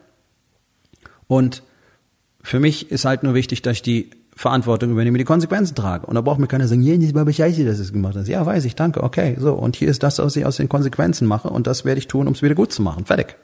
Und 1.26 1.62
für 2.42 2.60
mich 2.60 2.90
ist 2.90 3.04
halt 3.04 3.22
nur 3.22 3.34
wichtig, 3.34 3.60
dass 3.62 3.74
ich 3.74 3.82
die 3.82 4.10
Verantwortung 4.36 4.90
übernehme, 4.90 5.18
die 5.18 5.24
Konsequenzen 5.24 5.74
trage. 5.74 6.06
Und 6.06 6.14
da 6.14 6.20
braucht 6.20 6.40
mir 6.40 6.46
keiner 6.46 6.66
sagen, 6.66 6.82
ja, 6.82 6.96
das 6.96 7.14
war 7.14 7.30
scheiße, 7.30 7.64
dass 7.64 7.78
es 7.78 7.92
gemacht 7.92 8.16
hast. 8.16 8.28
Ja, 8.28 8.44
weiß 8.44 8.64
ich, 8.64 8.74
danke, 8.74 9.02
okay, 9.02 9.36
so. 9.38 9.54
Und 9.54 9.76
hier 9.76 9.88
ist 9.88 10.02
das, 10.02 10.18
was 10.18 10.36
ich 10.36 10.44
aus 10.44 10.56
den 10.56 10.68
Konsequenzen 10.68 11.26
mache 11.26 11.48
und 11.48 11.66
das 11.66 11.84
werde 11.84 11.98
ich 11.98 12.08
tun, 12.08 12.26
um 12.26 12.32
es 12.32 12.42
wieder 12.42 12.54
gut 12.54 12.72
zu 12.72 12.82
machen. 12.82 13.04
Fertig. 13.04 13.36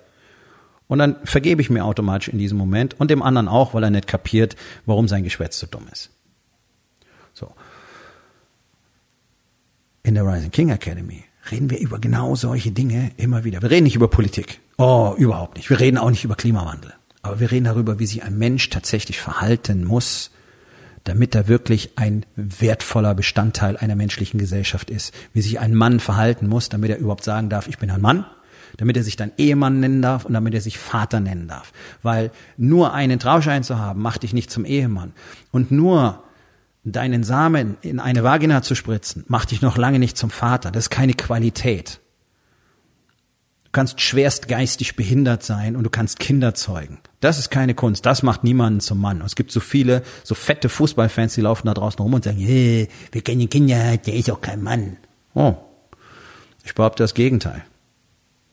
Und 0.88 0.98
dann 0.98 1.16
vergebe 1.22 1.62
ich 1.62 1.70
mir 1.70 1.84
automatisch 1.84 2.28
in 2.28 2.38
diesem 2.38 2.58
Moment 2.58 2.98
und 2.98 3.12
dem 3.12 3.22
anderen 3.22 3.46
auch, 3.46 3.74
weil 3.74 3.84
er 3.84 3.90
nicht 3.90 4.08
kapiert, 4.08 4.56
warum 4.86 5.06
sein 5.06 5.22
Geschwätz 5.22 5.58
so 5.58 5.68
dumm 5.68 5.86
ist. 5.92 6.10
So. 7.32 7.52
In 10.02 10.16
der 10.16 10.26
Rising 10.26 10.50
King 10.50 10.70
Academy 10.70 11.22
reden 11.52 11.70
wir 11.70 11.78
über 11.78 12.00
genau 12.00 12.34
solche 12.34 12.72
Dinge 12.72 13.12
immer 13.16 13.44
wieder. 13.44 13.62
Wir 13.62 13.70
reden 13.70 13.84
nicht 13.84 13.94
über 13.94 14.08
Politik. 14.08 14.60
Oh, 14.78 15.14
überhaupt 15.16 15.56
nicht. 15.56 15.70
Wir 15.70 15.78
reden 15.78 15.98
auch 15.98 16.10
nicht 16.10 16.24
über 16.24 16.34
Klimawandel. 16.34 16.92
Aber 17.22 17.38
wir 17.38 17.52
reden 17.52 17.66
darüber, 17.66 17.98
wie 18.00 18.06
sich 18.06 18.24
ein 18.24 18.36
Mensch 18.36 18.68
tatsächlich 18.70 19.20
verhalten 19.20 19.84
muss, 19.84 20.32
damit 21.04 21.34
er 21.34 21.48
wirklich 21.48 21.92
ein 21.96 22.26
wertvoller 22.36 23.14
Bestandteil 23.14 23.76
einer 23.76 23.96
menschlichen 23.96 24.38
Gesellschaft 24.38 24.90
ist. 24.90 25.14
Wie 25.32 25.42
sich 25.42 25.58
ein 25.60 25.74
Mann 25.74 26.00
verhalten 26.00 26.48
muss, 26.48 26.68
damit 26.68 26.90
er 26.90 26.98
überhaupt 26.98 27.24
sagen 27.24 27.48
darf, 27.48 27.68
ich 27.68 27.78
bin 27.78 27.90
ein 27.90 28.00
Mann, 28.00 28.26
damit 28.76 28.96
er 28.96 29.02
sich 29.02 29.16
dann 29.16 29.32
Ehemann 29.36 29.80
nennen 29.80 30.02
darf 30.02 30.24
und 30.24 30.34
damit 30.34 30.54
er 30.54 30.60
sich 30.60 30.78
Vater 30.78 31.20
nennen 31.20 31.48
darf. 31.48 31.72
Weil 32.02 32.30
nur 32.56 32.94
einen 32.94 33.18
Trauschein 33.18 33.64
zu 33.64 33.78
haben, 33.78 34.02
macht 34.02 34.22
dich 34.22 34.32
nicht 34.32 34.50
zum 34.50 34.64
Ehemann. 34.64 35.12
Und 35.50 35.70
nur 35.70 36.22
deinen 36.84 37.24
Samen 37.24 37.76
in 37.82 38.00
eine 38.00 38.22
Vagina 38.22 38.62
zu 38.62 38.74
spritzen, 38.74 39.24
macht 39.28 39.50
dich 39.50 39.62
noch 39.62 39.76
lange 39.76 39.98
nicht 39.98 40.16
zum 40.16 40.30
Vater. 40.30 40.70
Das 40.70 40.84
ist 40.84 40.90
keine 40.90 41.14
Qualität. 41.14 42.00
Du 43.64 43.70
kannst 43.72 44.00
schwerst 44.00 44.48
geistig 44.48 44.96
behindert 44.96 45.42
sein 45.42 45.76
und 45.76 45.84
du 45.84 45.90
kannst 45.90 46.18
Kinder 46.18 46.54
zeugen. 46.54 46.98
Das 47.20 47.38
ist 47.38 47.50
keine 47.50 47.74
Kunst. 47.74 48.06
Das 48.06 48.22
macht 48.22 48.44
niemanden 48.44 48.80
zum 48.80 49.00
Mann. 49.00 49.20
Und 49.20 49.26
es 49.26 49.36
gibt 49.36 49.52
so 49.52 49.60
viele, 49.60 50.02
so 50.24 50.34
fette 50.34 50.70
Fußballfans, 50.70 51.34
die 51.34 51.42
laufen 51.42 51.66
da 51.66 51.74
draußen 51.74 52.00
rum 52.00 52.14
und 52.14 52.24
sagen, 52.24 52.38
hey, 52.38 52.88
wir 53.12 53.20
kennen 53.20 53.48
Kinder, 53.50 53.98
der 53.98 54.14
ist 54.14 54.30
auch 54.30 54.40
kein 54.40 54.62
Mann. 54.62 54.96
Oh. 55.34 55.54
Ich 56.64 56.74
behaupte 56.74 57.02
das 57.02 57.14
Gegenteil. 57.14 57.62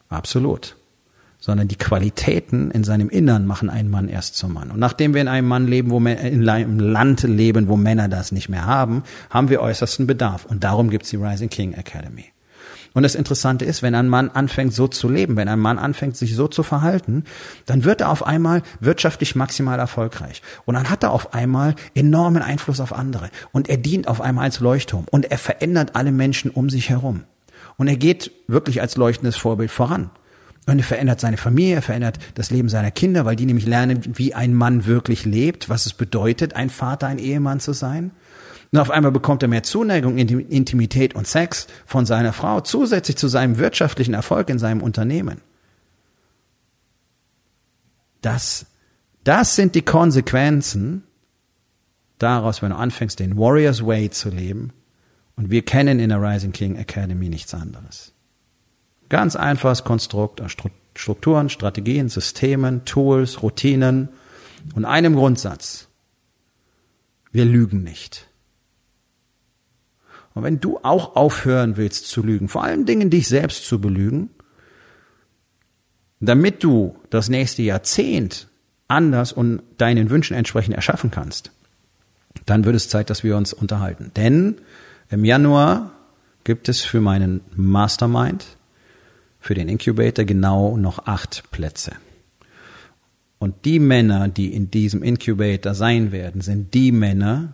Absolut. 0.09 0.75
Sondern 1.39 1.69
die 1.69 1.77
Qualitäten 1.77 2.71
in 2.71 2.83
seinem 2.83 3.09
Innern 3.09 3.45
machen 3.45 3.69
einen 3.69 3.89
Mann 3.89 4.09
erst 4.09 4.35
zum 4.35 4.53
Mann. 4.53 4.71
Und 4.71 4.79
nachdem 4.79 5.13
wir 5.13 5.21
in 5.21 5.27
einem 5.29 5.47
Mann 5.47 5.67
leben, 5.67 5.89
wo 5.91 5.99
in 5.99 6.49
einem 6.49 6.79
Land 6.79 7.23
leben, 7.23 7.69
wo 7.69 7.77
Männer 7.77 8.09
das 8.09 8.33
nicht 8.33 8.49
mehr 8.49 8.65
haben, 8.65 9.03
haben 9.29 9.49
wir 9.49 9.61
äußersten 9.61 10.07
Bedarf. 10.07 10.45
Und 10.45 10.65
darum 10.65 10.89
gibt's 10.89 11.09
die 11.09 11.17
Rising 11.17 11.49
King 11.49 11.73
Academy. 11.73 12.25
Und 12.97 13.03
das 13.03 13.13
Interessante 13.13 13.63
ist, 13.63 13.83
wenn 13.83 13.93
ein 13.93 14.09
Mann 14.09 14.31
anfängt 14.31 14.73
so 14.73 14.87
zu 14.87 15.07
leben, 15.07 15.35
wenn 15.35 15.47
ein 15.49 15.59
Mann 15.59 15.77
anfängt 15.77 16.17
sich 16.17 16.35
so 16.35 16.47
zu 16.47 16.63
verhalten, 16.63 17.25
dann 17.67 17.83
wird 17.83 18.01
er 18.01 18.09
auf 18.09 18.25
einmal 18.25 18.63
wirtschaftlich 18.79 19.35
maximal 19.35 19.77
erfolgreich. 19.77 20.41
Und 20.65 20.73
dann 20.73 20.89
hat 20.89 21.03
er 21.03 21.11
auf 21.11 21.35
einmal 21.35 21.75
enormen 21.93 22.41
Einfluss 22.41 22.79
auf 22.79 22.93
andere. 22.93 23.29
Und 23.51 23.69
er 23.69 23.77
dient 23.77 24.07
auf 24.07 24.19
einmal 24.19 24.45
als 24.45 24.61
Leuchtturm. 24.61 25.05
Und 25.11 25.29
er 25.29 25.37
verändert 25.37 25.95
alle 25.95 26.11
Menschen 26.11 26.49
um 26.49 26.71
sich 26.71 26.89
herum. 26.89 27.25
Und 27.77 27.87
er 27.87 27.97
geht 27.97 28.31
wirklich 28.47 28.81
als 28.81 28.97
leuchtendes 28.97 29.35
Vorbild 29.35 29.69
voran. 29.69 30.09
Und 30.65 30.79
er 30.79 30.83
verändert 30.83 31.19
seine 31.19 31.37
Familie, 31.37 31.75
er 31.75 31.81
verändert 31.83 32.17
das 32.33 32.49
Leben 32.49 32.67
seiner 32.67 32.89
Kinder, 32.89 33.25
weil 33.25 33.35
die 33.35 33.45
nämlich 33.45 33.67
lernen, 33.67 34.01
wie 34.15 34.33
ein 34.33 34.55
Mann 34.55 34.87
wirklich 34.87 35.23
lebt, 35.23 35.69
was 35.69 35.85
es 35.85 35.93
bedeutet, 35.93 36.55
ein 36.55 36.71
Vater, 36.71 37.05
ein 37.05 37.19
Ehemann 37.19 37.59
zu 37.59 37.73
sein. 37.73 38.09
Und 38.71 38.79
auf 38.79 38.91
einmal 38.91 39.11
bekommt 39.11 39.43
er 39.43 39.47
mehr 39.47 39.63
Zuneigung, 39.63 40.17
Intimität 40.17 41.15
und 41.15 41.27
Sex 41.27 41.67
von 41.85 42.05
seiner 42.05 42.33
Frau, 42.33 42.61
zusätzlich 42.61 43.17
zu 43.17 43.27
seinem 43.27 43.57
wirtschaftlichen 43.57 44.13
Erfolg 44.13 44.49
in 44.49 44.59
seinem 44.59 44.81
Unternehmen. 44.81 45.41
Das, 48.21 48.65
das 49.23 49.55
sind 49.55 49.75
die 49.75 49.83
Konsequenzen 49.83 51.03
daraus, 52.19 52.61
wenn 52.61 52.71
du 52.71 52.75
anfängst, 52.75 53.19
den 53.19 53.37
Warriors 53.37 53.85
Way 53.85 54.09
zu 54.09 54.29
leben. 54.29 54.73
Und 55.35 55.49
wir 55.49 55.63
kennen 55.63 55.99
in 55.99 56.09
der 56.09 56.21
Rising 56.21 56.51
King 56.51 56.75
Academy 56.75 57.29
nichts 57.29 57.53
anderes. 57.53 58.11
Ganz 59.07 59.35
einfaches 59.35 59.83
Konstrukt 59.83 60.41
aus 60.41 60.55
Strukturen, 60.95 61.49
Strategien, 61.49 62.09
Systemen, 62.09 62.83
Tools, 62.85 63.41
Routinen 63.43 64.09
und 64.75 64.83
einem 64.83 65.15
Grundsatz. 65.15 65.87
Wir 67.31 67.45
lügen 67.45 67.83
nicht. 67.83 68.26
Und 70.37 70.43
wenn 70.43 70.59
du 70.59 70.77
auch 70.83 71.15
aufhören 71.15 71.77
willst 71.77 72.09
zu 72.09 72.21
lügen, 72.21 72.47
vor 72.47 72.63
allen 72.63 72.85
Dingen 72.85 73.09
dich 73.09 73.27
selbst 73.27 73.65
zu 73.65 73.81
belügen, 73.81 74.29
damit 76.19 76.63
du 76.63 76.95
das 77.09 77.27
nächste 77.27 77.63
Jahrzehnt 77.63 78.47
anders 78.87 79.33
und 79.33 79.63
deinen 79.79 80.11
Wünschen 80.11 80.37
entsprechend 80.37 80.75
erschaffen 80.75 81.09
kannst, 81.09 81.49
dann 82.45 82.65
wird 82.65 82.75
es 82.75 82.87
Zeit, 82.87 83.09
dass 83.09 83.23
wir 83.23 83.35
uns 83.35 83.51
unterhalten. 83.51 84.11
Denn 84.15 84.61
im 85.09 85.25
Januar 85.25 85.91
gibt 86.43 86.69
es 86.69 86.85
für 86.85 87.01
meinen 87.01 87.41
Mastermind, 87.55 88.45
für 89.39 89.55
den 89.55 89.67
Incubator 89.67 90.23
genau 90.23 90.77
noch 90.77 91.07
acht 91.07 91.49
Plätze. 91.49 91.93
Und 93.39 93.65
die 93.65 93.79
Männer, 93.79 94.27
die 94.27 94.53
in 94.53 94.69
diesem 94.69 95.01
Incubator 95.01 95.73
sein 95.73 96.11
werden, 96.11 96.41
sind 96.41 96.75
die 96.75 96.91
Männer, 96.91 97.53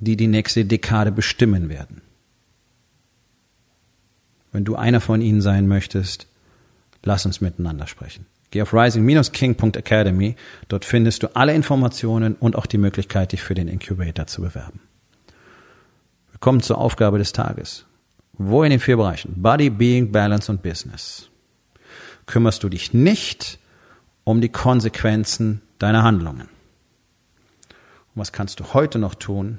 die 0.00 0.16
die 0.16 0.26
nächste 0.26 0.64
Dekade 0.64 1.12
bestimmen 1.12 1.68
werden. 1.68 2.02
Wenn 4.52 4.64
du 4.64 4.76
einer 4.76 5.00
von 5.00 5.20
ihnen 5.20 5.40
sein 5.40 5.68
möchtest, 5.68 6.26
lass 7.02 7.26
uns 7.26 7.40
miteinander 7.40 7.86
sprechen. 7.86 8.26
Geh 8.50 8.62
auf 8.62 8.72
rising-king.academy. 8.72 10.36
Dort 10.68 10.84
findest 10.84 11.22
du 11.22 11.36
alle 11.36 11.54
Informationen 11.54 12.34
und 12.34 12.56
auch 12.56 12.66
die 12.66 12.78
Möglichkeit, 12.78 13.32
dich 13.32 13.42
für 13.42 13.54
den 13.54 13.68
Incubator 13.68 14.26
zu 14.26 14.40
bewerben. 14.40 14.80
Wir 16.30 16.38
kommen 16.40 16.62
zur 16.62 16.78
Aufgabe 16.78 17.18
des 17.18 17.32
Tages. 17.32 17.84
Wo 18.32 18.62
in 18.62 18.70
den 18.70 18.80
vier 18.80 18.96
Bereichen 18.96 19.34
Body, 19.42 19.68
Being, 19.68 20.12
Balance 20.12 20.50
und 20.50 20.62
Business 20.62 21.28
kümmerst 22.26 22.62
du 22.62 22.68
dich 22.68 22.94
nicht 22.94 23.58
um 24.24 24.40
die 24.40 24.50
Konsequenzen 24.50 25.60
deiner 25.78 26.04
Handlungen? 26.04 26.48
Und 28.14 28.14
was 28.14 28.32
kannst 28.32 28.60
du 28.60 28.72
heute 28.72 28.98
noch 28.98 29.14
tun, 29.14 29.58